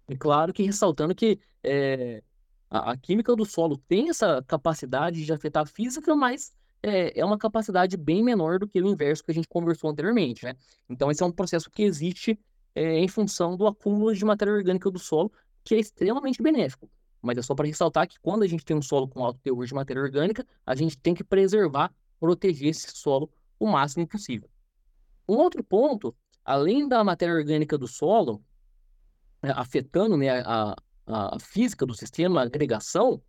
E 0.09 0.17
claro 0.17 0.53
que 0.53 0.63
ressaltando 0.63 1.15
que 1.15 1.39
é, 1.63 2.23
a, 2.69 2.93
a 2.93 2.97
química 2.97 3.37
do 3.37 3.45
solo 3.45 3.77
tem 3.77 4.09
essa 4.09 4.43
capacidade 4.47 5.25
de 5.25 5.33
afetar 5.33 5.63
a 5.63 5.67
física, 5.67 6.15
mas 6.17 6.53
é, 6.83 7.19
é 7.21 7.25
uma 7.25 7.39
capacidade 7.39 7.97
bem 7.97 8.23
menor 8.23 8.59
do 8.59 8.67
que 8.67 8.81
o 8.81 8.89
inverso 8.89 9.23
que 9.25 9.31
a 9.31 9.35
gente 9.35 9.49
conversou 9.49 9.91
anteriormente, 9.91 10.45
né? 10.45 10.57
Então, 10.89 11.11
esse 11.11 11.23
é 11.23 11.27
um 11.27 11.33
processo 11.33 11.71
que 11.71 11.83
existe 11.83 12.39
é, 12.75 12.99
em 12.99 13.09
função 13.09 13.57
do 13.57 13.67
acúmulo 13.67 14.15
de 14.15 14.25
matéria 14.25 14.53
orgânica 14.53 14.91
do 14.91 14.99
solo, 14.99 15.33
que 15.63 15.75
é 15.75 15.79
extremamente 15.79 16.43
benéfico. 16.43 16.91
Mas 17.21 17.39
é 17.39 17.43
só 17.43 17.55
para 17.55 17.67
ressaltar 17.67 18.09
que 18.09 18.19
quando 18.21 18.43
a 18.43 18.47
gente 18.47 18.65
tem 18.65 18.77
um 18.77 18.83
solo 18.83 19.07
com 19.07 19.25
alto 19.25 19.39
teor 19.41 19.65
de 19.65 19.75
matéria 19.75 20.03
orgânica, 20.03 20.45
a 20.67 20.75
gente 20.75 20.99
tem 20.99 21.15
que 21.15 21.23
preservar, 21.23 21.95
proteger 22.19 22.71
esse 22.71 22.91
solo 22.97 23.31
o 23.61 23.67
máximo 23.67 24.07
possível. 24.07 24.51
Um 25.29 25.35
outro 25.35 25.63
ponto, 25.63 26.15
além 26.45 26.89
da 26.89 27.05
matéria 27.05 27.35
orgânica 27.35 27.79
do 27.79 27.87
solo, 27.87 28.43
é, 29.41 29.51
afetando 29.51 30.17
né, 30.17 30.41
a, 30.41 30.75
a 31.07 31.39
física 31.39 31.87
do 31.87 31.95
sistema, 31.95 32.41
a 32.41 32.45
agregação, 32.45 33.23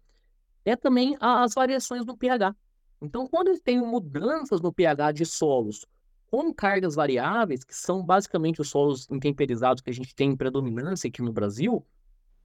é 0.65 0.75
também 0.75 1.15
as 1.19 1.53
variações 1.53 2.03
do 2.03 2.17
pH. 2.17 2.55
Então, 3.03 3.27
quando 3.27 3.49
eu 3.49 3.59
tenho 3.59 3.85
mudanças 3.85 4.61
no 4.61 4.71
pH 4.71 5.11
de 5.11 5.25
solos 5.25 5.85
com 6.25 6.53
cargas 6.53 6.95
variáveis, 6.95 7.65
que 7.65 7.75
são 7.75 8.01
basicamente 8.01 8.61
os 8.61 8.69
solos 8.69 9.07
intemperizados 9.11 9.83
que 9.83 9.89
a 9.89 9.93
gente 9.93 10.15
tem 10.15 10.31
em 10.31 10.37
predominância 10.37 11.09
aqui 11.09 11.21
no 11.21 11.33
Brasil, 11.33 11.85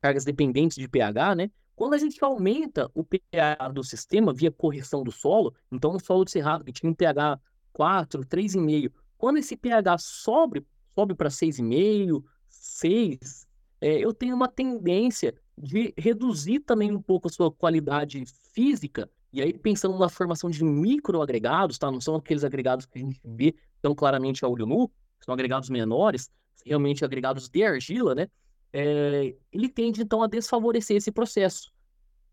cargas 0.01 0.25
dependentes 0.25 0.77
de 0.77 0.89
pH, 0.89 1.37
né? 1.37 1.51
Quando 1.77 1.95
a 1.95 1.99
gente 1.99 2.23
aumenta 2.25 2.91
o 2.93 3.05
pH 3.05 3.69
do 3.73 3.85
sistema 3.85 4.35
via 4.35 4.51
correção 4.51 5.05
do 5.05 5.13
solo, 5.13 5.55
então 5.71 5.95
um 5.95 5.99
solo 6.01 6.25
de 6.25 6.33
cerrado 6.33 6.65
que 6.65 6.73
tinha 6.73 6.91
um 6.91 6.95
pH 6.95 7.41
4, 7.73 8.27
3,5, 8.27 8.91
quando 9.17 9.39
esse 9.39 9.57
pH 9.57 9.97
sobe, 9.99 10.67
sobe 10.93 11.15
para 11.15 11.29
6,5, 11.29 12.21
6, 12.49 13.47
é, 13.81 14.05
eu 14.05 14.13
tenho 14.13 14.35
uma 14.35 14.49
tendência 14.49 15.33
de 15.57 15.95
reduzir 15.97 16.59
também 16.61 16.91
um 16.91 17.01
pouco 17.01 17.29
a 17.29 17.31
sua 17.31 17.51
qualidade 17.53 18.25
física 18.53 19.09
e 19.39 19.43
aí, 19.43 19.53
pensando 19.53 19.97
na 19.97 20.09
formação 20.09 20.51
de 20.51 20.65
microagregados, 20.65 21.79
tá? 21.79 21.93
Não 21.93 22.01
são 22.01 22.17
aqueles 22.17 22.43
agregados 22.43 22.87
que 22.87 22.99
a 22.99 23.01
gente 23.01 23.21
vê 23.25 23.55
tão 23.81 23.95
claramente 23.95 24.45
a 24.45 24.49
olho 24.49 24.67
nu, 24.67 24.91
são 25.25 25.33
agregados 25.33 25.71
menores, 25.71 26.29
realmente 26.67 27.05
agregados 27.05 27.49
de 27.49 27.63
argila, 27.63 28.17
né? 28.17 28.29
É, 28.73 29.37
ele 29.53 29.69
tende, 29.69 30.03
então, 30.03 30.25
a 30.25 30.27
desfavorecer 30.27 30.97
esse 30.97 31.13
processo. 31.13 31.71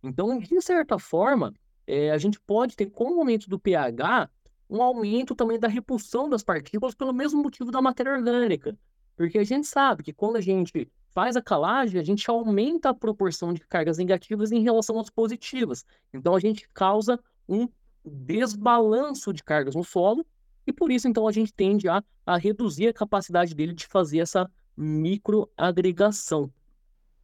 Então, 0.01 0.39
de 0.39 0.59
certa 0.61 0.97
forma, 0.97 1.53
é, 1.85 2.09
a 2.09 2.17
gente 2.17 2.39
pode 2.39 2.75
ter, 2.75 2.87
com 2.87 3.17
o 3.17 3.19
aumento 3.19 3.47
do 3.47 3.59
pH, 3.59 4.27
um 4.67 4.81
aumento 4.81 5.35
também 5.35 5.59
da 5.59 5.67
repulsão 5.67 6.27
das 6.27 6.41
partículas 6.41 6.95
pelo 6.95 7.13
mesmo 7.13 7.39
motivo 7.39 7.69
da 7.69 7.83
matéria 7.83 8.13
orgânica. 8.13 8.75
Porque 9.15 9.37
a 9.37 9.43
gente 9.43 9.67
sabe 9.67 10.01
que 10.01 10.11
quando 10.11 10.37
a 10.37 10.41
gente 10.41 10.91
faz 11.15 11.37
a 11.37 11.41
calagem, 11.41 11.99
a 11.99 12.03
gente 12.03 12.29
aumenta 12.29 12.89
a 12.89 12.93
proporção 12.93 13.53
de 13.53 13.61
cargas 13.61 13.97
negativas 13.97 14.51
em 14.51 14.61
relação 14.61 14.99
às 14.99 15.09
positivas. 15.09 15.85
Então 16.13 16.35
a 16.35 16.39
gente 16.41 16.67
causa 16.73 17.17
um 17.47 17.69
desbalanço 18.03 19.31
de 19.31 19.41
cargas 19.41 19.75
no 19.75 19.83
solo 19.83 20.25
e 20.67 20.73
por 20.73 20.91
isso 20.91 21.07
então 21.07 21.25
a 21.25 21.31
gente 21.31 21.53
tende 21.53 21.87
a, 21.87 22.03
a 22.25 22.35
reduzir 22.35 22.89
a 22.89 22.93
capacidade 22.93 23.55
dele 23.55 23.73
de 23.73 23.87
fazer 23.87 24.19
essa 24.19 24.51
microagregação. 24.75 26.51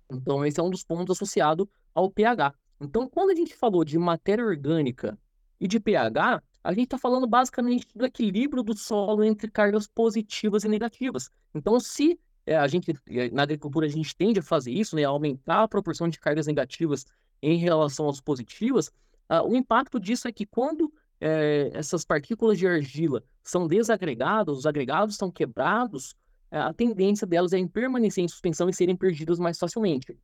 Então 0.09 0.45
esse 0.45 0.57
é 0.57 0.63
um 0.63 0.69
dos 0.69 0.85
pontos 0.85 1.17
associado 1.17 1.69
ao 1.93 2.09
pH. 2.09 2.55
Então 2.79 3.09
quando 3.09 3.31
a 3.31 3.35
gente 3.35 3.53
falou 3.53 3.83
de 3.83 3.99
matéria 3.99 4.45
orgânica 4.45 5.19
e 5.59 5.67
de 5.67 5.81
pH, 5.81 6.41
a 6.63 6.73
gente 6.73 6.85
está 6.85 6.97
falando 6.97 7.27
basicamente 7.27 7.87
do 7.93 8.05
equilíbrio 8.05 8.63
do 8.63 8.77
solo 8.77 9.21
entre 9.21 9.51
cargas 9.51 9.85
positivas 9.85 10.63
e 10.63 10.69
negativas. 10.69 11.29
Então, 11.53 11.79
se 11.79 12.19
é, 12.51 12.57
a 12.57 12.67
gente, 12.67 12.93
é, 13.07 13.29
na 13.31 13.43
agricultura, 13.43 13.85
a 13.85 13.89
gente 13.89 14.15
tende 14.15 14.39
a 14.39 14.43
fazer 14.43 14.71
isso, 14.71 14.95
né, 14.95 15.05
a 15.05 15.09
aumentar 15.09 15.63
a 15.63 15.67
proporção 15.67 16.09
de 16.09 16.19
cargas 16.19 16.47
negativas 16.47 17.05
em 17.41 17.57
relação 17.57 18.09
às 18.09 18.19
positivas, 18.19 18.87
uh, 19.29 19.47
o 19.47 19.55
impacto 19.55 19.99
disso 19.99 20.27
é 20.27 20.31
que 20.31 20.45
quando 20.45 20.93
é, 21.19 21.71
essas 21.73 22.03
partículas 22.03 22.57
de 22.57 22.67
argila 22.67 23.23
são 23.43 23.67
desagregadas, 23.67 24.57
os 24.57 24.65
agregados 24.65 25.15
estão 25.15 25.31
quebrados, 25.31 26.15
a 26.49 26.73
tendência 26.73 27.25
delas 27.25 27.53
é 27.53 27.57
em 27.57 27.67
permanecer 27.67 28.23
em 28.23 28.27
suspensão 28.27 28.67
e 28.67 28.73
serem 28.73 28.95
perdidas 28.95 29.39
mais 29.39 29.57
facilmente. 29.57 30.17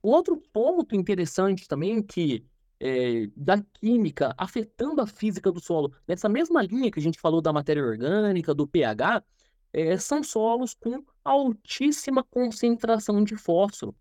Outro 0.00 0.40
ponto 0.52 0.94
interessante 0.94 1.66
também 1.66 2.00
que 2.00 2.46
é, 2.78 3.28
da 3.36 3.60
química 3.80 4.32
afetando 4.38 5.00
a 5.00 5.06
física 5.06 5.50
do 5.50 5.60
solo, 5.60 5.92
nessa 6.06 6.28
mesma 6.28 6.62
linha 6.62 6.90
que 6.90 7.00
a 7.00 7.02
gente 7.02 7.18
falou 7.18 7.40
da 7.40 7.52
matéria 7.52 7.84
orgânica, 7.84 8.54
do 8.54 8.66
pH, 8.66 9.24
é, 9.72 9.96
são 9.96 10.22
solos 10.22 10.74
com 10.74 11.02
altíssima 11.24 12.24
concentração 12.24 13.22
de 13.22 13.36
fósforo. 13.36 13.94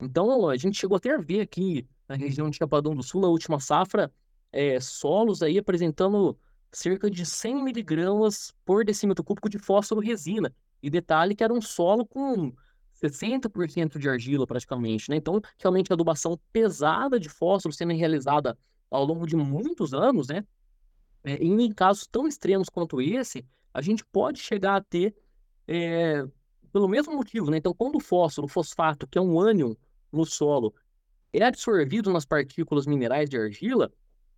Então, 0.00 0.48
a 0.48 0.56
gente 0.56 0.78
chegou 0.78 0.96
até 0.96 1.14
a 1.14 1.18
ver 1.18 1.40
aqui 1.40 1.86
na 2.08 2.16
região 2.16 2.50
de 2.50 2.56
Chapadão 2.56 2.94
do 2.94 3.02
Sul, 3.02 3.20
na 3.20 3.28
última 3.28 3.60
safra, 3.60 4.12
é, 4.50 4.78
solos 4.80 5.42
aí 5.42 5.58
apresentando 5.58 6.36
cerca 6.72 7.10
de 7.10 7.24
100 7.24 7.62
miligramas 7.62 8.52
por 8.64 8.84
decímetro 8.84 9.22
cúbico 9.22 9.48
de 9.48 9.58
fósforo 9.58 10.00
resina. 10.00 10.54
E 10.82 10.90
detalhe 10.90 11.34
que 11.34 11.44
era 11.44 11.52
um 11.52 11.60
solo 11.60 12.04
com 12.04 12.52
60% 13.02 13.98
de 13.98 14.08
argila 14.08 14.46
praticamente, 14.46 15.10
né? 15.10 15.16
Então, 15.16 15.40
realmente 15.58 15.92
a 15.92 15.94
adubação 15.94 16.38
pesada 16.52 17.18
de 17.18 17.28
fósforo 17.28 17.74
sendo 17.74 17.92
realizada 17.92 18.58
ao 18.90 19.04
longo 19.04 19.26
de 19.26 19.36
muitos 19.36 19.94
anos, 19.94 20.28
né? 20.28 20.44
É, 21.24 21.34
em 21.34 21.72
casos 21.72 22.06
tão 22.06 22.26
extremos 22.26 22.68
quanto 22.68 23.00
esse, 23.00 23.46
a 23.72 23.80
gente 23.80 24.04
pode 24.04 24.38
chegar 24.38 24.76
a 24.76 24.80
ter, 24.80 25.14
é, 25.66 26.24
pelo 26.72 26.88
mesmo 26.88 27.14
motivo, 27.14 27.50
né? 27.50 27.58
Então, 27.58 27.74
quando 27.74 27.96
o 27.96 28.00
fósforo, 28.00 28.46
o 28.46 28.48
fosfato, 28.48 29.06
que 29.06 29.18
é 29.18 29.20
um 29.20 29.40
ânion 29.40 29.74
no 30.10 30.24
solo, 30.24 30.74
é 31.32 31.44
absorvido 31.44 32.12
nas 32.12 32.24
partículas 32.24 32.86
minerais 32.86 33.28
de 33.28 33.38
argila, 33.38 33.92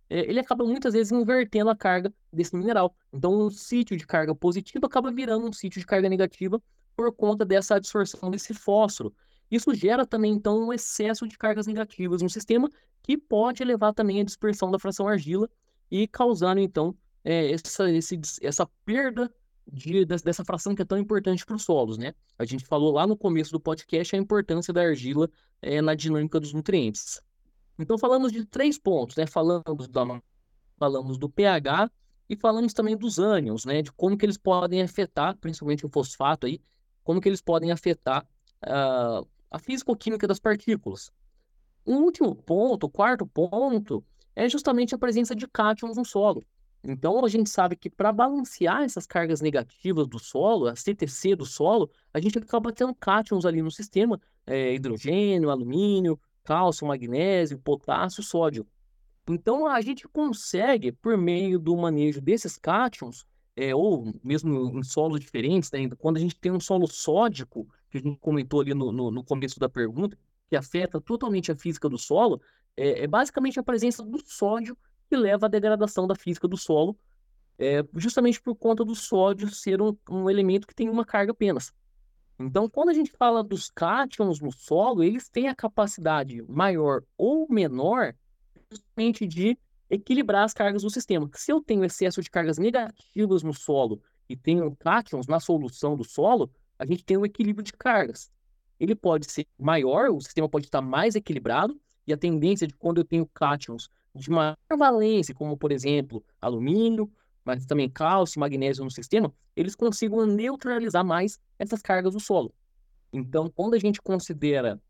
é, 0.09 0.19
ele 0.19 0.39
acaba 0.39 0.63
muitas 0.63 0.93
vezes 0.93 1.11
invertendo 1.11 1.69
a 1.69 1.75
carga 1.75 2.13
desse 2.31 2.55
mineral. 2.55 2.95
Então, 3.11 3.33
um 3.33 3.49
sítio 3.49 3.97
de 3.97 4.05
carga 4.05 4.33
positiva 4.35 4.85
acaba 4.85 5.11
virando 5.11 5.47
um 5.47 5.53
sítio 5.53 5.79
de 5.79 5.85
carga 5.85 6.07
negativa 6.07 6.61
por 6.95 7.11
conta 7.11 7.43
dessa 7.43 7.75
absorção 7.75 8.31
desse 8.31 8.53
fósforo. 8.53 9.13
Isso 9.51 9.73
gera 9.73 10.05
também, 10.05 10.33
então, 10.33 10.67
um 10.67 10.73
excesso 10.73 11.27
de 11.27 11.37
cargas 11.37 11.67
negativas 11.67 12.21
no 12.21 12.29
sistema, 12.29 12.69
que 13.03 13.17
pode 13.17 13.63
levar 13.63 13.93
também 13.93 14.21
à 14.21 14.23
dispersão 14.23 14.71
da 14.71 14.79
fração 14.79 15.07
argila 15.07 15.49
e 15.91 16.07
causando, 16.07 16.59
então, 16.59 16.95
é, 17.25 17.51
essa, 17.51 17.91
esse, 17.91 18.21
essa 18.41 18.69
perda 18.85 19.33
de, 19.67 20.05
dessa 20.05 20.45
fração 20.45 20.75
que 20.75 20.83
é 20.83 20.85
tão 20.85 20.97
importante 20.97 21.43
para 21.43 21.55
os 21.55 21.63
solos, 21.63 21.97
né? 21.97 22.13
A 22.37 22.45
gente 22.45 22.63
falou 22.65 22.93
lá 22.93 23.07
no 23.07 23.17
começo 23.17 23.51
do 23.51 23.59
podcast 23.59 24.15
a 24.15 24.19
importância 24.19 24.71
da 24.71 24.83
argila 24.83 25.27
é, 25.59 25.81
na 25.81 25.95
dinâmica 25.95 26.39
dos 26.39 26.53
nutrientes. 26.53 27.19
Então 27.79 27.97
falamos 27.97 28.31
de 28.31 28.45
três 28.45 28.77
pontos, 28.77 29.15
né? 29.15 29.25
Falamos, 29.25 29.87
da, 29.89 30.21
falamos 30.77 31.17
do 31.17 31.27
pH 31.27 31.91
e 32.29 32.35
falamos 32.35 32.73
também 32.73 32.95
dos 32.95 33.17
ânions, 33.17 33.65
né? 33.65 33.81
De 33.81 33.91
como 33.91 34.15
que 34.15 34.25
eles 34.25 34.37
podem 34.37 34.83
afetar, 34.83 35.35
principalmente 35.37 35.83
o 35.83 35.89
fosfato 35.89 36.45
aí, 36.45 36.61
como 37.03 37.19
que 37.19 37.27
eles 37.27 37.41
podem 37.41 37.71
afetar 37.71 38.23
uh, 38.63 39.27
a 39.49 39.59
físico-química 39.59 40.27
das 40.27 40.39
partículas. 40.39 41.11
Um 41.85 41.97
último 41.97 42.35
ponto, 42.35 42.85
o 42.85 42.89
quarto 42.89 43.25
ponto, 43.25 44.03
é 44.35 44.47
justamente 44.47 44.93
a 44.93 44.97
presença 44.97 45.35
de 45.35 45.47
cátions 45.47 45.97
no 45.97 46.05
solo. 46.05 46.43
Então 46.87 47.25
a 47.25 47.27
gente 47.27 47.49
sabe 47.49 47.75
que 47.75 47.89
para 47.89 48.11
balancear 48.11 48.83
essas 48.83 49.07
cargas 49.07 49.41
negativas 49.41 50.07
do 50.07 50.19
solo, 50.19 50.67
a 50.67 50.75
CTC 50.75 51.35
do 51.35 51.45
solo, 51.45 51.89
a 52.13 52.19
gente 52.19 52.37
acaba 52.37 52.71
tendo 52.71 52.93
cátions 52.93 53.45
ali 53.45 53.61
no 53.61 53.71
sistema, 53.71 54.21
é, 54.45 54.75
hidrogênio, 54.75 55.49
alumínio, 55.49 56.19
cálcio, 56.43 56.85
magnésio, 56.85 57.57
potássio, 57.57 58.21
sódio. 58.21 58.67
Então 59.27 59.65
a 59.65 59.81
gente 59.81 60.07
consegue, 60.07 60.91
por 60.91 61.17
meio 61.17 61.57
do 61.57 61.75
manejo 61.75 62.21
desses 62.21 62.55
cátions, 62.55 63.25
é, 63.55 63.73
ou 63.73 64.13
mesmo 64.23 64.77
em 64.77 64.83
solos 64.83 65.19
diferentes, 65.19 65.71
né, 65.71 65.89
quando 65.97 66.17
a 66.17 66.19
gente 66.19 66.35
tem 66.35 66.51
um 66.51 66.59
solo 66.59 66.85
sódico, 66.87 67.67
que 67.89 67.97
a 67.97 68.01
gente 68.01 68.19
comentou 68.19 68.61
ali 68.61 68.75
no, 68.75 68.91
no, 68.91 69.09
no 69.09 69.23
começo 69.23 69.59
da 69.59 69.67
pergunta, 69.67 70.15
que 70.47 70.55
afeta 70.55 71.01
totalmente 71.01 71.51
a 71.51 71.55
física 71.55 71.89
do 71.89 71.97
solo, 71.97 72.39
é, 72.77 73.03
é, 73.03 73.07
basicamente 73.07 73.59
a 73.59 73.63
presença 73.63 74.03
do 74.03 74.19
sódio 74.23 74.77
que 75.09 75.15
leva 75.15 75.45
à 75.45 75.49
degradação 75.49 76.07
da 76.07 76.15
física 76.15 76.47
do 76.47 76.57
solo, 76.57 76.97
é, 77.57 77.83
justamente 77.95 78.41
por 78.41 78.55
conta 78.55 78.83
do 78.83 78.95
sódio 78.95 79.49
ser 79.49 79.81
um, 79.81 79.95
um 80.09 80.29
elemento 80.29 80.67
que 80.67 80.75
tem 80.75 80.89
uma 80.89 81.05
carga 81.05 81.31
apenas. 81.31 81.73
Então, 82.37 82.69
quando 82.69 82.89
a 82.89 82.93
gente 82.93 83.11
fala 83.11 83.43
dos 83.43 83.69
cátions 83.69 84.41
no 84.41 84.51
solo, 84.51 85.03
eles 85.03 85.29
têm 85.29 85.47
a 85.47 85.55
capacidade 85.55 86.41
maior 86.49 87.01
ou 87.17 87.47
menor 87.49 88.13
justamente 88.69 89.25
de 89.25 89.57
equilibrar 89.89 90.43
as 90.43 90.53
cargas 90.53 90.81
do 90.81 90.89
sistema. 90.89 91.29
Se 91.33 91.51
eu 91.51 91.61
tenho 91.61 91.85
excesso 91.85 92.21
de 92.21 92.29
cargas 92.29 92.57
negativas 92.57 93.41
no 93.41 93.53
solo 93.53 94.01
e 94.27 94.35
tenho 94.35 94.75
cátions 94.75 95.27
na 95.27 95.39
solução 95.39 95.95
do 95.95 96.03
solo, 96.03 96.51
a 96.77 96.85
gente 96.85 97.05
tem 97.05 97.15
um 97.15 97.25
equilíbrio 97.25 97.63
de 97.63 97.71
cargas. 97.71 98.29
Ele 98.79 98.95
pode 98.95 99.31
ser 99.31 99.47
maior, 99.57 100.09
o 100.09 100.19
sistema 100.19 100.49
pode 100.49 100.65
estar 100.65 100.81
mais 100.81 101.15
equilibrado, 101.15 101.79
e 102.05 102.11
a 102.11 102.17
tendência 102.17 102.67
de 102.67 102.73
quando 102.75 102.99
eu 102.99 103.05
tenho 103.05 103.25
cátions 103.25 103.89
de 104.15 104.29
maior 104.29 104.57
valência, 104.77 105.33
como 105.35 105.57
por 105.57 105.71
exemplo 105.71 106.23
alumínio, 106.41 107.11
mas 107.43 107.65
também 107.65 107.89
cálcio, 107.89 108.39
magnésio 108.39 108.83
no 108.83 108.89
sistema, 108.89 109.31
eles 109.55 109.75
consigam 109.75 110.25
neutralizar 110.25 111.05
mais 111.05 111.39
essas 111.59 111.81
cargas 111.81 112.13
do 112.13 112.19
solo. 112.19 112.53
Então, 113.13 113.49
quando 113.49 113.75
a 113.75 113.79
gente 113.79 114.01
considera 114.01 114.81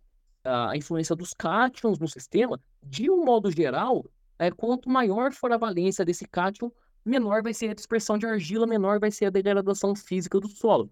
a 0.44 0.78
influência 0.78 1.16
dos 1.16 1.34
cátions 1.34 2.00
no 2.00 2.08
sistema, 2.08 2.60
de 2.84 3.10
um 3.10 3.26
modo 3.26 3.52
geral, 3.52 4.06
é, 4.38 4.52
quanto 4.52 4.90
maior 4.90 5.34
for 5.34 5.52
a 5.52 5.58
valência 5.58 6.06
desse 6.06 6.26
cátion, 6.26 6.72
menor 7.04 7.42
vai 7.42 7.54
ser 7.54 7.70
a 7.70 7.74
dispersão 7.74 8.18
de 8.18 8.26
argila, 8.26 8.68
menor 8.68 9.00
vai 9.00 9.12
ser 9.12 9.26
a 9.26 9.30
degradação 9.30 9.96
física 9.96 10.40
do 10.40 10.48
solo. 10.48 10.90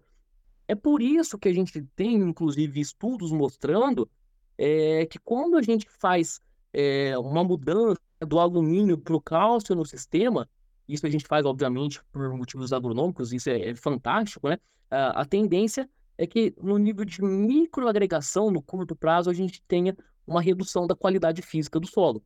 É 0.66 0.74
por 0.74 1.00
isso 1.00 1.38
que 1.38 1.48
a 1.48 1.52
gente 1.52 1.82
tem, 1.94 2.16
inclusive, 2.16 2.80
estudos 2.80 3.30
mostrando 3.30 4.08
é, 4.56 5.06
que 5.06 5.18
quando 5.18 5.56
a 5.56 5.62
gente 5.62 5.86
faz 5.88 6.40
é, 6.72 7.16
uma 7.18 7.44
mudança 7.44 8.00
do 8.20 8.38
alumínio 8.38 8.98
para 8.98 9.14
o 9.14 9.20
cálcio 9.20 9.74
no 9.74 9.84
sistema, 9.84 10.48
isso 10.88 11.06
a 11.06 11.10
gente 11.10 11.26
faz, 11.26 11.44
obviamente, 11.44 12.02
por 12.12 12.30
motivos 12.36 12.72
agronômicos, 12.72 13.32
isso 13.32 13.48
é, 13.48 13.70
é 13.70 13.74
fantástico, 13.74 14.48
né? 14.48 14.58
A, 14.90 15.22
a 15.22 15.24
tendência 15.24 15.88
é 16.16 16.26
que 16.26 16.54
no 16.60 16.78
nível 16.78 17.04
de 17.04 17.22
microagregação, 17.22 18.50
no 18.50 18.62
curto 18.62 18.94
prazo, 18.94 19.30
a 19.30 19.34
gente 19.34 19.62
tenha 19.66 19.96
uma 20.26 20.40
redução 20.40 20.86
da 20.86 20.94
qualidade 20.94 21.42
física 21.42 21.80
do 21.80 21.86
solo. 21.86 22.22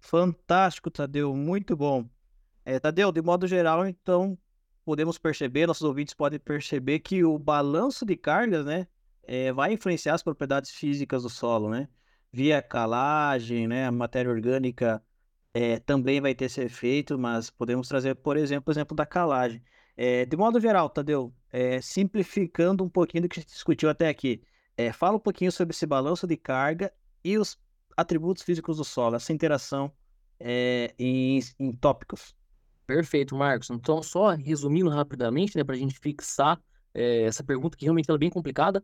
Fantástico, 0.00 0.90
Tadeu, 0.90 1.34
muito 1.34 1.76
bom. 1.76 2.08
É, 2.64 2.78
Tadeu, 2.78 3.10
de 3.12 3.22
modo 3.22 3.46
geral, 3.46 3.86
então, 3.86 4.36
podemos 4.84 5.18
perceber, 5.18 5.66
nossos 5.66 5.82
ouvintes 5.82 6.14
podem 6.14 6.38
perceber 6.38 7.00
que 7.00 7.24
o 7.24 7.38
balanço 7.38 8.04
de 8.04 8.16
cargas, 8.16 8.64
né, 8.66 8.86
é, 9.22 9.52
vai 9.52 9.72
influenciar 9.72 10.14
as 10.14 10.22
propriedades 10.22 10.70
físicas 10.70 11.22
do 11.22 11.28
solo, 11.28 11.70
né? 11.70 11.88
Via 12.32 12.62
calagem, 12.62 13.66
né, 13.66 13.86
a 13.86 13.92
matéria 13.92 14.30
orgânica 14.30 15.02
é, 15.52 15.80
também 15.80 16.20
vai 16.20 16.34
ter 16.34 16.46
esse 16.46 16.60
efeito, 16.60 17.18
mas 17.18 17.50
podemos 17.50 17.88
trazer, 17.88 18.14
por 18.16 18.36
exemplo, 18.36 18.70
o 18.70 18.72
exemplo 18.72 18.96
da 18.96 19.04
calagem. 19.04 19.62
É, 19.96 20.24
de 20.24 20.36
modo 20.36 20.60
geral, 20.60 20.88
Tadeu, 20.88 21.34
é, 21.52 21.80
simplificando 21.80 22.84
um 22.84 22.88
pouquinho 22.88 23.22
do 23.22 23.28
que 23.28 23.40
a 23.40 23.42
gente 23.42 23.52
discutiu 23.52 23.90
até 23.90 24.08
aqui, 24.08 24.42
fala 24.94 25.16
um 25.16 25.20
pouquinho 25.20 25.52
sobre 25.52 25.74
esse 25.74 25.84
balanço 25.84 26.26
de 26.26 26.38
carga 26.38 26.90
e 27.22 27.36
os 27.36 27.58
atributos 27.94 28.42
físicos 28.42 28.78
do 28.78 28.84
solo, 28.84 29.16
essa 29.16 29.30
interação 29.30 29.92
em, 30.98 31.38
em 31.58 31.72
tópicos. 31.72 32.34
Perfeito, 32.86 33.36
Marcos. 33.36 33.68
Então, 33.68 34.02
só 34.02 34.30
resumindo 34.30 34.88
rapidamente, 34.88 35.54
né, 35.54 35.62
para 35.62 35.74
a 35.74 35.78
gente 35.78 35.98
fixar 35.98 36.58
essa 36.94 37.44
pergunta 37.44 37.76
que 37.76 37.84
realmente 37.84 38.10
é 38.10 38.16
bem 38.16 38.30
complicada. 38.30 38.82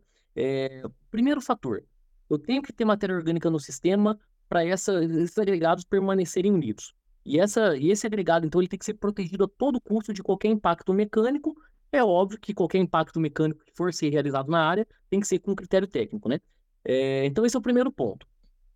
primeiro 1.09 1.41
fator, 1.41 1.83
eu 2.29 2.37
tenho 2.37 2.61
que 2.61 2.71
ter 2.71 2.85
matéria 2.85 3.15
orgânica 3.15 3.49
no 3.49 3.59
sistema 3.59 4.19
para 4.47 4.65
esses 4.65 5.37
agregados 5.37 5.83
permanecerem 5.83 6.51
unidos. 6.51 6.93
E, 7.25 7.39
essa, 7.39 7.75
e 7.75 7.91
esse 7.91 8.07
agregado, 8.07 8.45
então, 8.45 8.61
ele 8.61 8.69
tem 8.69 8.79
que 8.79 8.85
ser 8.85 8.93
protegido 8.93 9.43
a 9.43 9.47
todo 9.47 9.81
custo 9.81 10.13
de 10.13 10.23
qualquer 10.23 10.47
impacto 10.47 10.93
mecânico. 10.93 11.55
É 11.91 12.03
óbvio 12.03 12.39
que 12.39 12.53
qualquer 12.53 12.77
impacto 12.77 13.19
mecânico 13.19 13.65
que 13.65 13.73
for 13.75 13.93
ser 13.93 14.09
realizado 14.09 14.49
na 14.49 14.65
área 14.65 14.87
tem 15.09 15.19
que 15.19 15.27
ser 15.27 15.39
com 15.39 15.55
critério 15.55 15.87
técnico, 15.87 16.29
né? 16.29 16.39
É, 16.85 17.25
então, 17.25 17.45
esse 17.45 17.55
é 17.55 17.59
o 17.59 17.61
primeiro 17.61 17.91
ponto. 17.91 18.25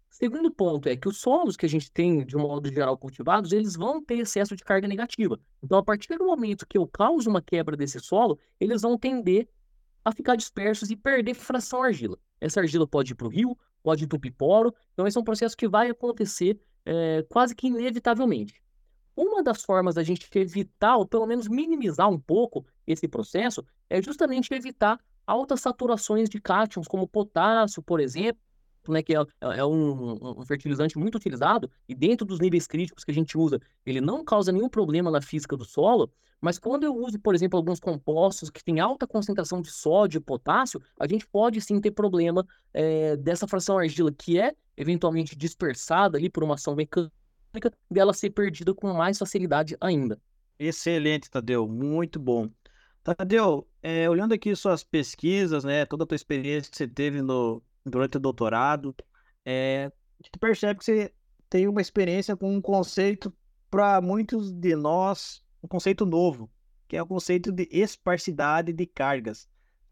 Segundo 0.10 0.52
ponto 0.52 0.90
é 0.90 0.98
que 0.98 1.08
os 1.08 1.20
solos 1.20 1.56
que 1.56 1.66
a 1.66 1.70
gente 1.70 1.90
tem, 1.90 2.26
de 2.26 2.36
um 2.36 2.42
modo 2.42 2.70
geral, 2.70 2.98
cultivados, 2.98 3.54
eles 3.54 3.78
vão 3.78 4.04
ter 4.04 4.20
excesso 4.20 4.56
de 4.58 4.64
carga 4.64 4.86
negativa. 4.86 5.40
Então, 5.64 5.78
a 5.78 5.84
partir 5.84 6.18
do 6.18 6.26
momento 6.26 6.68
que 6.68 6.78
eu 6.78 6.86
causo 6.86 7.30
uma 7.30 7.42
quebra 7.42 7.78
desse 7.78 8.02
solo, 8.02 8.38
eles 8.60 8.82
vão 8.82 8.98
tender 8.98 9.48
a 10.04 10.12
ficar 10.12 10.36
dispersos 10.36 10.92
e 10.92 10.98
perder 10.98 11.34
fração 11.34 11.82
argila. 11.82 12.18
Essa 12.42 12.60
argila 12.60 12.88
pode 12.88 13.14
ir 13.14 13.16
para 13.16 13.28
o 13.28 13.30
rio, 13.30 13.58
pode 13.84 14.04
entupir 14.04 14.34
poro. 14.34 14.74
Então, 14.92 15.08
esse 15.08 15.18
é 15.18 15.22
um 15.22 15.24
processo 15.24 15.56
que 15.56 15.68
vai 15.68 15.90
acontecer 15.90 16.60
é, 16.86 17.24
quase 17.30 17.56
que 17.56 17.68
inevitavelmente. 17.68 18.62
Uma 19.16 19.44
das 19.44 19.64
formas 19.64 19.96
da 19.96 20.04
gente 20.04 20.28
evitar, 20.36 20.98
ou 20.98 21.06
pelo 21.06 21.28
menos 21.28 21.48
minimizar 21.48 22.10
um 22.10 22.20
pouco 22.20 22.66
esse 22.88 23.08
processo, 23.08 23.64
é 23.90 24.02
justamente 24.02 24.54
evitar 24.54 25.00
altas 25.28 25.62
saturações 25.62 26.30
de 26.30 26.42
cátions, 26.42 26.88
como 26.88 27.08
potássio, 27.08 27.84
por 27.84 28.00
exemplo, 28.00 28.42
né, 28.88 29.04
que 29.04 29.16
é, 29.16 29.20
é 29.42 29.66
um, 29.66 30.40
um, 30.40 30.46
fertilizante 30.46 30.98
muito 30.98 31.16
utilizado, 31.16 31.70
e 31.88 31.94
dentro 31.94 32.26
dos 32.26 32.40
níveis 32.40 32.68
críticos 32.68 33.04
que 33.04 33.12
a 33.12 33.14
gente 33.14 33.38
usa, 33.38 33.60
ele 33.86 34.02
não 34.02 34.24
causa 34.24 34.52
nenhum 34.52 34.70
problema 34.70 35.12
na 35.12 35.22
física 35.22 35.56
do 35.56 35.66
solo, 35.66 36.12
mas 36.42 36.58
quando 36.58 36.84
eu 36.84 36.96
uso, 36.96 37.20
por 37.20 37.36
exemplo, 37.36 37.58
alguns 37.58 37.80
compostos 37.80 38.50
que 38.50 38.64
têm 38.64 38.80
alta 38.80 39.06
concentração 39.06 39.62
de 39.62 39.70
sódio 39.70 40.18
e 40.18 40.22
potássio, 40.22 40.82
a 41.00 41.08
gente 41.08 41.28
pode 41.28 41.62
sim 41.62 41.80
ter 41.80 41.92
problema 41.92 42.46
é, 42.74 43.16
dessa 43.16 43.48
fração 43.48 43.78
argila, 43.78 44.12
que 44.12 44.40
é 44.40 44.54
eventualmente 44.76 45.36
dispersada 45.36 46.18
ali 46.18 46.30
por 46.30 46.44
uma 46.44 46.56
ação 46.56 46.76
mecânica, 46.76 47.12
dela 47.90 48.14
ser 48.14 48.32
perdida 48.32 48.74
com 48.74 48.92
mais 48.92 49.20
facilidade 49.20 49.78
ainda. 49.80 50.20
Excelente, 50.58 51.30
Tadeu, 51.30 51.68
muito 51.68 52.20
bom. 52.20 52.50
Tadeu, 53.04 53.68
é, 53.82 54.10
olhando 54.10 54.34
aqui 54.34 54.56
suas 54.56 54.84
pesquisas, 54.84 55.64
né, 55.64 55.86
toda 55.86 56.04
a 56.04 56.08
tua 56.08 56.16
experiência 56.16 56.72
que 56.72 56.78
você 56.78 56.88
teve 56.88 57.22
no, 57.22 57.62
durante 57.86 58.18
o 58.18 58.20
doutorado, 58.20 58.96
é, 59.46 59.92
a 60.20 60.24
gente 60.24 60.38
percebe 60.40 60.80
que 60.80 60.86
você 60.86 61.14
tem 61.50 61.68
uma 61.68 61.82
experiência 61.82 62.36
com 62.36 62.56
um 62.56 62.62
conceito 62.62 63.34
para 63.70 64.02
muitos 64.02 64.52
de 64.52 64.76
nós, 64.76 65.44
um 65.64 65.68
conceito 65.68 66.06
novo, 66.06 66.50
que 66.88 66.98
é 66.98 67.02
o 67.02 67.08
conceito 67.08 67.52
de 67.52 67.68
esparsidade 67.72 68.74
de 68.74 68.86
cargas. 68.86 69.48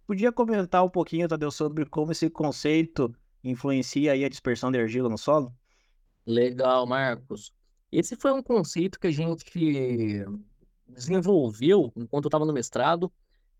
Podia 0.05 0.31
comentar 0.31 0.83
um 0.83 0.89
pouquinho, 0.89 1.27
Tadeu, 1.27 1.51
sobre 1.51 1.85
como 1.85 2.11
esse 2.11 2.29
conceito 2.29 3.13
influencia 3.43 4.11
aí 4.11 4.25
a 4.25 4.29
dispersão 4.29 4.71
de 4.71 4.79
argila 4.79 5.07
no 5.07 5.17
solo? 5.17 5.53
Legal, 6.25 6.85
Marcos. 6.85 7.53
Esse 7.91 8.15
foi 8.15 8.31
um 8.31 8.43
conceito 8.43 8.99
que 8.99 9.07
a 9.07 9.11
gente 9.11 9.45
desenvolveu 10.87 11.91
enquanto 11.95 12.25
eu 12.25 12.29
estava 12.29 12.45
no 12.45 12.53
mestrado, 12.53 13.11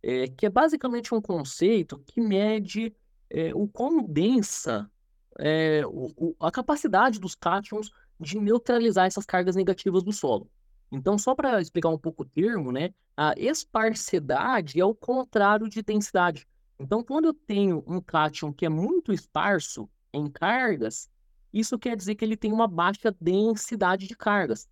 é, 0.01 0.27
que 0.27 0.45
é 0.45 0.49
basicamente 0.49 1.13
um 1.13 1.21
conceito 1.21 1.99
que 1.99 2.21
mede 2.21 2.93
é, 3.29 3.53
o 3.53 3.67
quão 3.67 4.03
densa 4.03 4.89
é 5.37 5.85
o, 5.85 6.11
o, 6.17 6.35
a 6.39 6.51
capacidade 6.51 7.19
dos 7.19 7.35
cátions 7.35 7.91
de 8.19 8.39
neutralizar 8.39 9.05
essas 9.05 9.25
cargas 9.25 9.55
negativas 9.55 10.03
do 10.03 10.11
solo. 10.11 10.49
Então, 10.91 11.17
só 11.17 11.35
para 11.35 11.61
explicar 11.61 11.89
um 11.89 11.97
pouco 11.97 12.23
o 12.23 12.25
termo, 12.25 12.71
né, 12.71 12.93
a 13.15 13.33
esparsidade 13.37 14.79
é 14.79 14.85
o 14.85 14.95
contrário 14.95 15.69
de 15.69 15.81
densidade. 15.81 16.47
Então, 16.79 17.03
quando 17.03 17.25
eu 17.25 17.33
tenho 17.33 17.83
um 17.85 18.01
cátion 18.01 18.51
que 18.51 18.65
é 18.65 18.69
muito 18.69 19.13
esparso 19.13 19.89
em 20.11 20.29
cargas, 20.29 21.09
isso 21.53 21.77
quer 21.77 21.95
dizer 21.95 22.15
que 22.15 22.25
ele 22.25 22.37
tem 22.37 22.51
uma 22.51 22.67
baixa 22.67 23.15
densidade 23.19 24.07
de 24.07 24.15
cargas. 24.15 24.67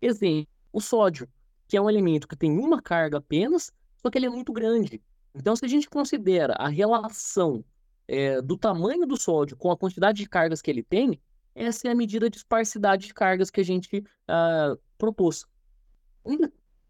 Exemplo, 0.00 0.48
o 0.72 0.80
sódio, 0.80 1.28
que 1.66 1.76
é 1.76 1.80
um 1.80 1.88
elemento 1.88 2.28
que 2.28 2.36
tem 2.36 2.50
uma 2.58 2.82
carga 2.82 3.18
apenas, 3.18 3.72
só 4.02 4.10
que 4.10 4.18
ele 4.18 4.26
é 4.26 4.30
muito 4.30 4.52
grande. 4.52 5.02
Então, 5.34 5.56
se 5.56 5.64
a 5.64 5.68
gente 5.68 5.88
considera 5.88 6.54
a 6.54 6.68
relação 6.68 7.64
é, 8.06 8.40
do 8.40 8.56
tamanho 8.56 9.06
do 9.06 9.16
sódio 9.16 9.56
com 9.56 9.70
a 9.70 9.76
quantidade 9.76 10.18
de 10.18 10.28
cargas 10.28 10.60
que 10.60 10.70
ele 10.70 10.82
tem, 10.82 11.20
essa 11.54 11.88
é 11.88 11.90
a 11.90 11.94
medida 11.94 12.28
de 12.28 12.36
esparsidade 12.36 13.06
de 13.06 13.14
cargas 13.14 13.50
que 13.50 13.60
a 13.60 13.64
gente 13.64 13.98
uh, 13.98 14.78
propôs. 14.98 15.46
Um 16.24 16.36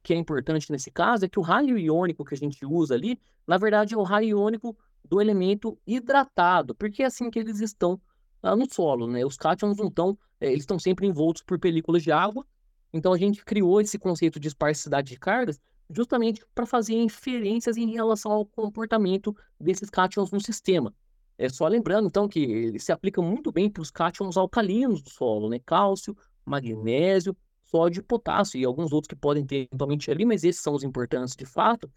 que 0.02 0.12
é 0.12 0.16
importante 0.16 0.70
nesse 0.70 0.90
caso 0.90 1.24
é 1.24 1.28
que 1.28 1.38
o 1.38 1.42
raio 1.42 1.78
iônico 1.78 2.24
que 2.24 2.34
a 2.34 2.36
gente 2.36 2.64
usa 2.64 2.94
ali, 2.94 3.18
na 3.46 3.56
verdade, 3.56 3.94
é 3.94 3.96
o 3.96 4.02
raio 4.02 4.28
iônico 4.28 4.76
do 5.02 5.20
elemento 5.20 5.78
hidratado, 5.86 6.74
porque 6.74 7.02
é 7.02 7.06
assim 7.06 7.30
que 7.30 7.38
eles 7.38 7.60
estão 7.60 8.00
uh, 8.42 8.56
no 8.56 8.70
solo, 8.70 9.06
né? 9.06 9.24
Os 9.24 9.36
cátions 9.36 9.76
não 9.76 9.88
estão, 9.88 10.18
é, 10.40 10.48
eles 10.48 10.60
estão 10.60 10.78
sempre 10.78 11.06
envoltos 11.06 11.42
por 11.42 11.58
películas 11.58 12.02
de 12.02 12.12
água, 12.12 12.46
então 12.92 13.12
a 13.12 13.18
gente 13.18 13.44
criou 13.44 13.80
esse 13.80 13.98
conceito 13.98 14.38
de 14.38 14.48
esparsidade 14.48 15.08
de 15.08 15.18
cargas 15.18 15.60
justamente 15.90 16.44
para 16.54 16.64
fazer 16.64 16.94
inferências 16.94 17.76
em 17.76 17.92
relação 17.92 18.32
ao 18.32 18.46
comportamento 18.46 19.36
desses 19.60 19.90
cátions 19.90 20.30
no 20.30 20.40
sistema. 20.40 20.94
É 21.36 21.48
só 21.48 21.66
lembrando, 21.66 22.06
então, 22.06 22.28
que 22.28 22.40
ele 22.40 22.78
se 22.78 22.92
aplica 22.92 23.20
muito 23.20 23.50
bem 23.50 23.68
para 23.68 23.82
os 23.82 23.90
cátions 23.90 24.36
alcalinos 24.36 25.02
do 25.02 25.10
solo, 25.10 25.48
né? 25.48 25.58
Cálcio, 25.58 26.16
magnésio, 26.44 27.36
sódio 27.64 28.00
e 28.00 28.02
potássio, 28.02 28.60
e 28.60 28.64
alguns 28.64 28.92
outros 28.92 29.08
que 29.08 29.16
podem 29.16 29.44
ter 29.44 29.66
eventualmente 29.70 30.10
ali, 30.10 30.24
mas 30.24 30.44
esses 30.44 30.62
são 30.62 30.74
os 30.74 30.84
importantes 30.84 31.34
de 31.34 31.44
fato. 31.44 31.90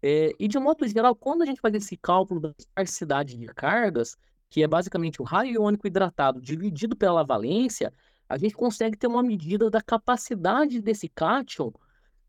É, 0.00 0.32
e 0.38 0.46
de 0.46 0.58
modo 0.58 0.86
geral, 0.86 1.16
quando 1.16 1.42
a 1.42 1.46
gente 1.46 1.60
faz 1.60 1.74
esse 1.74 1.96
cálculo 1.96 2.38
da 2.38 2.52
esparsidade 2.58 3.36
de 3.36 3.46
cargas, 3.46 4.16
que 4.48 4.62
é 4.62 4.68
basicamente 4.68 5.20
o 5.20 5.24
raio 5.24 5.54
iônico 5.54 5.86
hidratado 5.86 6.40
dividido 6.40 6.94
pela 6.94 7.24
valência, 7.24 7.92
a 8.28 8.38
gente 8.38 8.54
consegue 8.54 8.96
ter 8.96 9.06
uma 9.06 9.22
medida 9.22 9.68
da 9.70 9.82
capacidade 9.82 10.80
desse 10.80 11.08
cátion 11.08 11.72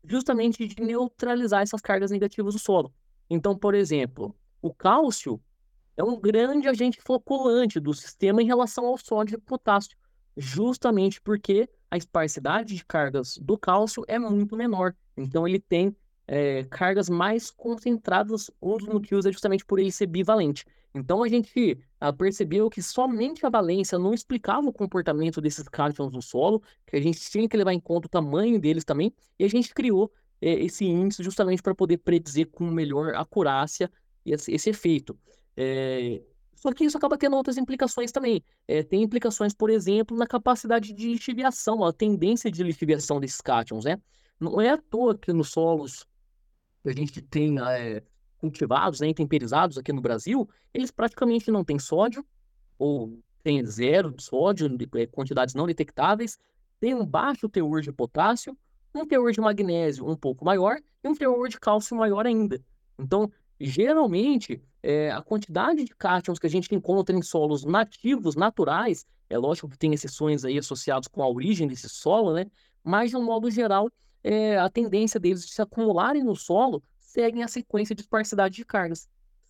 justamente 0.02 0.66
de 0.66 0.82
neutralizar 0.82 1.62
essas 1.62 1.80
cargas 1.80 2.10
negativas 2.10 2.54
do 2.54 2.60
solo. 2.60 2.92
Então, 3.28 3.56
por 3.56 3.74
exemplo, 3.74 4.34
o 4.60 4.72
cálcio 4.72 5.40
é 5.96 6.04
um 6.04 6.20
grande 6.20 6.68
agente 6.68 7.00
floculante 7.00 7.80
do 7.80 7.94
sistema 7.94 8.42
em 8.42 8.46
relação 8.46 8.86
ao 8.86 8.98
sódio 8.98 9.36
e 9.36 9.40
potássio, 9.40 9.96
justamente 10.36 11.20
porque 11.20 11.68
a 11.90 11.96
esparsidade 11.96 12.74
de 12.74 12.84
cargas 12.84 13.38
do 13.38 13.56
cálcio 13.56 14.04
é 14.06 14.18
muito 14.18 14.56
menor. 14.56 14.94
Então 15.16 15.46
ele 15.46 15.58
tem 15.58 15.96
é, 16.26 16.64
cargas 16.64 17.08
mais 17.08 17.50
concentradas, 17.50 18.50
um 18.60 18.76
dos 18.76 18.88
motivos 18.88 19.24
é 19.24 19.32
justamente 19.32 19.64
por 19.64 19.78
ele 19.78 19.92
ser 19.92 20.06
bivalente. 20.06 20.64
Então 20.94 21.22
a 21.22 21.28
gente 21.28 21.78
ah, 22.00 22.12
percebeu 22.12 22.70
que 22.70 22.82
somente 22.82 23.44
a 23.44 23.50
valência 23.50 23.98
não 23.98 24.14
explicava 24.14 24.66
o 24.66 24.72
comportamento 24.72 25.40
desses 25.40 25.68
cátions 25.68 26.12
no 26.12 26.22
solo, 26.22 26.62
que 26.86 26.96
a 26.96 27.00
gente 27.00 27.20
tinha 27.20 27.48
que 27.48 27.56
levar 27.56 27.72
em 27.72 27.80
conta 27.80 28.06
o 28.06 28.10
tamanho 28.10 28.58
deles 28.58 28.84
também, 28.84 29.14
e 29.38 29.44
a 29.44 29.48
gente 29.48 29.74
criou 29.74 30.10
é, 30.40 30.52
esse 30.64 30.84
índice 30.84 31.22
justamente 31.22 31.62
para 31.62 31.74
poder 31.74 31.98
predizer 31.98 32.48
com 32.50 32.64
melhor 32.66 33.14
acurácia 33.14 33.90
esse, 34.24 34.52
esse 34.52 34.70
efeito. 34.70 35.18
É, 35.56 36.22
só 36.54 36.72
que 36.72 36.84
isso 36.84 36.96
acaba 36.96 37.16
tendo 37.16 37.36
outras 37.36 37.56
implicações 37.56 38.10
também. 38.10 38.42
É, 38.66 38.82
tem 38.82 39.02
implicações, 39.02 39.54
por 39.54 39.70
exemplo, 39.70 40.16
na 40.16 40.26
capacidade 40.26 40.92
de 40.92 41.08
lixiviação, 41.08 41.84
a 41.84 41.92
tendência 41.92 42.50
de 42.50 42.62
lixiviação 42.62 43.20
desses 43.20 43.40
cátions, 43.40 43.84
né? 43.84 44.00
Não 44.38 44.60
é 44.60 44.70
à 44.70 44.76
toa 44.76 45.16
que 45.16 45.32
nos 45.32 45.50
solos 45.50 46.06
que 46.82 46.90
a 46.90 46.92
gente 46.92 47.22
tem 47.22 47.58
é, 47.60 48.02
cultivados, 48.38 49.00
né, 49.00 49.12
temperizados 49.12 49.78
aqui 49.78 49.92
no 49.92 50.00
Brasil, 50.00 50.48
eles 50.72 50.90
praticamente 50.90 51.50
não 51.50 51.64
têm 51.64 51.78
sódio, 51.78 52.24
ou 52.78 53.18
tem 53.42 53.64
zero 53.64 54.10
de 54.12 54.22
sódio, 54.22 54.68
quantidades 55.10 55.54
não 55.54 55.66
detectáveis, 55.66 56.38
tem 56.78 56.94
um 56.94 57.06
baixo 57.06 57.48
teor 57.48 57.80
de 57.80 57.92
potássio, 57.92 58.56
um 58.94 59.06
teor 59.06 59.30
de 59.32 59.40
magnésio 59.40 60.08
um 60.08 60.16
pouco 60.16 60.44
maior 60.44 60.78
e 61.02 61.08
um 61.08 61.14
teor 61.14 61.48
de 61.48 61.58
cálcio 61.58 61.96
maior 61.96 62.26
ainda. 62.26 62.62
Então, 62.98 63.30
geralmente, 63.60 64.62
é, 64.82 65.10
a 65.10 65.22
quantidade 65.22 65.84
de 65.84 65.94
cátions 65.94 66.38
que 66.38 66.46
a 66.46 66.50
gente 66.50 66.74
encontra 66.74 67.16
em 67.16 67.22
solos 67.22 67.64
nativos, 67.64 68.36
naturais, 68.36 69.06
é 69.28 69.38
lógico 69.38 69.68
que 69.68 69.78
tem 69.78 69.92
exceções 69.92 70.44
aí 70.44 70.58
associadas 70.58 71.08
com 71.08 71.22
a 71.22 71.28
origem 71.28 71.66
desse 71.66 71.88
solo, 71.88 72.34
né? 72.34 72.46
Mas, 72.84 73.10
de 73.10 73.16
um 73.16 73.24
modo 73.24 73.50
geral, 73.50 73.90
é, 74.22 74.58
a 74.58 74.68
tendência 74.68 75.18
deles 75.18 75.46
de 75.46 75.52
se 75.52 75.62
acumularem 75.62 76.22
no 76.22 76.36
solo 76.36 76.82
seguem 76.98 77.42
a 77.42 77.48
sequência 77.48 77.94
de 77.94 78.02
esparsidade 78.02 78.56
de 78.56 78.64
cargas. 78.64 79.08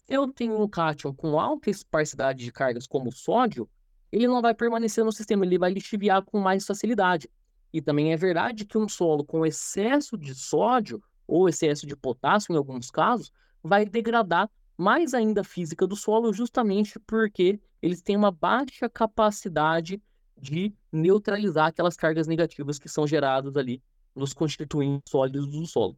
Eu 0.09 0.33
tenho 0.33 0.61
um 0.61 0.69
cátion 0.69 1.13
com 1.13 1.39
alta 1.39 1.69
esparsidade 1.69 2.45
de 2.45 2.53
cargas, 2.53 2.87
como 2.87 3.09
o 3.09 3.13
sódio, 3.13 3.69
ele 4.13 4.29
não 4.29 4.41
vai 4.41 4.55
permanecer 4.55 5.05
no 5.05 5.13
sistema, 5.13 5.45
ele 5.45 5.59
vai 5.59 5.73
lixiviar 5.73 6.23
com 6.23 6.39
mais 6.39 6.65
facilidade. 6.65 7.29
E 7.73 7.83
também 7.83 8.13
é 8.13 8.17
verdade 8.17 8.65
que 8.65 8.79
um 8.79 8.89
solo 8.89 9.25
com 9.25 9.45
excesso 9.45 10.17
de 10.17 10.35
sódio 10.35 11.03
ou 11.27 11.49
excesso 11.49 11.87
de 11.87 11.97
potássio, 11.97 12.55
em 12.55 12.57
alguns 12.57 12.91
casos, 12.91 13.33
vai 13.67 13.85
degradar 13.85 14.49
mais 14.77 15.15
ainda 15.15 15.41
a 15.41 15.45
física 15.45 15.87
do 15.87 15.97
solo, 15.97 16.33
justamente 16.33 16.99
porque 17.01 17.61
eles 17.83 18.03
têm 18.03 18.17
uma 18.17 18.31
baixa 18.31 18.89
capacidade 18.89 20.01
de 20.39 20.75
neutralizar 20.93 21.69
aquelas 21.69 21.97
cargas 21.97 22.27
negativas 22.27 22.79
que 22.79 22.89
são 22.89 23.07
geradas 23.07 23.57
ali 23.57 23.83
nos 24.15 24.33
constituintes 24.33 25.11
sólidos 25.11 25.47
do 25.47 25.67
solo. 25.67 25.97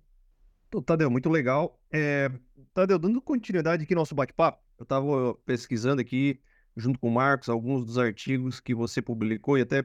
Tadeu, 0.85 1.11
muito 1.11 1.29
legal. 1.29 1.81
É, 1.91 2.31
Tadeu, 2.75 2.99
dando 2.99 3.21
continuidade 3.21 3.85
aqui 3.85 3.95
no 3.95 4.01
nosso 4.01 4.15
bate-papo, 4.15 4.63
eu 4.79 4.83
estava 4.83 5.35
pesquisando 5.47 6.01
aqui, 6.01 6.41
junto 6.77 6.99
com 6.99 7.09
o 7.09 7.13
Marcos, 7.13 7.49
alguns 7.49 7.85
dos 7.85 7.99
artigos 7.99 8.61
que 8.61 8.75
você 8.75 9.01
publicou 9.01 9.59
e 9.59 9.63
até 9.63 9.85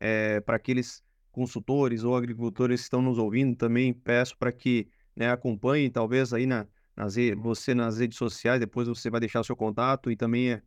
é, 0.00 0.40
para 0.40 0.56
aqueles 0.56 1.02
consultores 1.30 2.04
ou 2.04 2.16
agricultores 2.16 2.80
que 2.80 2.84
estão 2.84 3.02
nos 3.02 3.18
ouvindo, 3.18 3.56
também 3.56 3.92
peço 3.92 4.36
para 4.38 4.50
que 4.50 4.88
né, 5.14 5.30
acompanhem, 5.30 5.90
talvez 5.90 6.32
aí 6.32 6.46
na, 6.46 6.66
nas, 6.96 7.16
você 7.36 7.74
nas 7.74 7.98
redes 7.98 8.18
sociais, 8.18 8.60
depois 8.60 8.88
você 8.88 9.10
vai 9.10 9.20
deixar 9.20 9.40
o 9.40 9.44
seu 9.44 9.56
contato 9.56 10.10
e 10.10 10.16
também 10.16 10.52
é, 10.52 10.62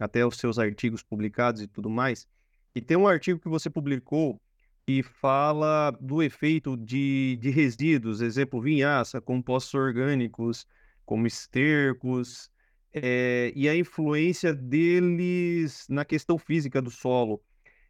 até 0.00 0.24
os 0.24 0.36
seus 0.36 0.58
artigos 0.58 1.02
publicados 1.02 1.62
e 1.62 1.66
tudo 1.66 1.88
mais. 1.88 2.26
E 2.74 2.80
tem 2.80 2.96
um 2.96 3.08
artigo 3.08 3.40
que 3.40 3.48
você 3.48 3.68
publicou 3.68 4.40
que 4.86 5.02
fala 5.02 5.90
do 6.00 6.22
efeito 6.22 6.76
de, 6.76 7.38
de 7.40 7.50
resíduos, 7.50 8.20
exemplo, 8.20 8.60
vinhaça, 8.60 9.20
compostos 9.20 9.74
orgânicos, 9.74 10.66
como 11.04 11.26
estercos, 11.26 12.50
é, 12.92 13.52
e 13.54 13.68
a 13.68 13.76
influência 13.76 14.52
deles 14.52 15.86
na 15.88 16.04
questão 16.04 16.38
física 16.38 16.82
do 16.82 16.90
solo. 16.90 17.42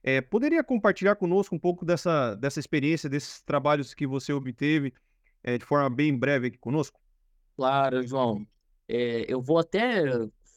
É, 0.03 0.21
poderia 0.21 0.65
compartilhar 0.65 1.17
conosco 1.17 1.55
um 1.55 1.59
pouco 1.59 1.85
dessa, 1.85 2.35
dessa 2.35 2.61
experiência, 2.61 3.09
desses 3.09 3.43
trabalhos 3.43 3.95
que 3.95 4.07
você 4.07 4.33
obteve, 4.33 4.93
é, 5.43 5.59
de 5.59 5.65
forma 5.65 5.89
bem 5.91 6.17
breve 6.17 6.49
aqui 6.49 6.59
conosco? 6.59 6.99
Claro, 7.61 8.03
João. 8.07 8.47
É, 8.89 9.31
eu 9.31 9.39
vou 9.43 9.59
até 9.59 10.05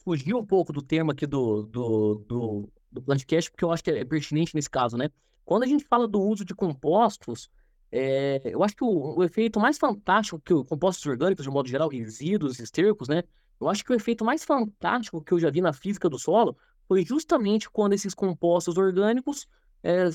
fugir 0.02 0.34
um 0.34 0.42
pouco 0.42 0.72
do 0.72 0.80
tema 0.80 1.12
aqui 1.12 1.26
do, 1.26 1.64
do, 1.64 2.14
do, 2.26 2.72
do 2.90 3.02
Plantcast, 3.02 3.50
porque 3.50 3.62
eu 3.62 3.70
acho 3.70 3.84
que 3.84 3.90
é 3.90 4.02
pertinente 4.06 4.54
nesse 4.54 4.70
caso, 4.70 4.96
né? 4.96 5.10
Quando 5.44 5.64
a 5.64 5.66
gente 5.66 5.84
fala 5.84 6.08
do 6.08 6.18
uso 6.18 6.46
de 6.46 6.54
compostos, 6.54 7.50
é, 7.92 8.40
eu 8.46 8.64
acho 8.64 8.74
que 8.74 8.82
o, 8.82 9.18
o, 9.18 9.22
efeito 9.22 9.60
mais 9.60 9.76
fantástico 9.76 10.40
que 10.40 10.54
o 10.54 10.64
compostos 10.64 11.04
orgânicos, 11.04 11.44
de 11.44 11.50
modo 11.50 11.68
geral, 11.68 11.90
resíduos, 11.90 12.58
estercos, 12.58 13.06
né? 13.06 13.22
Eu 13.60 13.68
acho 13.68 13.84
que 13.84 13.92
o 13.92 13.94
efeito 13.94 14.24
mais 14.24 14.42
fantástico 14.42 15.20
que 15.20 15.32
eu 15.32 15.38
já 15.38 15.50
vi 15.50 15.60
na 15.60 15.74
física 15.74 16.08
do 16.08 16.18
solo 16.18 16.56
foi 16.88 17.04
justamente 17.04 17.68
quando 17.68 17.92
esses 17.92 18.14
compostos 18.14 18.78
orgânicos 18.78 19.46
é, 19.82 20.08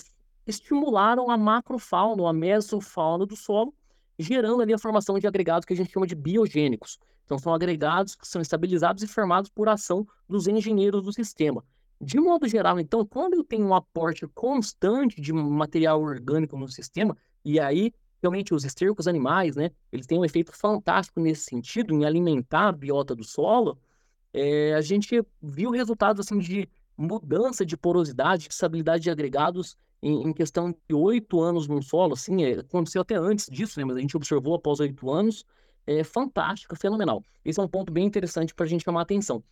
estimularam 0.48 1.30
a 1.30 1.38
macrofauna, 1.38 2.28
a 2.28 2.34
mesofauna 2.34 3.28
do 3.28 3.36
solo, 3.36 3.76
gerando 4.20 4.62
ali 4.62 4.74
a 4.74 4.78
formação 4.78 5.18
de 5.18 5.26
agregados 5.26 5.66
que 5.66 5.74
a 5.74 5.76
gente 5.76 5.92
chama 5.92 6.06
de 6.06 6.14
biogênicos. 6.14 7.00
Então, 7.24 7.40
são 7.40 7.54
agregados 7.54 8.16
que 8.16 8.28
são 8.28 8.42
estabilizados 8.42 9.02
e 9.02 9.08
formados 9.08 9.50
por 9.50 9.70
ação 9.70 10.06
dos 10.28 10.48
engenheiros 10.48 11.04
do 11.04 11.14
sistema. 11.14 11.64
De 12.02 12.20
modo 12.20 12.48
geral, 12.48 12.80
então, 12.80 13.06
quando 13.06 13.36
eu 13.36 13.44
tenho 13.44 13.66
um 13.66 13.74
aporte 13.74 14.28
constante 14.28 15.22
de 15.22 15.32
material 15.32 16.02
orgânico 16.02 16.58
no 16.58 16.68
sistema, 16.68 17.16
e 17.46 17.60
aí, 17.60 17.94
realmente, 18.22 18.54
os 18.54 18.66
estercos 18.66 19.08
animais, 19.08 19.56
né, 19.56 19.72
eles 19.92 20.06
têm 20.06 20.20
um 20.20 20.26
efeito 20.26 20.52
fantástico 20.52 21.20
nesse 21.20 21.44
sentido, 21.44 21.94
em 21.94 22.04
alimentar 22.06 22.70
a 22.70 22.72
biota 22.72 23.16
do 23.16 23.24
solo, 23.24 23.78
é, 24.34 24.74
a 24.74 24.82
gente 24.82 25.22
viu 25.42 25.72
resultados, 25.72 26.26
assim, 26.26 26.40
de 26.40 26.70
mudança 26.98 27.66
de 27.66 27.78
porosidade, 27.78 28.48
de 28.48 28.54
estabilidade 28.54 29.04
de 29.04 29.10
agregados 29.10 29.78
em, 30.02 30.28
em 30.28 30.34
questão 30.34 30.74
de 30.88 30.96
oito 30.96 31.42
anos 31.42 31.68
no 31.68 31.82
solo, 31.82 32.14
assim, 32.14 32.44
é, 32.44 32.60
aconteceu 32.60 33.02
até 33.02 33.16
antes 33.16 33.48
disso, 33.48 33.80
né, 33.80 33.86
mas 33.86 33.98
a 33.98 34.00
gente 34.00 34.16
observou 34.16 34.56
após 34.56 34.80
oito 34.80 35.10
anos, 35.12 35.46
é 35.86 36.04
fantástica, 36.04 36.76
fenomenal. 36.76 37.24
Esse 37.44 37.60
é 37.60 37.64
um 37.64 37.68
ponto 37.68 37.92
bem 37.92 38.06
interessante 38.06 38.54
para 38.54 38.66
a 38.66 38.70
gente 38.70 38.84
chamar 38.84 39.00
a 39.00 39.04
atenção. 39.04 39.44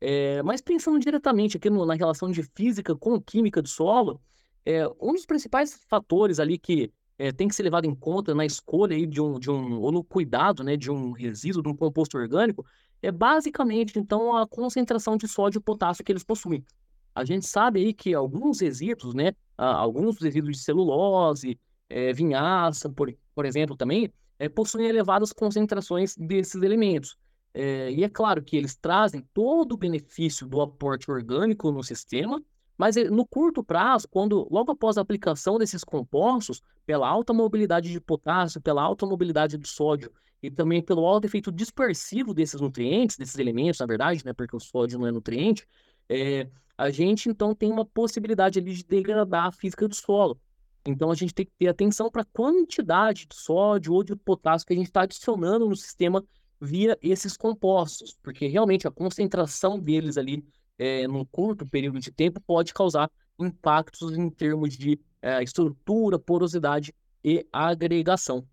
É, 0.00 0.42
mas 0.42 0.60
pensando 0.60 0.98
diretamente 0.98 1.56
aqui 1.56 1.70
no, 1.70 1.86
na 1.86 1.94
relação 1.94 2.30
de 2.30 2.42
física 2.42 2.94
com 2.94 3.20
química 3.20 3.62
do 3.62 3.68
solo, 3.68 4.20
é, 4.64 4.86
um 5.00 5.12
dos 5.12 5.24
principais 5.24 5.80
fatores 5.88 6.38
ali 6.38 6.58
que 6.58 6.92
é, 7.18 7.32
tem 7.32 7.48
que 7.48 7.54
ser 7.54 7.62
levado 7.62 7.86
em 7.86 7.94
conta 7.94 8.34
na 8.34 8.44
escolha 8.44 8.94
aí 8.94 9.06
de 9.06 9.20
um, 9.20 9.38
de 9.38 9.50
um, 9.50 9.80
ou 9.80 9.90
no 9.90 10.04
cuidado 10.04 10.62
né, 10.62 10.76
de 10.76 10.90
um 10.90 11.12
resíduo, 11.12 11.62
de 11.62 11.68
um 11.68 11.76
composto 11.76 12.18
orgânico, 12.18 12.64
é 13.02 13.10
basicamente, 13.10 13.98
então, 13.98 14.36
a 14.36 14.46
concentração 14.46 15.16
de 15.16 15.28
sódio 15.28 15.58
e 15.58 15.62
potássio 15.62 16.04
que 16.04 16.12
eles 16.12 16.24
possuem. 16.24 16.64
A 17.14 17.24
gente 17.24 17.46
sabe 17.46 17.80
aí 17.80 17.94
que 17.94 18.12
alguns 18.12 18.60
resíduos, 18.60 19.14
né, 19.14 19.32
alguns 19.56 20.20
resíduos 20.20 20.56
de 20.56 20.62
celulose, 20.62 21.58
é, 21.88 22.12
vinhaça, 22.12 22.90
por, 22.90 23.12
por 23.34 23.44
exemplo, 23.44 23.76
também, 23.76 24.12
é, 24.38 24.48
possuem 24.48 24.86
elevadas 24.86 25.32
concentrações 25.32 26.14
desses 26.16 26.62
elementos. 26.62 27.16
É, 27.54 27.90
e 27.90 28.04
é 28.04 28.08
claro 28.08 28.42
que 28.42 28.56
eles 28.56 28.76
trazem 28.76 29.26
todo 29.32 29.72
o 29.72 29.76
benefício 29.78 30.46
do 30.46 30.60
aporte 30.60 31.10
orgânico 31.10 31.72
no 31.72 31.82
sistema, 31.82 32.42
mas 32.76 32.96
no 33.10 33.26
curto 33.26 33.64
prazo, 33.64 34.06
quando 34.10 34.46
logo 34.50 34.72
após 34.72 34.98
a 34.98 35.00
aplicação 35.00 35.58
desses 35.58 35.82
compostos, 35.82 36.60
pela 36.84 37.08
alta 37.08 37.32
mobilidade 37.32 37.90
de 37.90 37.98
potássio, 37.98 38.60
pela 38.60 38.82
alta 38.82 39.06
mobilidade 39.06 39.56
do 39.56 39.66
sódio 39.66 40.12
e 40.42 40.50
também 40.50 40.82
pelo 40.82 41.06
alto 41.06 41.24
efeito 41.24 41.50
dispersivo 41.50 42.34
desses 42.34 42.60
nutrientes, 42.60 43.16
desses 43.16 43.38
elementos, 43.38 43.80
na 43.80 43.86
verdade, 43.86 44.22
né, 44.24 44.34
porque 44.34 44.54
o 44.54 44.60
sódio 44.60 44.98
não 44.98 45.06
é 45.06 45.10
nutriente, 45.10 45.66
é, 46.08 46.48
a 46.76 46.90
gente 46.90 47.28
então 47.28 47.54
tem 47.54 47.72
uma 47.72 47.84
possibilidade 47.84 48.58
ali 48.58 48.74
de 48.74 48.84
degradar 48.84 49.46
a 49.46 49.52
física 49.52 49.88
do 49.88 49.94
solo. 49.94 50.38
Então 50.86 51.10
a 51.10 51.14
gente 51.14 51.34
tem 51.34 51.46
que 51.46 51.52
ter 51.58 51.68
atenção 51.68 52.10
para 52.10 52.22
a 52.22 52.26
quantidade 52.26 53.26
de 53.26 53.34
sódio 53.34 53.92
ou 53.92 54.04
de 54.04 54.14
potássio 54.14 54.66
que 54.66 54.72
a 54.72 54.76
gente 54.76 54.86
está 54.86 55.02
adicionando 55.02 55.68
no 55.68 55.76
sistema 55.76 56.24
via 56.60 56.96
esses 57.02 57.36
compostos, 57.36 58.16
porque 58.22 58.46
realmente 58.46 58.86
a 58.86 58.90
concentração 58.90 59.78
deles 59.78 60.16
ali 60.16 60.44
é, 60.78 61.06
num 61.06 61.24
curto 61.24 61.66
período 61.66 61.98
de 61.98 62.10
tempo 62.10 62.40
pode 62.40 62.72
causar 62.72 63.10
impactos 63.38 64.16
em 64.16 64.30
termos 64.30 64.76
de 64.76 64.98
é, 65.20 65.42
estrutura, 65.42 66.18
porosidade 66.18 66.94
e 67.24 67.46
agregação. 67.52 68.46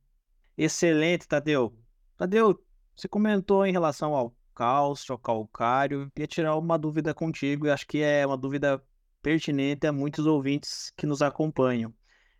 Excelente, 0.57 1.27
Tadeu. 1.27 1.73
Tadeu, 2.17 2.59
você 2.95 3.07
comentou 3.07 3.65
em 3.65 3.71
relação 3.71 4.13
ao 4.13 4.33
cálcio, 4.53 5.17
calcário, 5.17 6.09
queria 6.15 6.27
tirar 6.27 6.57
uma 6.57 6.77
dúvida 6.77 7.13
contigo, 7.13 7.65
e 7.65 7.71
acho 7.71 7.87
que 7.87 8.01
é 8.01 8.25
uma 8.25 8.37
dúvida 8.37 8.81
pertinente 9.21 9.87
a 9.87 9.93
muitos 9.93 10.25
ouvintes 10.25 10.91
que 10.95 11.05
nos 11.05 11.21
acompanham. 11.21 11.93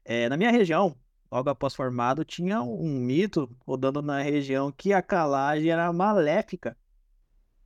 É, 0.04 0.28
na 0.28 0.38
minha 0.38 0.52
região, 0.52 0.96
logo 1.32 1.50
após 1.50 1.74
formado, 1.74 2.26
tinha 2.26 2.62
um 2.62 3.00
mito 3.00 3.50
rodando 3.66 4.02
na 4.02 4.22
região 4.22 4.72
que 4.72 4.94
a 4.94 5.02
calagem 5.02 5.70
era 5.70 5.92
maléfica 5.94 6.78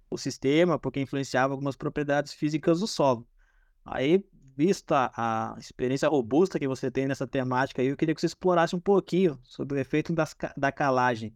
o 0.09 0.17
sistema, 0.17 0.79
porque 0.79 1.01
influenciava 1.01 1.53
algumas 1.53 1.75
propriedades 1.75 2.33
físicas 2.33 2.79
do 2.79 2.87
solo. 2.87 3.27
Aí, 3.83 4.23
vista 4.55 5.11
a 5.15 5.55
experiência 5.59 6.07
robusta 6.07 6.59
que 6.59 6.67
você 6.67 6.89
tem 6.89 7.07
nessa 7.07 7.27
temática, 7.27 7.83
eu 7.83 7.97
queria 7.97 8.15
que 8.15 8.21
você 8.21 8.27
explorasse 8.27 8.75
um 8.75 8.79
pouquinho 8.79 9.39
sobre 9.43 9.77
o 9.77 9.79
efeito 9.79 10.13
das, 10.13 10.35
da 10.55 10.71
calagem 10.71 11.35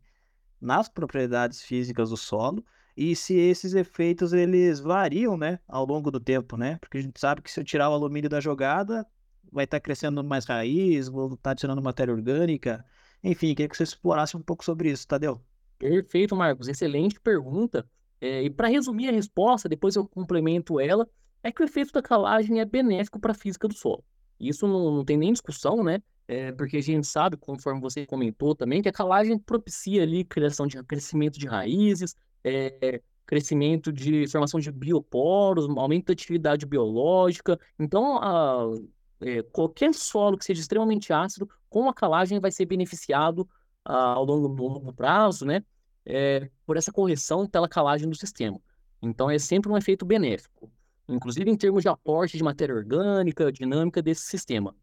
nas 0.59 0.88
propriedades 0.88 1.62
físicas 1.62 2.09
do 2.09 2.18
solo 2.18 2.64
e 2.96 3.16
se 3.16 3.34
esses 3.36 3.74
efeitos 3.74 4.34
eles 4.34 4.80
variam, 4.80 5.38
né, 5.38 5.60
ao 5.68 5.86
longo 5.86 6.12
do 6.12 6.20
tempo, 6.20 6.58
né? 6.58 6.78
Porque 6.80 6.98
a 6.98 7.02
gente 7.02 7.20
sabe 7.20 7.42
que 7.42 7.52
se 7.52 7.60
eu 7.60 7.64
tirar 7.64 7.89
o 7.89 7.94
alumínio 7.94 8.30
da 8.30 8.39
jogada, 8.39 9.06
vai 9.52 9.66
estar 9.66 9.80
crescendo 9.80 10.24
mais 10.24 10.46
raiz, 10.46 11.08
vou 11.08 11.34
estar 11.34 11.52
adicionando 11.52 11.82
matéria 11.82 12.14
orgânica. 12.14 12.84
Enfim, 13.24 13.54
queria 13.54 13.70
que 13.70 13.78
você 13.78 13.84
explorasse 13.84 14.36
um 14.36 14.42
pouco 14.42 14.64
sobre 14.64 14.89
isso, 14.89 15.08
Tadeu. 15.08 15.42
Perfeito, 15.78 16.36
Marcos. 16.36 16.68
Excelente 16.68 17.20
pergunta. 17.20 17.88
É, 18.20 18.44
e 18.44 18.50
para 18.50 18.68
resumir 18.68 19.10
a 19.10 19.12
resposta, 19.12 19.68
depois 19.68 19.96
eu 19.96 20.08
complemento 20.08 20.80
ela, 20.80 21.08
é 21.44 21.52
que 21.52 21.62
o 21.62 21.66
efeito 21.66 21.92
da 21.92 22.02
calagem 22.02 22.60
é 22.60 22.66
benéfico 22.66 23.20
para 23.20 23.32
a 23.32 23.36
física 23.36 23.68
do 23.68 23.74
solo. 23.74 24.04
Isso 24.39 24.68
não, 24.68 24.96
não 24.96 25.06
tem 25.06 25.18
nem 25.18 25.32
discussão, 25.32 25.84
né? 25.84 26.02
É, 26.28 26.52
porque 26.52 26.78
a 26.78 26.82
gente 26.82 27.06
sabe, 27.08 27.36
conforme 27.36 27.82
você 27.82 28.06
comentou 28.06 28.56
também, 28.56 28.82
que 28.82 28.89
a 28.89 28.94
calagem 28.94 29.38
propicia 29.38 30.04
ali 30.04 30.24
criação 30.24 30.66
de 30.66 30.82
crescimento 30.84 31.38
de 31.38 31.48
raízes, 31.48 32.16
é, 32.44 33.02
crescimento 33.26 33.92
de 33.92 34.28
formação 34.28 34.60
de 34.60 34.72
bioporos, 34.72 35.68
aumento 35.78 36.08
da 36.08 36.14
atividade 36.14 36.66
biológica. 36.66 37.60
Então, 37.80 38.18
a, 38.18 38.70
é, 39.22 39.42
qualquer 39.44 39.94
solo 39.94 40.38
que 40.38 40.46
seja 40.46 40.62
extremamente 40.62 41.14
ácido, 41.14 41.50
com 41.70 41.88
a 41.89 41.94
calagem 41.94 42.39
vai 42.39 42.52
ser 42.52 42.66
beneficiado 42.66 43.48
a, 43.86 44.14
ao 44.14 44.26
longo 44.26 44.48
do 44.48 44.64
longo 44.64 44.94
prazo, 44.94 45.46
né? 45.46 45.64
é, 46.06 46.50
por 46.66 46.78
essa 46.78 46.92
correção 46.92 47.48
pela 47.48 47.68
calagem 47.68 48.10
do 48.10 48.16
sistema. 48.16 48.60
Então, 49.02 49.30
é 49.30 49.39
sempre 49.39 49.72
um 49.72 49.78
efeito 49.78 50.06
benéfico, 50.06 50.72
inclusive 51.08 51.50
em 51.50 51.58
termos 51.58 51.82
de 51.82 51.89
aporte 51.89 52.38
de 52.38 52.44
matéria 52.44 52.76
orgânica, 52.76 53.52
dinâmica 53.52 54.02
desse 54.02 54.24
sistema. 54.24 54.76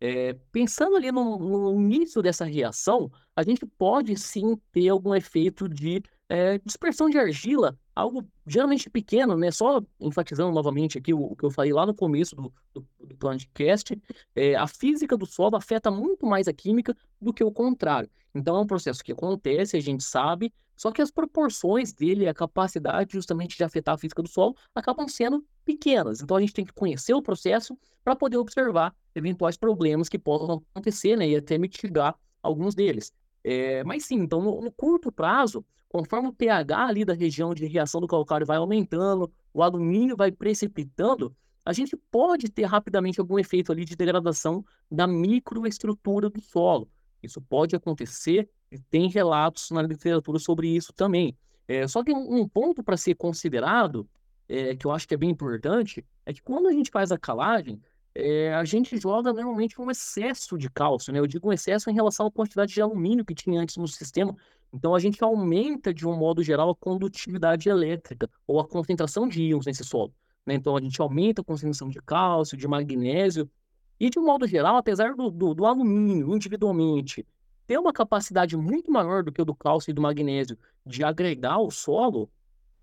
É, 0.00 0.34
pensando 0.52 0.96
ali 0.96 1.10
no, 1.10 1.38
no, 1.38 1.80
início 1.80 2.22
dessa 2.22 2.44
reação, 2.44 3.10
a 3.34 3.42
gente 3.42 3.66
pode 3.66 4.16
sim 4.16 4.56
ter 4.72 4.88
algum 4.88 5.14
efeito 5.14 5.68
de 5.68 6.02
é, 6.28 6.58
dispersão 6.58 7.08
de 7.08 7.18
argila, 7.18 7.78
algo 7.94 8.26
geralmente 8.46 8.90
pequeno, 8.90 9.36
né? 9.36 9.50
Só 9.50 9.82
enfatizando 9.98 10.52
novamente 10.52 10.98
aqui 10.98 11.14
o, 11.14 11.32
o 11.32 11.36
que 11.36 11.44
eu 11.44 11.50
falei 11.50 11.72
lá 11.72 11.86
no 11.86 11.94
começo 11.94 12.36
do, 12.36 12.52
do, 12.74 12.86
do 13.00 13.16
podcast, 13.16 14.00
é, 14.34 14.54
a 14.54 14.66
física 14.66 15.16
do 15.16 15.26
solo 15.26 15.56
afeta 15.56 15.90
muito 15.90 16.26
mais 16.26 16.46
a 16.46 16.52
química 16.52 16.94
do 17.20 17.32
que 17.32 17.42
o 17.42 17.50
contrário. 17.50 18.10
Então 18.34 18.56
é 18.56 18.60
um 18.60 18.66
processo 18.66 19.02
que 19.02 19.12
acontece, 19.12 19.76
a 19.76 19.80
gente 19.80 20.04
sabe, 20.04 20.52
só 20.76 20.92
que 20.92 21.02
as 21.02 21.10
proporções 21.10 21.92
dele, 21.92 22.28
a 22.28 22.34
capacidade 22.34 23.12
justamente 23.12 23.56
de 23.56 23.64
afetar 23.64 23.96
a 23.96 23.98
física 23.98 24.22
do 24.22 24.28
solo, 24.28 24.54
acabam 24.72 25.08
sendo 25.08 25.44
pequenas. 25.64 26.20
Então 26.20 26.36
a 26.36 26.40
gente 26.40 26.52
tem 26.52 26.64
que 26.64 26.72
conhecer 26.72 27.14
o 27.14 27.22
processo 27.22 27.76
para 28.04 28.14
poder 28.14 28.36
observar 28.36 28.94
eventuais 29.12 29.56
problemas 29.56 30.08
que 30.08 30.18
possam 30.18 30.62
acontecer, 30.72 31.16
né, 31.16 31.28
e 31.28 31.36
até 31.36 31.58
mitigar 31.58 32.14
alguns 32.40 32.76
deles. 32.76 33.12
É, 33.42 33.82
mas 33.82 34.04
sim, 34.04 34.16
então 34.16 34.40
no, 34.40 34.60
no, 34.60 34.70
curto 34.70 35.10
prazo, 35.10 35.64
conforme 35.88 36.28
o 36.28 36.32
pH 36.32 36.86
ali 36.86 37.04
da 37.04 37.14
região 37.14 37.54
de 37.54 37.66
reação 37.66 38.00
do 38.00 38.06
calcário 38.06 38.46
vai 38.46 38.56
aumentando, 38.56 39.32
o 39.52 39.62
alumínio 39.62 40.16
vai 40.16 40.30
precipitando, 40.30 41.34
a 41.64 41.72
gente 41.72 41.96
pode 42.10 42.48
ter 42.48 42.64
rapidamente 42.64 43.20
algum 43.20 43.38
efeito 43.38 43.72
ali 43.72 43.84
de 43.84 43.96
degradação 43.96 44.64
da 44.90 45.06
microestrutura 45.06 46.30
do 46.30 46.40
solo. 46.40 46.88
Isso 47.22 47.40
pode 47.40 47.74
acontecer 47.76 48.48
e 48.70 48.78
tem 48.78 49.08
relatos 49.08 49.70
na 49.70 49.82
literatura 49.82 50.38
sobre 50.38 50.68
isso 50.68 50.92
também. 50.92 51.36
É, 51.66 51.86
só 51.86 52.02
que 52.02 52.12
um, 52.12 52.48
ponto 52.48 52.82
para 52.82 52.96
ser 52.96 53.14
considerado, 53.14 54.08
é, 54.48 54.74
que 54.74 54.86
eu 54.86 54.90
acho 54.90 55.06
que 55.06 55.14
é 55.14 55.16
bem 55.16 55.30
importante, 55.30 56.04
é 56.24 56.32
que 56.32 56.42
quando 56.42 56.68
a 56.68 56.72
gente 56.72 56.90
faz 56.90 57.12
a 57.12 57.18
calagem, 57.18 57.80
é, 58.14 58.54
a 58.54 58.64
gente 58.64 58.96
joga 58.96 59.32
normalmente 59.32 59.80
um 59.80 59.90
excesso 59.90 60.56
de 60.56 60.70
cálcio, 60.70 61.12
né? 61.12 61.18
Eu 61.18 61.26
digo 61.26 61.48
um 61.48 61.52
excesso 61.52 61.90
em 61.90 61.94
relação 61.94 62.26
à 62.26 62.30
quantidade 62.30 62.72
de 62.72 62.80
alumínio 62.80 63.24
que 63.24 63.34
tinha 63.34 63.60
antes 63.60 63.76
no 63.76 63.86
sistema. 63.86 64.34
Então 64.72 64.94
a 64.94 64.98
gente 64.98 65.22
aumenta, 65.22 65.92
de 65.92 66.06
um 66.06 66.16
modo 66.16 66.42
geral, 66.42 66.70
a 66.70 66.74
condutividade 66.74 67.68
elétrica 67.68 68.28
ou 68.46 68.60
a 68.60 68.68
concentração 68.68 69.26
de 69.26 69.42
íons 69.42 69.66
nesse 69.66 69.84
solo. 69.84 70.12
Né? 70.44 70.54
Então 70.54 70.76
a 70.76 70.80
gente 70.80 71.00
aumenta 71.00 71.40
a 71.40 71.44
concentração 71.44 71.88
de 71.88 72.00
cálcio, 72.00 72.56
de 72.56 72.68
magnésio 72.68 73.50
e, 73.98 74.10
de 74.10 74.18
um 74.18 74.24
modo 74.24 74.46
geral, 74.46 74.76
apesar 74.76 75.14
do, 75.14 75.30
do, 75.30 75.54
do 75.54 75.66
alumínio 75.66 76.34
individualmente 76.34 77.26
ter 77.66 77.78
uma 77.78 77.92
capacidade 77.92 78.56
muito 78.56 78.90
maior 78.90 79.22
do 79.22 79.30
que 79.30 79.42
o 79.42 79.44
do 79.44 79.54
cálcio 79.54 79.90
e 79.90 79.94
do 79.94 80.00
magnésio 80.00 80.58
de 80.86 81.04
agregar 81.04 81.58
o 81.58 81.70
solo, 81.70 82.30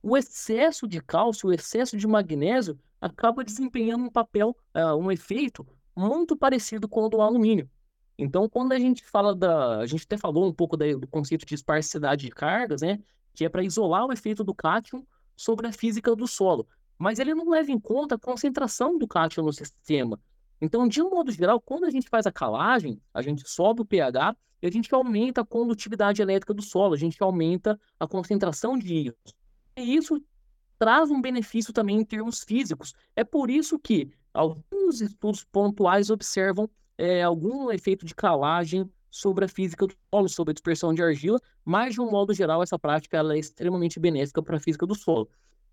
o 0.02 0.16
excesso 0.16 0.88
de 0.88 1.02
cálcio, 1.02 1.50
o 1.50 1.54
excesso 1.54 1.98
de 1.98 2.06
magnésio 2.06 2.78
acaba 3.02 3.44
desempenhando 3.44 4.04
um 4.04 4.10
papel, 4.12 4.56
uh, 4.76 4.96
um 4.96 5.12
efeito 5.12 5.66
muito 5.96 6.38
parecido 6.38 6.88
com 6.88 7.06
o 7.06 7.10
do 7.10 7.20
alumínio. 7.20 7.68
Então, 8.18 8.48
quando 8.48 8.72
a 8.72 8.80
gente 8.80 9.06
fala 9.06 9.36
da. 9.36 9.80
A 9.80 9.86
gente 9.86 10.04
até 10.04 10.18
falou 10.18 10.48
um 10.48 10.54
pouco 10.54 10.78
da, 10.78 10.86
do 10.94 11.08
conceito 11.08 11.46
de 11.46 11.56
esparsidade 11.56 12.26
de 12.26 12.32
cargas, 12.32 12.82
né? 12.82 13.00
Que 13.34 13.46
é 13.46 13.50
para 13.50 13.64
isolar 13.64 14.06
o 14.06 14.14
efeito 14.14 14.44
do 14.44 14.54
cátion 14.54 15.06
sobre 15.36 15.68
a 15.68 15.72
física 15.72 16.16
do 16.16 16.28
solo. 16.28 16.68
Mas 16.98 17.20
ele 17.20 17.36
não 17.36 17.50
leva 17.50 17.72
em 17.72 17.80
conta 17.80 18.16
a 18.16 18.20
concentração 18.20 18.98
do 18.98 19.08
cátion 19.08 19.44
no 19.44 19.52
sistema. 19.52 20.20
Então, 20.62 20.88
de 20.88 21.02
um 21.02 21.10
modo 21.10 21.32
geral, 21.32 21.60
quando 21.60 21.86
a 21.86 21.90
gente 21.90 22.08
faz 22.08 22.26
a 22.26 22.32
calagem, 22.32 23.02
a 23.14 23.22
gente 23.22 23.48
sobe 23.50 23.82
o 23.82 23.86
pH 23.86 24.36
e 24.62 24.68
a 24.68 24.72
gente 24.72 24.94
aumenta 24.96 25.42
a 25.42 25.46
condutividade 25.46 26.22
elétrica 26.22 26.54
do 26.54 26.62
solo, 26.62 26.94
a 26.94 26.98
gente 26.98 27.22
aumenta 27.22 27.78
a 28.00 28.08
concentração 28.08 28.78
de 28.78 28.94
íons. 28.94 29.36
E 29.76 29.96
isso 29.96 30.22
traz 30.80 31.12
um 31.12 31.22
benefício 31.22 31.74
também 31.74 31.98
em 31.98 32.06
termos 32.06 32.44
físicos. 32.44 32.94
É 33.16 33.24
por 33.24 33.50
isso 33.50 33.78
que 33.78 34.10
alguns 34.34 35.02
estudos 35.02 35.44
pontuais 35.44 36.10
observam 36.10 36.70
é, 36.98 37.24
algum 37.24 37.72
efeito 37.72 38.06
de 38.06 38.16
calagem 38.16 38.90
sobre 39.10 39.46
a 39.46 39.48
física 39.48 39.88
do 39.88 39.94
solo, 40.12 40.28
sobre 40.30 40.52
a 40.52 40.54
dispersão 40.54 40.94
de 40.94 41.02
argila, 41.02 41.40
mas 41.64 41.94
de 41.94 42.02
um 42.02 42.12
modo 42.12 42.34
geral 42.34 42.62
essa 42.62 42.78
prática 42.78 43.18
ela 43.18 43.34
é 43.34 43.40
extremamente 43.40 44.00
benéfica 44.00 44.42
para 44.42 44.58
a 44.58 44.60
física 44.60 44.86
do 44.86 44.94
solo. 44.94 45.30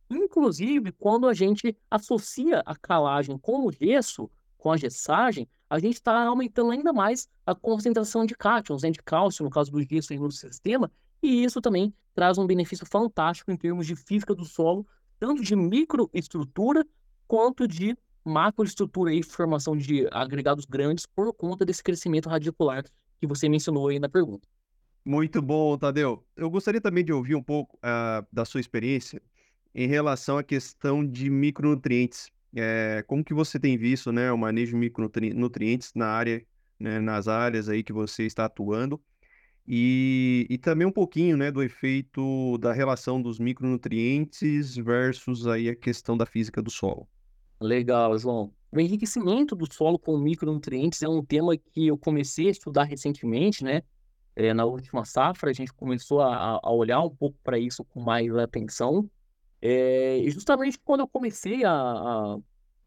Inclusive, 0.09 0.93
quando 0.93 1.27
a 1.27 1.35
gente 1.35 1.77
associa 1.91 2.63
a 2.65 2.77
calagem 2.77 3.37
com 3.39 3.67
o 3.67 3.73
gesso, 3.73 4.31
com 4.59 4.71
a 4.71 4.77
gessagem, 4.77 5.49
a 5.69 5.79
gente 5.79 5.95
está 5.95 6.25
aumentando 6.25 6.71
ainda 6.71 6.93
mais 6.93 7.29
a 7.45 7.55
concentração 7.55 8.25
de 8.25 8.35
cátions, 8.37 8.83
né, 8.83 8.91
de 8.91 9.03
cálcio, 9.03 9.45
no 9.45 9.51
caso 9.51 9.73
do 9.73 9.83
gesso 9.83 10.15
no 10.15 10.31
sistema, 10.31 10.91
e 11.23 11.43
isso 11.43 11.61
também 11.61 11.95
traz 12.15 12.39
um 12.39 12.47
benefício 12.47 12.87
fantástico 12.87 13.51
em 13.51 13.57
termos 13.57 13.87
de 13.87 13.97
física 13.97 14.35
do 14.35 14.45
solo, 14.45 14.87
tanto 15.19 15.43
de 15.43 15.57
microestrutura 15.57 16.87
quanto 17.27 17.67
de 17.67 17.97
macroestrutura 18.25 19.13
e 19.13 19.23
formação 19.23 19.77
de 19.77 20.07
agregados 20.11 20.65
grandes 20.65 21.07
por 21.07 21.33
conta 21.35 21.65
desse 21.65 21.83
crescimento 21.83 22.29
radicular 22.29 22.85
que 23.21 23.27
você 23.27 23.49
mencionou 23.49 23.89
aí 23.89 23.99
na 23.99 24.09
pergunta. 24.09 24.49
Muito 25.05 25.43
bom, 25.43 25.77
Tadeu. 25.77 26.25
Eu 26.37 26.49
gostaria 26.49 26.81
também 26.81 27.05
de 27.05 27.13
ouvir 27.13 27.35
um 27.35 27.43
pouco 27.43 27.77
uh, 27.79 28.27
da 28.33 28.45
sua 28.45 28.61
experiência 28.61 29.21
em 29.75 29.87
relação 29.87 30.39
à 30.39 30.43
questão 30.43 31.05
de 31.07 31.29
micronutrientes. 31.29 32.31
É, 32.55 33.03
como 33.07 33.25
que 33.25 33.33
você 33.33 33.59
tem 33.59 33.77
visto 33.77 34.13
né, 34.13 34.31
o 34.31 34.39
manejo 34.39 34.73
de 34.73 34.77
micronutrientes 34.77 35.93
na 35.95 36.07
área, 36.07 36.45
né, 36.79 37.01
nas 37.01 37.27
áreas 37.27 37.69
aí 37.69 37.83
que 37.83 37.93
você 37.93 38.25
está 38.25 38.45
atuando? 38.45 39.01
E, 39.67 40.47
e 40.51 40.59
também 40.59 40.87
um 40.87 40.93
pouquinho 40.93 41.37
né, 41.37 41.51
do 41.51 41.63
efeito 41.63 42.59
da 42.59 42.73
relação 42.73 43.23
dos 43.23 43.39
micronutrientes 43.39 44.77
versus 44.77 45.47
aí 45.47 45.69
a 45.69 45.77
questão 45.77 46.17
da 46.17 46.27
física 46.27 46.61
do 46.61 46.71
solo. 46.71 47.09
Legal, 47.63 48.19
João. 48.19 48.53
O 48.71 48.81
enriquecimento 48.81 49.55
do 49.55 49.73
solo 49.73 49.99
com 49.99 50.17
micronutrientes 50.19 51.03
é 51.03 51.09
um 51.09 51.25
tema 51.25 51.57
que 51.57 51.87
eu 51.87 51.97
comecei 51.97 52.49
a 52.49 52.51
estudar 52.51 52.85
recentemente, 52.85 53.63
né? 53.63 53.83
É, 54.35 54.55
na 54.55 54.65
última 54.65 55.05
safra, 55.05 55.51
a 55.51 55.53
gente 55.53 55.73
começou 55.75 56.23
a, 56.23 56.59
a 56.63 56.73
olhar 56.73 57.01
um 57.01 57.11
pouco 57.11 57.39
para 57.45 57.59
isso 57.59 57.85
com 57.85 58.01
mais 58.01 58.35
atenção. 58.35 59.09
É, 59.61 60.19
e 60.19 60.31
justamente 60.31 60.79
quando 60.83 61.01
eu 61.01 61.09
comecei 61.09 61.65
a, 61.65 61.71
a, 61.71 62.35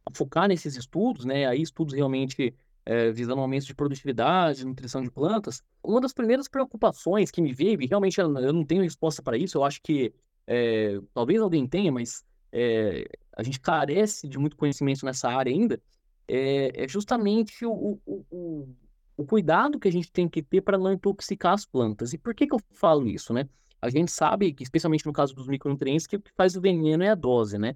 a, 0.06 0.12
focar 0.14 0.48
nesses 0.48 0.76
estudos, 0.76 1.24
né? 1.24 1.46
Aí 1.46 1.62
estudos 1.62 1.94
realmente 1.94 2.54
é, 2.86 3.12
visando 3.12 3.42
aumento 3.42 3.66
de 3.66 3.76
produtividade, 3.76 4.66
nutrição 4.66 5.02
de 5.02 5.12
plantas, 5.12 5.62
uma 5.84 6.02
das 6.02 6.14
primeiras 6.14 6.48
preocupações 6.48 7.32
que 7.32 7.42
me 7.42 7.54
veio, 7.54 7.82
e 7.82 7.86
realmente 7.88 8.20
eu 8.20 8.28
não 8.28 8.66
tenho 8.66 8.84
resposta 8.84 9.22
para 9.22 9.38
isso, 9.38 9.58
eu 9.58 9.64
acho 9.64 9.82
que 9.82 10.14
é, 10.48 11.00
talvez 11.14 11.42
alguém 11.42 11.68
tenha, 11.68 11.92
mas 11.92 12.24
é, 12.52 13.08
a 13.36 13.44
gente 13.44 13.60
carece 13.60 14.28
de 14.28 14.40
muito 14.40 14.56
conhecimento 14.56 15.06
nessa 15.06 15.30
área 15.30 15.52
ainda, 15.52 15.82
é, 16.28 16.84
é 16.84 16.88
justamente 16.88 17.66
o, 17.66 18.00
o, 18.06 18.26
o, 18.32 18.76
o, 19.18 19.26
cuidado 19.26 19.80
que 19.80 19.88
a 19.88 19.92
gente 19.92 20.12
tem 20.12 20.28
que 20.28 20.42
ter 20.42 20.62
para 20.62 20.78
não 20.78 20.94
intoxicar 20.94 21.54
as 21.54 21.66
plantas. 21.66 22.14
E 22.14 22.18
por 22.18 22.34
que, 22.34 22.48
que 22.48 22.56
eu 22.56 22.62
falo 22.72 23.08
isso, 23.08 23.34
né? 23.34 23.48
A 23.82 23.90
gente 23.90 24.12
sabe 24.12 24.54
que, 24.54 24.64
especialmente 24.64 25.06
no 25.06 25.14
caso 25.14 25.36
dos 25.36 25.48
micronutrientes, 25.48 26.08
que 26.08 26.16
o 26.16 26.22
que 26.22 26.32
faz 26.36 26.56
o 26.56 26.62
veneno 26.62 27.04
é 27.04 27.10
a 27.10 27.16
dose, 27.16 27.58
né? 27.58 27.76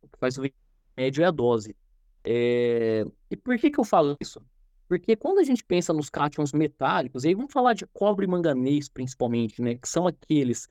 O 0.00 0.08
que 0.08 0.18
faz 0.18 0.38
o 0.38 0.42
remédio 0.96 1.22
é 1.22 1.26
a 1.26 1.30
dose. 1.30 1.76
É... 2.24 3.04
E 3.30 3.36
por 3.36 3.58
que, 3.58 3.70
que 3.70 3.80
eu 3.80 3.84
falo 3.84 4.16
isso? 4.20 4.40
Porque 4.88 5.14
quando 5.16 5.38
a 5.38 5.44
gente 5.44 5.64
pensa 5.64 5.92
nos 5.92 6.08
cátions 6.08 6.52
metálicos, 6.52 7.24
aí 7.24 7.34
vamos 7.34 7.52
falar 7.52 7.74
de 7.74 7.86
cobre 7.86 8.24
e 8.24 8.28
manganês 8.28 8.88
principalmente, 8.88 9.60
né? 9.60 9.74
Que 9.74 9.88
são 9.88 10.06
aqueles 10.06 10.68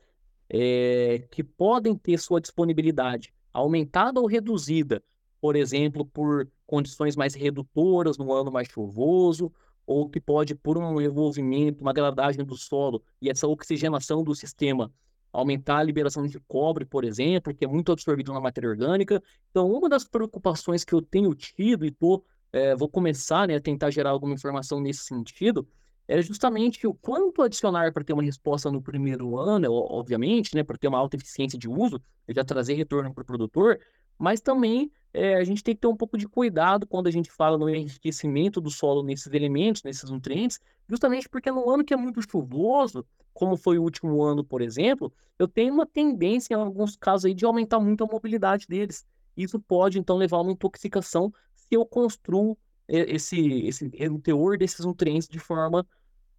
é... 0.50 1.28
que 1.30 1.44
podem 1.44 1.96
ter 1.96 2.18
sua 2.18 2.42
disponibilidade 2.42 3.34
aumentada 3.54 4.20
ou 4.20 4.28
reduzida, 4.28 5.04
por 5.42 5.56
exemplo, 5.56 6.06
por 6.06 6.48
condições 6.66 7.16
mais 7.16 7.34
redutoras 7.34 8.18
no 8.18 8.32
ano 8.34 8.52
mais 8.52 8.68
chuvoso, 8.68 9.52
ou 9.86 10.08
que 10.08 10.20
pode, 10.20 10.54
por 10.54 10.78
um 10.78 11.02
envolvimento, 11.02 11.82
uma 11.82 11.94
degradagem 11.94 12.46
do 12.46 12.56
solo 12.56 13.02
e 13.20 13.30
essa 13.30 13.48
oxigenação 13.48 14.24
do 14.24 14.36
sistema, 14.36 14.92
aumentar 15.34 15.78
a 15.78 15.84
liberação 15.84 16.28
de 16.28 16.40
cobre, 16.42 16.86
por 16.86 17.04
exemplo, 17.04 17.54
que 17.54 17.66
é 17.66 17.68
muito 17.68 17.92
absorvido 17.92 18.32
na 18.34 18.40
matéria 18.40 18.70
orgânica. 18.70 19.22
Então, 19.50 19.72
uma 19.72 19.90
das 19.90 20.04
preocupações 20.04 20.84
que 20.84 20.94
eu 20.94 21.02
tenho 21.02 21.34
tido 21.34 21.86
e 21.86 21.92
tô, 21.92 22.24
é, 22.52 22.76
vou 22.76 22.88
começar 22.88 23.48
né, 23.48 23.56
a 23.56 23.60
tentar 23.60 23.90
gerar 23.90 24.12
alguma 24.12 24.34
informação 24.34 24.80
nesse 24.80 25.04
sentido, 25.04 25.68
é 26.10 26.24
justamente 26.24 26.88
o 26.88 26.94
quanto 26.96 27.44
adicionar 27.44 27.94
para 27.94 28.04
ter 28.04 28.14
uma 28.14 28.24
resposta 28.24 28.72
no 28.72 28.82
primeiro 28.82 29.38
ano, 29.38 29.72
obviamente, 29.72 30.56
né, 30.56 30.64
para 30.64 30.76
ter 30.76 30.88
uma 30.88 30.98
alta 30.98 31.16
eficiência 31.16 31.58
de 31.58 31.70
uso, 31.70 32.02
já 32.28 32.44
trazer 32.44 32.74
retorno 32.74 33.14
para 33.14 33.22
o 33.22 33.26
produtor, 33.26 33.80
mas 34.18 34.42
também 34.42 34.92
é, 35.14 35.36
a 35.36 35.44
gente 35.44 35.64
tem 35.64 35.76
que 35.76 35.82
ter 35.82 35.88
um 35.88 35.96
pouco 35.96 36.18
de 36.18 36.28
cuidado 36.28 36.88
quando 36.88 37.06
a 37.06 37.12
gente 37.12 37.30
fala 37.30 37.60
no 37.60 37.70
enriquecimento 37.70 38.60
do 38.60 38.72
solo 38.72 39.04
nesses 39.04 39.32
elementos, 39.32 39.84
nesses 39.84 40.10
nutrientes, 40.10 40.60
justamente 40.90 41.30
porque 41.30 41.52
no 41.52 41.70
ano 41.70 41.86
que 41.86 41.94
é 41.94 41.98
muito 41.98 42.20
chuvoso, 42.24 43.06
como 43.32 43.56
foi 43.56 43.78
o 43.78 43.84
último 43.84 44.24
ano, 44.24 44.44
por 44.44 44.64
exemplo, 44.64 45.14
eu 45.38 45.48
tenho 45.48 45.72
uma 45.72 45.86
tendência, 45.86 46.56
em 46.56 46.58
alguns 46.58 46.96
casos, 46.96 47.26
aí, 47.26 47.36
de 47.36 47.46
aumentar 47.46 47.80
muito 47.80 48.04
a 48.04 48.08
mobilidade 48.08 48.66
deles. 48.68 49.06
Isso 49.38 49.60
pode, 49.60 50.00
então, 50.00 50.18
levar 50.18 50.38
a 50.38 50.42
uma 50.42 50.52
intoxicação 50.52 51.32
se 51.54 51.68
eu 51.70 51.86
construo 51.86 52.58
é, 52.88 53.14
esse, 53.14 53.40
esse, 53.68 53.86
o 54.10 54.20
teor 54.20 54.58
desses 54.58 54.84
nutrientes 54.84 55.28
de 55.30 55.38
forma 55.38 55.86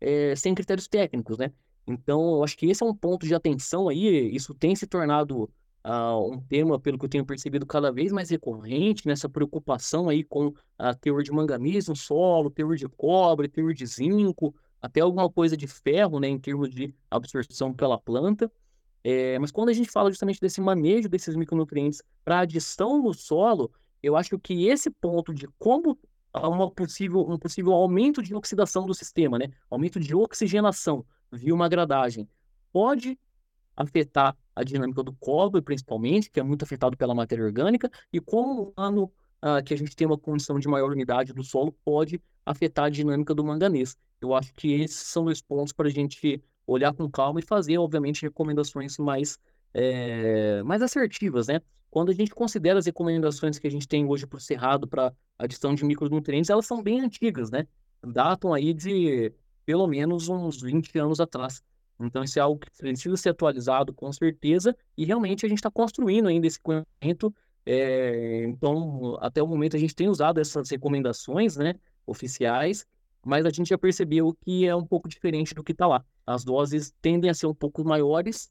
é, 0.01 0.35
sem 0.37 0.55
critérios 0.55 0.89
técnicos, 0.89 1.39
né? 1.39 1.53
Então, 1.87 2.37
eu 2.37 2.45
acho 2.45 2.57
que 2.57 2.67
esse 2.67 2.83
é 2.83 2.87
um 2.87 2.95
ponto 2.95 3.27
de 3.27 3.35
atenção 3.35 3.89
aí, 3.89 4.35
isso 4.35 4.55
tem 4.55 4.75
se 4.77 4.87
tornado 4.87 5.51
uh, 5.85 6.33
um 6.33 6.41
tema, 6.41 6.79
pelo 6.79 6.99
que 6.99 7.05
eu 7.05 7.09
tenho 7.09 7.25
percebido, 7.25 7.67
cada 7.67 7.91
vez 7.91 8.13
mais 8.13 8.31
recorrente, 8.31 9.07
nessa 9.07 9.29
preocupação 9.29 10.09
aí 10.09 10.23
com 10.23 10.53
a 10.79 10.95
teor 10.95 11.23
de 11.23 11.33
manganês 11.33 11.89
no 11.89 11.97
solo, 11.97 12.51
teor 12.51 12.77
de 12.77 12.89
cobre, 12.89 13.49
teor 13.49 13.75
de 13.75 13.87
zinco, 13.87 14.55
até 14.81 15.01
alguma 15.01 15.29
coisa 15.31 15.57
de 15.57 15.67
ferro, 15.67 16.21
né, 16.21 16.29
em 16.29 16.39
termos 16.39 16.71
de 16.71 16.95
absorção 17.11 17.73
pela 17.73 17.99
planta. 17.99 18.51
É, 19.03 19.39
mas 19.39 19.51
quando 19.51 19.71
a 19.71 19.73
gente 19.73 19.91
fala 19.91 20.11
justamente 20.11 20.41
desse 20.41 20.61
manejo 20.61 21.09
desses 21.09 21.35
micronutrientes 21.35 22.03
para 22.23 22.41
adição 22.41 23.03
no 23.03 23.15
solo, 23.15 23.71
eu 24.03 24.15
acho 24.17 24.39
que 24.39 24.67
esse 24.67 24.91
ponto 24.91 25.33
de 25.33 25.49
como 25.59 25.99
uma 26.35 26.71
possível, 26.71 27.29
um 27.29 27.39
possível 27.39 27.73
aumento 27.73 28.23
de 28.23 28.35
oxidação 28.35 28.87
do 28.87 28.95
sistema, 28.95 29.39
né? 29.39 29.51
Aumento 29.69 29.99
de 29.99 30.15
oxigenação 30.15 31.05
via 31.33 31.55
uma 31.55 31.69
gradagem 31.69 32.29
pode 32.73 33.19
afetar 33.77 34.37
a 34.55 34.63
dinâmica 34.63 35.03
do 35.03 35.13
cobre, 35.15 35.63
principalmente, 35.63 36.31
que 36.31 36.39
é 36.39 36.43
muito 36.43 36.63
afetado 36.63 36.97
pela 36.97 37.15
matéria 37.15 37.45
orgânica, 37.45 37.91
e 38.13 38.21
como 38.21 38.63
o 38.63 38.73
ano 38.77 39.05
uh, 39.43 39.63
que 39.65 39.75
a 39.75 39.77
gente 39.77 39.97
tem 39.97 40.07
uma 40.07 40.19
condição 40.19 40.59
de 40.59 40.69
maior 40.69 40.93
umidade 40.93 41.33
do 41.33 41.43
solo 41.43 41.73
pode 41.85 42.21
afetar 42.45 42.87
a 42.87 42.91
dinâmica 42.91 43.35
do 43.35 43.45
manganês. 43.45 43.97
Eu 44.21 44.35
acho 44.35 44.53
que 44.55 44.73
esses 44.73 44.99
são 44.99 45.25
os 45.25 45.41
pontos 45.41 45.73
para 45.73 45.89
a 45.89 45.91
gente 45.91 46.43
olhar 46.67 46.93
com 46.93 47.11
calma 47.11 47.41
e 47.41 47.43
fazer, 47.43 47.79
obviamente, 47.79 48.23
recomendações 48.23 48.99
mais, 48.99 49.39
é, 49.75 50.63
mais 50.63 50.83
assertivas, 50.83 51.47
né? 51.47 51.61
Quando 51.91 52.11
a 52.11 52.15
gente 52.15 52.31
considera 52.31 52.79
as 52.79 52.87
recomendações 52.87 53.59
que 53.59 53.67
a 53.67 53.71
gente 53.71 53.89
tem 53.89 54.07
hoje 54.07 54.27
para 54.27 54.37
o 54.37 54.41
Cerrado 54.41 54.87
para 54.87 55.13
adição 55.39 55.75
de 55.75 55.85
micronutrientes, 55.85 56.51
elas 56.51 56.67
são 56.67 56.83
bem 56.83 57.01
antigas, 57.01 57.51
né? 57.51 57.67
Datam 58.03 58.55
aí 58.55 58.73
de 58.73 59.33
pelo 59.67 59.87
menos 59.87 60.29
uns 60.29 60.63
20 60.63 60.99
anos 60.99 61.21
atrás. 61.21 61.63
Então, 62.01 62.25
isso 62.25 62.39
é 62.39 62.43
algo 62.43 62.59
que 62.59 62.71
precisa 62.71 63.17
ser 63.17 63.31
atualizado 63.31 63.93
com 63.93 64.11
certeza, 64.13 64.75
e 64.97 65.05
realmente 65.05 65.45
a 65.45 65.49
gente 65.49 65.59
está 65.59 65.71
construindo 65.71 66.29
ainda 66.29 66.47
esse 66.47 66.59
conhecimento. 66.59 67.35
É, 67.67 68.45
então, 68.47 69.19
até 69.21 69.43
o 69.43 69.47
momento 69.47 69.77
a 69.77 69.79
gente 69.79 69.95
tem 69.95 70.09
usado 70.09 70.41
essas 70.41 70.71
recomendações 70.71 71.57
né, 71.57 71.75
oficiais, 72.07 72.87
mas 73.25 73.45
a 73.45 73.51
gente 73.51 73.69
já 73.69 73.77
percebeu 73.77 74.35
que 74.45 74.67
é 74.67 74.75
um 74.75 74.87
pouco 74.87 75.09
diferente 75.09 75.55
do 75.55 75.63
que 75.63 75.73
está 75.73 75.87
lá. 75.87 76.03
As 76.27 76.43
doses 76.43 76.93
tendem 77.03 77.31
a 77.31 77.35
ser 77.35 77.47
um 77.47 77.55
pouco 77.55 77.85
maiores, 77.85 78.51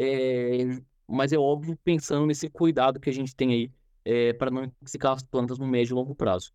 é, 0.00 0.80
mas 1.06 1.30
é 1.32 1.38
óbvio 1.38 1.78
pensando 1.84 2.26
nesse 2.26 2.48
cuidado 2.48 2.98
que 2.98 3.10
a 3.10 3.12
gente 3.12 3.36
tem 3.36 3.52
aí 3.52 3.72
é, 4.04 4.32
para 4.32 4.50
não 4.50 4.64
intoxicar 4.64 5.12
as 5.12 5.22
plantas 5.22 5.58
no 5.58 5.66
médio 5.66 5.92
e 5.92 5.94
longo 5.94 6.14
prazo. 6.14 6.52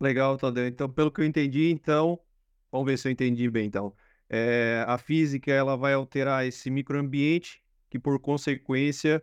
Legal, 0.00 0.36
Tadeu. 0.36 0.66
Então, 0.66 0.88
pelo 0.90 1.12
que 1.12 1.20
eu 1.20 1.24
entendi, 1.24 1.70
então, 1.70 2.18
vamos 2.70 2.86
ver 2.86 2.98
se 2.98 3.06
eu 3.06 3.12
entendi 3.12 3.48
bem, 3.48 3.66
então. 3.66 3.94
É, 4.28 4.84
a 4.88 4.98
física 4.98 5.52
ela 5.52 5.76
vai 5.76 5.92
alterar 5.94 6.44
esse 6.44 6.68
microambiente 6.68 7.62
que 7.88 7.98
por 7.98 8.18
consequência 8.18 9.22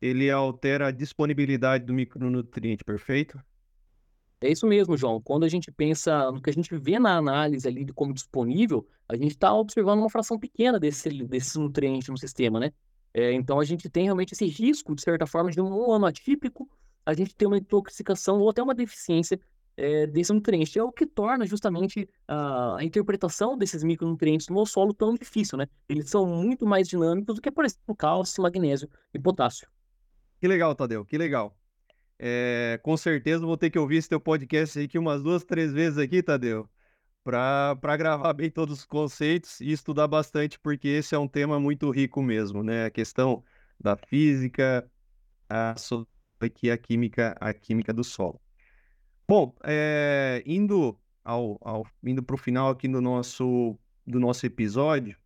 ele 0.00 0.30
altera 0.30 0.86
a 0.86 0.90
disponibilidade 0.90 1.84
do 1.84 1.92
micronutriente, 1.92 2.82
perfeito? 2.82 3.38
É 4.40 4.50
isso 4.50 4.66
mesmo, 4.66 4.96
João. 4.96 5.20
Quando 5.20 5.44
a 5.44 5.48
gente 5.48 5.72
pensa 5.72 6.30
no 6.30 6.42
que 6.42 6.50
a 6.50 6.52
gente 6.52 6.76
vê 6.76 6.98
na 6.98 7.16
análise 7.16 7.66
ali 7.66 7.84
de 7.84 7.92
como 7.92 8.12
disponível, 8.12 8.86
a 9.08 9.16
gente 9.16 9.32
está 9.32 9.54
observando 9.54 10.00
uma 10.00 10.10
fração 10.10 10.38
pequena 10.38 10.78
desse, 10.78 11.08
desses 11.24 11.56
nutrientes 11.56 12.08
no 12.08 12.18
sistema, 12.18 12.60
né? 12.60 12.72
É, 13.14 13.32
então 13.32 13.58
a 13.58 13.64
gente 13.64 13.88
tem 13.88 14.04
realmente 14.04 14.34
esse 14.34 14.44
risco, 14.44 14.94
de 14.94 15.00
certa 15.00 15.26
forma, 15.26 15.50
de 15.50 15.58
um 15.58 15.90
ano 15.90 16.04
atípico, 16.04 16.68
a 17.04 17.14
gente 17.14 17.34
ter 17.34 17.46
uma 17.46 17.56
intoxicação 17.56 18.38
ou 18.40 18.50
até 18.50 18.62
uma 18.62 18.74
deficiência 18.74 19.40
é, 19.74 20.06
desse 20.06 20.32
nutriente. 20.32 20.78
É 20.78 20.82
o 20.82 20.92
que 20.92 21.06
torna 21.06 21.46
justamente 21.46 22.08
a, 22.28 22.76
a, 22.76 22.84
interpretação 22.84 23.56
desses 23.56 23.82
micronutrientes 23.82 24.48
no 24.48 24.66
solo 24.66 24.92
tão 24.92 25.14
difícil, 25.14 25.56
né? 25.56 25.66
Eles 25.88 26.10
são 26.10 26.26
muito 26.26 26.66
mais 26.66 26.88
dinâmicos 26.88 27.36
do 27.36 27.40
que, 27.40 27.50
por 27.50 27.64
exemplo, 27.64 27.96
cálcio, 27.96 28.42
magnésio 28.42 28.88
e 29.14 29.18
potássio. 29.18 29.66
Que 30.38 30.46
legal, 30.46 30.74
Tadeu, 30.74 31.04
que 31.04 31.16
legal. 31.16 31.56
É, 32.18 32.80
com 32.82 32.96
certeza 32.96 33.44
vou 33.44 33.56
ter 33.56 33.70
que 33.70 33.78
ouvir 33.78 33.96
esse 33.96 34.08
teu 34.08 34.20
podcast 34.20 34.78
aqui 34.78 34.98
umas 34.98 35.22
duas, 35.22 35.44
três 35.44 35.72
vezes 35.72 35.98
aqui, 35.98 36.22
Tadeu, 36.22 36.68
para 37.22 37.96
gravar 37.96 38.32
bem 38.32 38.50
todos 38.50 38.78
os 38.78 38.84
conceitos 38.86 39.60
e 39.60 39.70
estudar 39.70 40.08
bastante, 40.08 40.58
porque 40.58 40.88
esse 40.88 41.14
é 41.14 41.18
um 41.18 41.28
tema 41.28 41.60
muito 41.60 41.90
rico 41.90 42.22
mesmo, 42.22 42.62
né? 42.62 42.86
A 42.86 42.90
questão 42.90 43.44
da 43.78 43.96
física, 43.96 44.90
a, 45.48 45.74
aqui 46.40 46.70
a 46.70 46.78
química, 46.78 47.36
a 47.40 47.52
química 47.52 47.92
do 47.92 48.02
solo. 48.02 48.40
Bom, 49.28 49.54
é, 49.64 50.42
indo 50.46 50.98
ao, 51.24 51.58
ao 51.60 51.86
indo 52.02 52.22
para 52.22 52.34
o 52.34 52.38
final 52.38 52.70
aqui 52.70 52.88
do 52.88 53.00
nosso 53.00 53.78
do 54.06 54.20
nosso 54.20 54.46
episódio, 54.46 55.16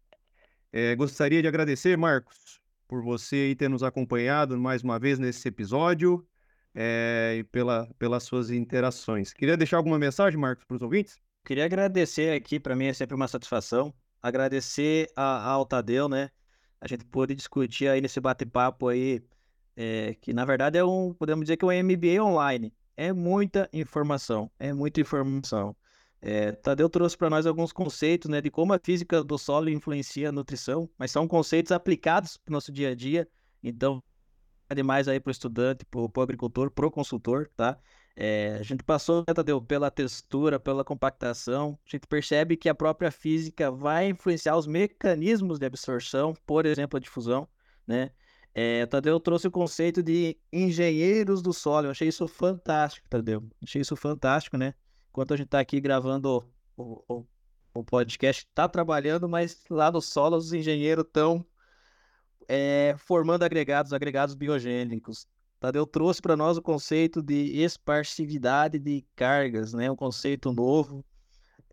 é, 0.73 0.97
gostaria 0.97 1.43
de 1.43 1.49
agradecer, 1.49 1.99
Marcos, 1.99 2.63
por 2.89 3.03
você 3.03 3.55
ter 3.59 3.69
nos 3.69 3.83
acompanhado 3.83 4.59
mais 4.59 4.83
uma 4.83 4.99
vez 4.99 5.19
nesse 5.19 5.47
episódio 5.47 6.27
é, 6.75 7.37
e 7.39 7.45
pela, 7.45 7.89
pelas 7.99 8.23
suas 8.25 8.51
interações. 8.51 9.33
Queria 9.33 9.57
deixar 9.57 9.77
alguma 9.77 9.99
mensagem, 9.99 10.39
Marcos, 10.39 10.65
para 10.65 10.77
os 10.77 10.83
ouvintes? 10.83 11.19
Queria 11.45 11.65
agradecer 11.65 12.33
aqui, 12.35 12.61
para 12.61 12.77
mim 12.77 12.87
é 12.87 12.93
sempre 12.93 13.15
uma 13.15 13.27
satisfação, 13.27 13.93
agradecer 14.23 15.11
a, 15.17 15.51
ao 15.51 15.65
Tadeu, 15.65 16.09
né? 16.09 16.31
A 16.81 16.87
gente 16.87 17.05
pôde 17.05 17.35
discutir 17.35 17.89
aí 17.89 18.01
nesse 18.01 18.21
bate-papo 18.21 18.89
aí, 18.89 19.23
é, 19.77 20.15
que 20.21 20.33
na 20.33 20.45
verdade 20.45 20.79
é 20.79 20.85
um, 20.85 21.15
podemos 21.15 21.45
dizer 21.45 21.57
que 21.57 21.65
é 21.65 21.69
um 21.69 21.85
MBA 21.85 22.23
online. 22.23 22.73
É 22.97 23.13
muita 23.13 23.69
informação, 23.73 24.51
é 24.59 24.73
muita 24.73 25.01
informação. 25.01 25.75
É, 26.23 26.53
Tadeu 26.53 26.89
trouxe 26.89 27.17
para 27.17 27.31
nós 27.31 27.47
alguns 27.47 27.73
conceitos, 27.73 28.31
né, 28.31 28.43
de 28.43 28.51
como 28.51 28.75
a 28.75 28.79
física 28.79 29.25
do 29.25 29.39
solo 29.39 29.71
influencia 29.71 30.29
a 30.29 30.33
nutrição, 30.33 30.89
mas 30.99 31.11
são 31.11 31.27
conceitos 31.27 31.73
aplicados 31.73 32.37
para 32.37 32.53
o 32.53 32.55
nosso 32.55 32.71
dia 32.71 32.91
a 32.91 32.95
dia. 32.95 33.27
Então, 33.63 34.03
demais 34.75 35.09
aí 35.09 35.21
para 35.21 35.31
o 35.31 35.33
estudante, 35.33 35.85
para 35.85 36.01
o 36.01 36.21
agricultor, 36.21 36.71
para 36.71 36.87
o 36.87 36.91
consultor, 36.91 37.49
tá? 37.57 37.79
É, 38.17 38.57
a 38.61 38.63
gente 38.63 38.83
passou, 38.83 39.25
né, 39.27 39.33
Tadeu, 39.33 39.63
pela 39.63 39.91
textura, 39.91 40.61
pela 40.61 40.85
compactação, 40.85 41.79
a 41.87 41.91
gente 41.91 42.07
percebe 42.07 42.57
que 42.57 42.69
a 42.69 42.75
própria 42.75 43.11
física 43.11 43.71
vai 43.71 44.09
influenciar 44.09 44.57
os 44.57 44.67
mecanismos 44.67 45.59
de 45.59 45.67
absorção, 45.67 46.35
por 46.47 46.67
exemplo, 46.67 46.97
a 46.97 47.01
difusão, 47.01 47.49
né? 47.87 48.11
É, 48.53 48.85
Tadeu 48.87 49.19
trouxe 49.21 49.47
o 49.47 49.51
conceito 49.51 50.03
de 50.03 50.37
engenheiros 50.53 51.41
do 51.41 51.53
solo, 51.53 51.87
eu 51.87 51.93
achei 51.93 52.09
isso 52.09 52.27
fantástico, 52.27 53.09
Tadeu, 53.09 53.49
achei 53.63 53.81
isso 53.81 53.97
fantástico, 53.97 54.57
né? 54.57 54.75
Enquanto 55.09 55.35
a 55.35 55.37
gente 55.37 55.47
está 55.47 55.61
aqui 55.61 55.81
gravando 55.81 56.45
o, 56.77 57.05
o, 57.09 57.27
o 57.75 57.85
podcast, 57.85 58.45
está 58.45 58.69
trabalhando, 58.69 59.29
mas 59.29 59.63
lá 59.71 59.91
no 59.91 60.01
solo 60.01 60.37
os 60.37 60.53
engenheiros 60.53 61.05
estão 61.05 61.45
é, 62.53 62.97
formando 62.99 63.45
agregados, 63.45 63.93
agregados 63.93 64.35
biogênicos. 64.35 65.25
Tadeu 65.61 65.87
trouxe 65.87 66.21
para 66.21 66.37
nós 66.37 66.57
o 66.57 66.63
conceito 66.63 67.23
de 67.23 67.63
esparsividade 67.63 68.77
de 68.77 69.07
cargas, 69.15 69.73
né? 69.73 69.89
Um 69.89 69.95
conceito 69.95 70.53
novo, 70.53 71.05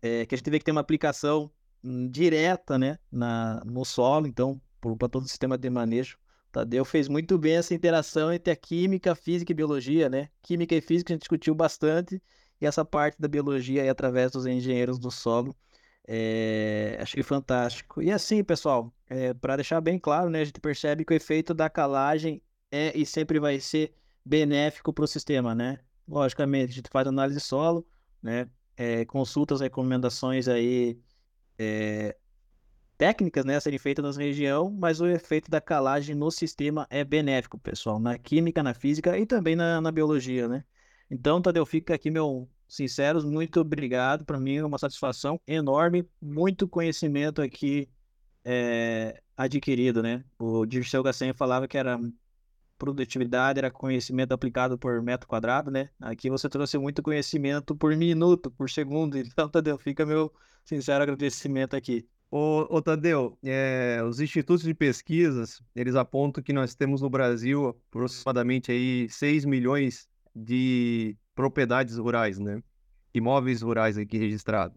é, 0.00 0.24
que 0.24 0.36
a 0.36 0.38
gente 0.38 0.48
vê 0.48 0.58
que 0.60 0.64
tem 0.64 0.70
uma 0.70 0.80
aplicação 0.80 1.50
hum, 1.82 2.08
direta, 2.08 2.78
né? 2.78 2.96
Na, 3.10 3.60
no 3.66 3.84
solo, 3.84 4.28
então, 4.28 4.60
para 4.80 5.08
todo 5.08 5.24
o 5.24 5.28
sistema 5.28 5.58
de 5.58 5.68
manejo. 5.68 6.16
Tadeu 6.52 6.84
fez 6.84 7.08
muito 7.08 7.36
bem 7.36 7.56
essa 7.56 7.74
interação 7.74 8.32
entre 8.32 8.52
a 8.52 8.56
química, 8.56 9.16
física 9.16 9.50
e 9.50 9.54
biologia, 9.56 10.08
né? 10.08 10.28
Química 10.40 10.76
e 10.76 10.80
física 10.80 11.12
a 11.12 11.14
gente 11.14 11.22
discutiu 11.22 11.56
bastante, 11.56 12.22
e 12.60 12.66
essa 12.66 12.84
parte 12.84 13.20
da 13.20 13.26
biologia 13.26 13.82
aí 13.82 13.88
através 13.88 14.30
dos 14.30 14.46
engenheiros 14.46 14.96
do 14.96 15.10
solo 15.10 15.56
é, 16.06 16.98
achei 17.00 17.22
fantástico. 17.22 18.02
E 18.02 18.10
assim, 18.10 18.42
pessoal, 18.42 18.92
é, 19.08 19.34
para 19.34 19.56
deixar 19.56 19.80
bem 19.80 19.98
claro, 19.98 20.30
né, 20.30 20.40
a 20.40 20.44
gente 20.44 20.60
percebe 20.60 21.04
que 21.04 21.12
o 21.12 21.16
efeito 21.16 21.54
da 21.54 21.68
calagem 21.68 22.42
é 22.70 22.96
e 22.96 23.04
sempre 23.06 23.38
vai 23.38 23.60
ser 23.60 23.94
benéfico 24.24 24.92
para 24.92 25.04
o 25.04 25.08
sistema, 25.08 25.54
né? 25.54 25.80
Logicamente, 26.06 26.72
a 26.72 26.74
gente 26.76 26.90
faz 26.90 27.06
análise 27.06 27.40
solo, 27.40 27.86
né? 28.22 28.48
É, 28.76 29.04
consulta 29.06 29.54
as 29.54 29.60
recomendações 29.60 30.48
aí 30.48 30.98
é, 31.58 32.16
técnicas, 32.96 33.44
né, 33.44 33.56
a 33.56 33.60
serem 33.60 33.78
feitas 33.78 34.16
na 34.16 34.22
região, 34.22 34.70
mas 34.70 35.00
o 35.00 35.06
efeito 35.06 35.50
da 35.50 35.60
calagem 35.60 36.14
no 36.14 36.30
sistema 36.30 36.86
é 36.90 37.04
benéfico, 37.04 37.58
pessoal, 37.58 37.98
na 37.98 38.18
química, 38.18 38.62
na 38.62 38.74
física 38.74 39.16
e 39.18 39.26
também 39.26 39.56
na, 39.56 39.80
na 39.80 39.92
biologia, 39.92 40.48
né? 40.48 40.64
Então, 41.10 41.40
Tadeu, 41.40 41.64
fica 41.64 41.94
aqui 41.94 42.10
meu 42.10 42.48
sinceros, 42.68 43.24
muito 43.24 43.60
obrigado. 43.60 44.24
Para 44.24 44.38
mim 44.38 44.56
é 44.56 44.64
uma 44.64 44.78
satisfação 44.78 45.40
enorme, 45.46 46.06
muito 46.20 46.68
conhecimento 46.68 47.40
aqui 47.42 47.88
é, 48.44 49.20
adquirido, 49.36 50.02
né? 50.02 50.24
O 50.38 50.66
Dirceu 50.66 51.02
Gassen 51.02 51.32
falava 51.32 51.66
que 51.66 51.78
era 51.78 51.98
produtividade, 52.78 53.58
era 53.58 53.70
conhecimento 53.70 54.32
aplicado 54.32 54.78
por 54.78 55.02
metro 55.02 55.28
quadrado, 55.28 55.70
né? 55.70 55.90
Aqui 56.00 56.30
você 56.30 56.48
trouxe 56.48 56.78
muito 56.78 57.02
conhecimento 57.02 57.74
por 57.74 57.94
minuto, 57.96 58.50
por 58.50 58.70
segundo. 58.70 59.16
Então, 59.18 59.48
Tadeu, 59.48 59.76
fica 59.78 60.06
meu 60.06 60.32
sincero 60.64 61.02
agradecimento 61.02 61.74
aqui. 61.74 62.06
Ô, 62.30 62.66
ô 62.76 62.82
Tadeu, 62.82 63.38
é, 63.42 64.00
os 64.06 64.20
institutos 64.20 64.62
de 64.62 64.74
pesquisas, 64.74 65.62
eles 65.74 65.94
apontam 65.94 66.42
que 66.42 66.52
nós 66.52 66.74
temos 66.74 67.00
no 67.00 67.10
Brasil 67.10 67.68
aproximadamente 67.68 68.70
aí 68.70 69.08
6 69.08 69.44
milhões 69.44 70.08
de 70.34 71.16
propriedades 71.38 71.96
rurais, 71.96 72.36
né? 72.36 72.60
Imóveis 73.14 73.62
rurais 73.62 73.96
aqui 73.96 74.18
registrados. 74.18 74.76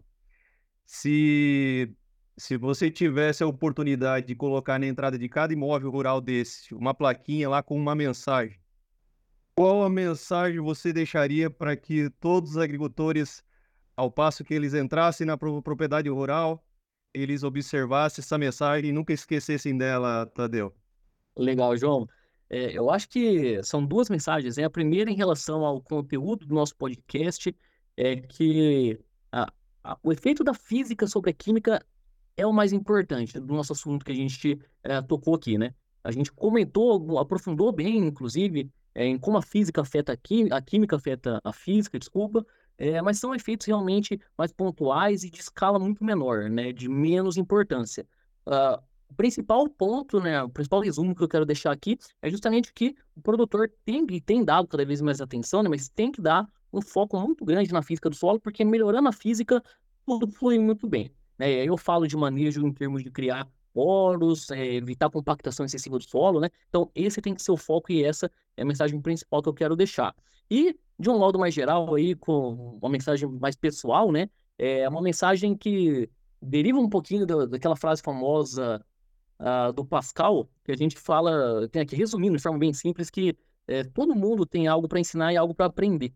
Se, 0.86 1.92
se 2.36 2.56
você 2.56 2.88
tivesse 2.88 3.42
a 3.42 3.48
oportunidade 3.48 4.28
de 4.28 4.36
colocar 4.36 4.78
na 4.78 4.86
entrada 4.86 5.18
de 5.18 5.28
cada 5.28 5.52
imóvel 5.52 5.90
rural 5.90 6.20
desse 6.20 6.72
uma 6.72 6.94
plaquinha 6.94 7.48
lá 7.48 7.64
com 7.64 7.76
uma 7.76 7.96
mensagem, 7.96 8.60
qual 9.56 9.82
a 9.82 9.90
mensagem 9.90 10.60
você 10.60 10.92
deixaria 10.92 11.50
para 11.50 11.76
que 11.76 12.08
todos 12.20 12.52
os 12.52 12.56
agricultores, 12.56 13.42
ao 13.96 14.08
passo 14.08 14.44
que 14.44 14.54
eles 14.54 14.72
entrassem 14.72 15.26
na 15.26 15.36
propriedade 15.36 16.08
rural, 16.08 16.64
eles 17.12 17.42
observassem 17.42 18.22
essa 18.22 18.38
mensagem 18.38 18.90
e 18.90 18.92
nunca 18.92 19.12
esquecessem 19.12 19.76
dela, 19.76 20.26
Tadeu? 20.26 20.72
Legal, 21.36 21.76
João. 21.76 22.06
É, 22.52 22.70
eu 22.76 22.90
acho 22.90 23.08
que 23.08 23.62
são 23.62 23.84
duas 23.84 24.10
mensagens. 24.10 24.58
Né? 24.58 24.64
A 24.64 24.70
primeira 24.70 25.10
em 25.10 25.14
relação 25.14 25.64
ao 25.64 25.80
conteúdo 25.80 26.44
do 26.44 26.54
nosso 26.54 26.76
podcast 26.76 27.56
é 27.96 28.16
que 28.16 29.00
a, 29.32 29.50
a, 29.82 29.98
o 30.02 30.12
efeito 30.12 30.44
da 30.44 30.52
física 30.52 31.06
sobre 31.06 31.30
a 31.30 31.32
química 31.32 31.82
é 32.36 32.46
o 32.46 32.52
mais 32.52 32.70
importante 32.74 33.40
do 33.40 33.54
nosso 33.54 33.72
assunto 33.72 34.04
que 34.04 34.12
a 34.12 34.14
gente 34.14 34.60
é, 34.82 35.00
tocou 35.00 35.34
aqui, 35.34 35.56
né? 35.56 35.74
A 36.04 36.10
gente 36.10 36.30
comentou, 36.30 37.18
aprofundou 37.18 37.72
bem, 37.72 37.96
inclusive, 37.96 38.70
é, 38.94 39.06
em 39.06 39.18
como 39.18 39.38
a 39.38 39.42
física 39.42 39.80
afeta 39.80 40.12
a 40.12 40.16
química, 40.16 40.56
a 40.56 40.60
química 40.60 40.96
afeta 40.96 41.40
a 41.42 41.52
física, 41.54 41.98
desculpa, 41.98 42.44
é, 42.76 43.00
mas 43.00 43.18
são 43.18 43.34
efeitos 43.34 43.66
realmente 43.66 44.20
mais 44.36 44.52
pontuais 44.52 45.24
e 45.24 45.30
de 45.30 45.40
escala 45.40 45.78
muito 45.78 46.04
menor, 46.04 46.50
né? 46.50 46.70
De 46.70 46.86
menos 46.86 47.38
importância. 47.38 48.06
Uh, 48.46 48.82
o 49.12 49.14
principal 49.14 49.68
ponto, 49.68 50.20
né, 50.20 50.42
o 50.42 50.48
principal 50.48 50.80
resumo 50.80 51.14
que 51.14 51.22
eu 51.22 51.28
quero 51.28 51.44
deixar 51.44 51.70
aqui 51.70 51.98
é 52.22 52.30
justamente 52.30 52.72
que 52.72 52.96
o 53.14 53.20
produtor 53.20 53.70
tem 53.84 54.06
e 54.10 54.20
tem 54.20 54.42
dado 54.42 54.66
cada 54.66 54.84
vez 54.84 55.02
mais 55.02 55.20
atenção, 55.20 55.62
né, 55.62 55.68
mas 55.68 55.88
tem 55.90 56.10
que 56.10 56.20
dar 56.20 56.48
um 56.72 56.80
foco 56.80 57.20
muito 57.20 57.44
grande 57.44 57.70
na 57.72 57.82
física 57.82 58.08
do 58.08 58.16
solo, 58.16 58.40
porque 58.40 58.64
melhorando 58.64 59.08
a 59.08 59.12
física, 59.12 59.62
tudo 60.06 60.26
flui 60.26 60.58
muito 60.58 60.88
bem. 60.88 61.12
Né? 61.38 61.64
Eu 61.64 61.76
falo 61.76 62.06
de 62.06 62.16
manejo 62.16 62.66
em 62.66 62.72
termos 62.72 63.02
de 63.02 63.10
criar 63.10 63.46
poros, 63.74 64.50
é, 64.50 64.74
evitar 64.74 65.10
compactação 65.10 65.66
excessiva 65.66 65.98
do 65.98 66.04
solo, 66.04 66.40
né? 66.40 66.50
Então, 66.68 66.90
esse 66.94 67.20
tem 67.20 67.34
que 67.34 67.42
ser 67.42 67.52
o 67.52 67.56
foco 67.56 67.90
e 67.90 68.04
essa 68.04 68.30
é 68.56 68.62
a 68.62 68.64
mensagem 68.64 69.00
principal 69.00 69.42
que 69.42 69.48
eu 69.48 69.54
quero 69.54 69.74
deixar. 69.74 70.14
E, 70.50 70.76
de 70.98 71.08
um 71.08 71.18
modo 71.18 71.38
mais 71.38 71.54
geral, 71.54 71.94
aí, 71.94 72.14
com 72.14 72.78
uma 72.80 72.90
mensagem 72.90 73.26
mais 73.28 73.56
pessoal, 73.56 74.12
né? 74.12 74.28
É 74.58 74.86
uma 74.88 75.00
mensagem 75.00 75.56
que 75.56 76.08
deriva 76.40 76.78
um 76.78 76.88
pouquinho 76.88 77.26
da, 77.26 77.46
daquela 77.46 77.76
frase 77.76 78.02
famosa 78.02 78.84
uh, 79.42 79.72
do 79.72 79.84
Pascal, 79.84 80.48
que 80.64 80.72
a 80.72 80.76
gente 80.76 80.96
fala, 80.98 81.68
tem 81.68 81.82
aqui 81.82 81.96
resumindo 81.96 82.36
de 82.36 82.42
forma 82.42 82.58
bem 82.58 82.72
simples, 82.72 83.10
que 83.10 83.36
é, 83.66 83.84
todo 83.84 84.14
mundo 84.14 84.46
tem 84.46 84.66
algo 84.66 84.88
para 84.88 85.00
ensinar 85.00 85.32
e 85.32 85.36
algo 85.36 85.54
para 85.54 85.66
aprender. 85.66 86.14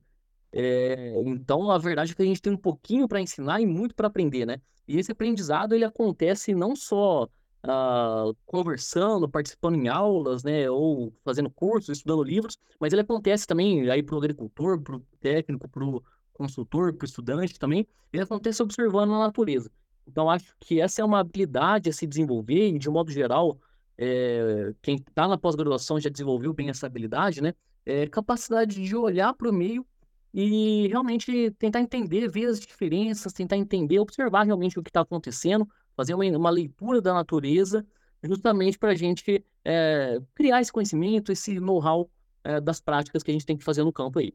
É, 0.53 1.13
então, 1.27 1.71
a 1.71 1.79
verdade 1.79 2.13
é 2.13 2.15
que 2.15 2.23
a 2.23 2.27
gente 2.27 2.41
tem 2.41 2.53
um 2.53 2.57
pouquinho 2.57 3.07
para 3.07 3.21
ensinar 3.21 3.61
e 3.61 3.67
muito 3.67 3.95
para 3.95 4.07
aprender, 4.07 4.47
né? 4.47 4.61
E 4.89 4.99
esse 4.99 5.13
aprendizado 5.13 5.75
ele 5.75 5.85
acontece 5.85 6.55
não 6.55 6.75
só 6.77 7.25
uh, 7.25 8.37
conversando, 8.47 9.29
participando 9.29 9.75
em 9.75 9.89
aulas, 9.89 10.45
né, 10.45 10.71
ou 10.71 11.13
fazendo 11.25 11.51
cursos, 11.51 11.99
estudando 11.99 12.23
livros, 12.23 12.57
mas 12.81 12.93
ele 12.93 13.03
acontece 13.03 13.47
também 13.47 13.91
aí 13.91 14.03
para 14.03 14.15
o 14.15 14.19
agricultor, 14.19 14.81
para 14.81 14.97
o 14.97 15.01
técnico, 15.21 15.69
para 15.69 15.85
o 15.85 16.03
consultor, 16.33 16.93
para 16.95 17.05
o 17.05 17.09
estudante 17.09 17.59
também, 17.59 17.87
ele 18.13 18.23
acontece 18.23 18.63
observando 18.63 19.13
a 19.15 19.19
natureza. 19.19 19.71
Então, 20.07 20.31
acho 20.31 20.55
que 20.61 20.81
essa 20.81 21.03
é 21.03 21.05
uma 21.05 21.21
habilidade 21.21 21.91
a 21.91 21.93
se 21.93 22.07
desenvolver, 22.07 22.69
e 22.69 22.79
de 22.79 22.89
modo 22.89 23.11
geral, 23.11 23.59
é, 23.99 24.73
quem 24.83 24.97
está 24.97 25.27
na 25.27 25.39
pós-graduação 25.39 25.99
já 25.99 26.11
desenvolveu 26.11 26.53
bem 26.53 26.69
essa 26.69 26.87
habilidade, 26.87 27.41
né? 27.41 27.55
É 27.85 28.07
capacidade 28.07 28.83
de 28.83 28.97
olhar 28.97 29.33
para 29.35 29.49
o 29.49 29.53
meio 29.53 29.87
e 30.35 30.89
realmente 30.89 31.51
tentar 31.53 31.81
entender, 31.81 32.29
ver 32.29 32.47
as 32.47 32.61
diferenças, 32.61 33.33
tentar 33.33 33.57
entender, 33.57 33.99
observar 33.99 34.45
realmente 34.45 34.79
o 34.79 34.83
que 34.83 34.91
está 34.91 35.01
acontecendo, 35.01 35.67
fazer 35.97 36.15
uma, 36.15 36.25
uma, 36.37 36.51
leitura 36.51 37.01
da 37.01 37.15
natureza, 37.15 37.87
justamente 38.23 38.79
para 38.79 38.91
a 38.91 38.95
gente 38.95 39.43
é, 39.65 40.21
criar 40.35 40.61
esse 40.61 40.71
conhecimento, 40.71 41.33
esse 41.33 41.59
know-how 41.59 42.11
é, 42.45 42.61
das 42.61 42.81
práticas 42.81 43.23
que 43.23 43.31
a 43.31 43.35
gente 43.35 43.47
tem 43.47 43.57
que 43.57 43.65
fazer 43.65 43.83
no 43.83 43.93
campo 43.93 44.19
aí. 44.19 44.35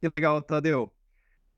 Que 0.00 0.10
legal, 0.16 0.42
Tadeu. 0.42 0.92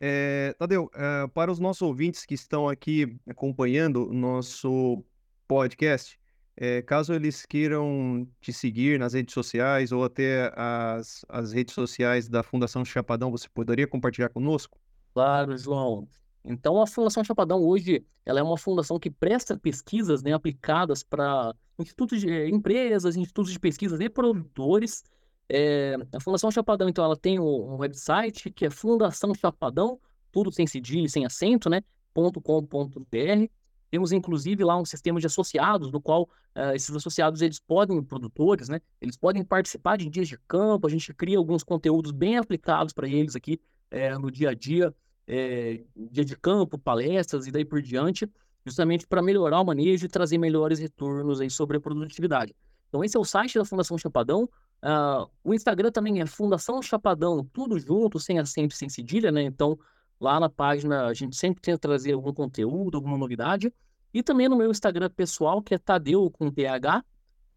É, 0.00 0.54
Tadeu, 0.58 0.90
é, 0.94 1.26
para 1.28 1.52
os 1.52 1.58
nossos 1.58 1.82
ouvintes 1.82 2.24
que 2.24 2.34
estão 2.34 2.68
aqui 2.68 3.18
acompanhando 3.28 4.08
o 4.08 4.14
nosso 4.14 5.04
podcast, 5.46 6.18
é, 6.56 6.80
caso 6.82 7.12
eles 7.12 7.44
queiram 7.44 8.26
te 8.40 8.52
seguir 8.52 8.98
nas 8.98 9.12
redes 9.12 9.34
sociais 9.34 9.92
ou 9.92 10.04
até 10.04 10.52
as, 10.56 11.24
as 11.28 11.52
redes 11.52 11.74
sociais 11.74 12.28
da 12.28 12.42
Fundação 12.42 12.84
Chapadão, 12.84 13.30
você 13.30 13.48
poderia 13.48 13.86
compartilhar 13.86 14.30
conosco? 14.30 14.78
Claro, 15.12 15.56
João. 15.56 16.08
Então, 16.44 16.80
a 16.80 16.86
Fundação 16.86 17.22
Chapadão 17.22 17.62
hoje 17.62 18.04
ela 18.24 18.40
é 18.40 18.42
uma 18.42 18.56
fundação 18.56 18.98
que 18.98 19.10
presta 19.10 19.58
pesquisas 19.58 20.22
né, 20.22 20.32
aplicadas 20.32 21.02
para 21.02 21.54
institutos 21.78 22.20
de 22.20 22.48
empresas, 22.48 23.16
institutos 23.16 23.52
de 23.52 23.58
pesquisa 23.58 24.02
e 24.02 24.08
produtores. 24.08 25.04
É, 25.52 25.96
a 26.14 26.20
Fundação 26.20 26.48
Chapadão, 26.48 26.88
então, 26.88 27.04
ela 27.04 27.16
tem 27.16 27.40
um, 27.40 27.74
website 27.76 28.52
que 28.52 28.66
é 28.66 28.70
Fundação 28.70 29.34
Chapadão, 29.34 29.98
tudo 30.30 30.52
sem 30.52 30.64
cedilha 30.64 31.08
sem 31.08 31.26
acento, 31.26 31.68
né? 31.68 31.82
.com.br. 32.14 33.50
Temos, 33.90 34.12
inclusive, 34.12 34.62
lá 34.62 34.76
um 34.76 34.84
sistema 34.84 35.18
de 35.18 35.26
associados, 35.26 35.90
no 35.90 36.00
qual 36.00 36.22
uh, 36.56 36.72
esses 36.72 36.94
associados, 36.94 37.42
eles 37.42 37.58
podem, 37.58 38.00
produtores, 38.00 38.68
né? 38.68 38.80
Eles 39.00 39.16
podem 39.16 39.42
participar 39.42 39.98
de 39.98 40.08
dias 40.08 40.28
de 40.28 40.38
campo, 40.46 40.86
a 40.86 40.90
gente 40.90 41.12
cria 41.12 41.36
alguns 41.36 41.64
conteúdos 41.64 42.12
bem 42.12 42.38
aplicados 42.38 42.92
para 42.92 43.08
eles 43.08 43.34
aqui 43.34 43.60
é, 43.90 44.16
no 44.16 44.30
dia 44.30 44.50
a 44.50 44.54
dia, 44.54 44.94
é, 45.26 45.82
dia 45.96 46.24
de 46.24 46.36
campo, 46.36 46.78
palestras 46.78 47.48
e 47.48 47.50
daí 47.50 47.64
por 47.64 47.82
diante, 47.82 48.30
justamente 48.64 49.04
para 49.04 49.20
melhorar 49.20 49.60
o 49.60 49.64
manejo 49.64 50.06
e 50.06 50.08
trazer 50.08 50.38
melhores 50.38 50.78
retornos 50.78 51.40
aí 51.40 51.50
sobre 51.50 51.78
a 51.78 51.80
produtividade. 51.80 52.54
Então, 52.88 53.02
esse 53.02 53.16
é 53.16 53.20
o 53.20 53.24
site 53.24 53.58
da 53.58 53.64
Fundação 53.64 53.98
Chapadão. 53.98 54.48
Uh, 54.82 55.30
o 55.44 55.52
Instagram 55.54 55.90
também 55.90 56.20
é 56.20 56.26
Fundação 56.26 56.80
Chapadão, 56.80 57.44
tudo 57.52 57.78
junto, 57.78 58.18
sem 58.18 58.38
acento, 58.38 58.74
sem 58.74 58.88
cedilha, 58.88 59.30
né? 59.30 59.42
Então, 59.42 59.78
Lá 60.20 60.38
na 60.38 60.50
página 60.50 61.06
a 61.06 61.14
gente 61.14 61.34
sempre 61.34 61.62
tenta 61.62 61.78
trazer 61.78 62.12
algum 62.12 62.32
conteúdo, 62.32 62.96
alguma 62.96 63.16
novidade. 63.16 63.72
E 64.12 64.22
também 64.22 64.48
no 64.48 64.56
meu 64.56 64.70
Instagram 64.70 65.08
pessoal, 65.08 65.62
que 65.62 65.74
é 65.74 65.78
Tadeu 65.78 66.30
com 66.30 66.50
TH, 66.50 67.02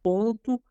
ponto 0.02 0.62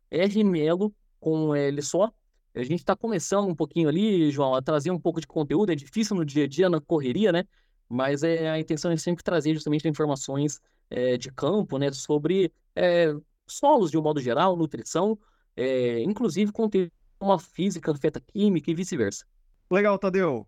com 1.20 1.54
L 1.54 1.82
só. 1.82 2.10
A 2.54 2.62
gente 2.62 2.80
está 2.80 2.96
começando 2.96 3.46
um 3.46 3.54
pouquinho 3.54 3.88
ali, 3.88 4.30
João, 4.30 4.54
a 4.54 4.62
trazer 4.62 4.90
um 4.90 4.98
pouco 4.98 5.20
de 5.20 5.26
conteúdo. 5.26 5.70
É 5.70 5.74
difícil 5.74 6.16
no 6.16 6.24
dia 6.24 6.44
a 6.44 6.48
dia, 6.48 6.68
na 6.70 6.80
correria, 6.80 7.30
né? 7.30 7.44
Mas 7.88 8.22
é, 8.22 8.48
a 8.48 8.58
intenção 8.58 8.90
é 8.90 8.96
sempre 8.96 9.22
trazer 9.22 9.52
justamente 9.52 9.86
informações 9.86 10.60
é, 10.88 11.18
de 11.18 11.30
campo, 11.30 11.78
né? 11.78 11.92
Sobre 11.92 12.52
é, 12.74 13.14
solos 13.46 13.90
de 13.90 13.98
um 13.98 14.02
modo 14.02 14.20
geral, 14.20 14.56
nutrição, 14.56 15.18
é, 15.56 16.02
inclusive 16.02 16.52
conteúdo 16.52 16.92
uma 17.22 17.38
física, 17.38 17.92
afeta 17.92 18.20
química 18.20 18.70
e 18.70 18.74
vice-versa. 18.74 19.24
Legal, 19.70 19.98
Tadeu. 19.98 20.46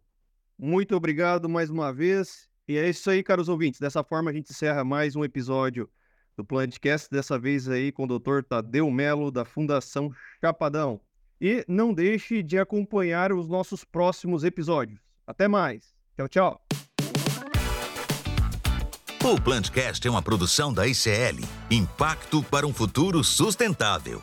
Muito 0.59 0.95
obrigado 0.95 1.49
mais 1.49 1.71
uma 1.71 1.93
vez. 1.93 2.49
E 2.67 2.77
é 2.77 2.89
isso 2.89 3.09
aí, 3.11 3.23
caros 3.23 3.49
ouvintes. 3.49 3.81
Dessa 3.81 4.03
forma, 4.03 4.31
a 4.31 4.35
gente 4.35 4.51
encerra 4.51 4.85
mais 4.85 5.15
um 5.15 5.25
episódio 5.25 5.89
do 6.37 6.45
Plantcast, 6.45 7.09
dessa 7.11 7.39
vez 7.39 7.69
aí 7.69 7.93
com 7.93 8.05
o 8.05 8.19
Dr. 8.19 8.43
Tadeu 8.43 8.91
Melo, 8.91 9.31
da 9.31 9.45
Fundação 9.45 10.11
Chapadão. 10.41 11.01
E 11.41 11.65
não 11.69 11.93
deixe 11.93 12.43
de 12.43 12.59
acompanhar 12.59 13.33
os 13.33 13.49
nossos 13.49 13.85
próximos 13.85 14.45
episódios. 14.45 15.01
Até 15.27 15.47
mais. 15.47 15.95
Tchau, 16.17 16.29
tchau. 16.29 16.61
O 19.23 19.41
Plantcast 19.41 20.07
é 20.07 20.11
uma 20.11 20.23
produção 20.23 20.73
da 20.73 20.87
ICL 20.87 21.41
Impacto 21.71 22.43
para 22.43 22.67
um 22.67 22.75
Futuro 22.75 23.25
Sustentável. 23.25 24.23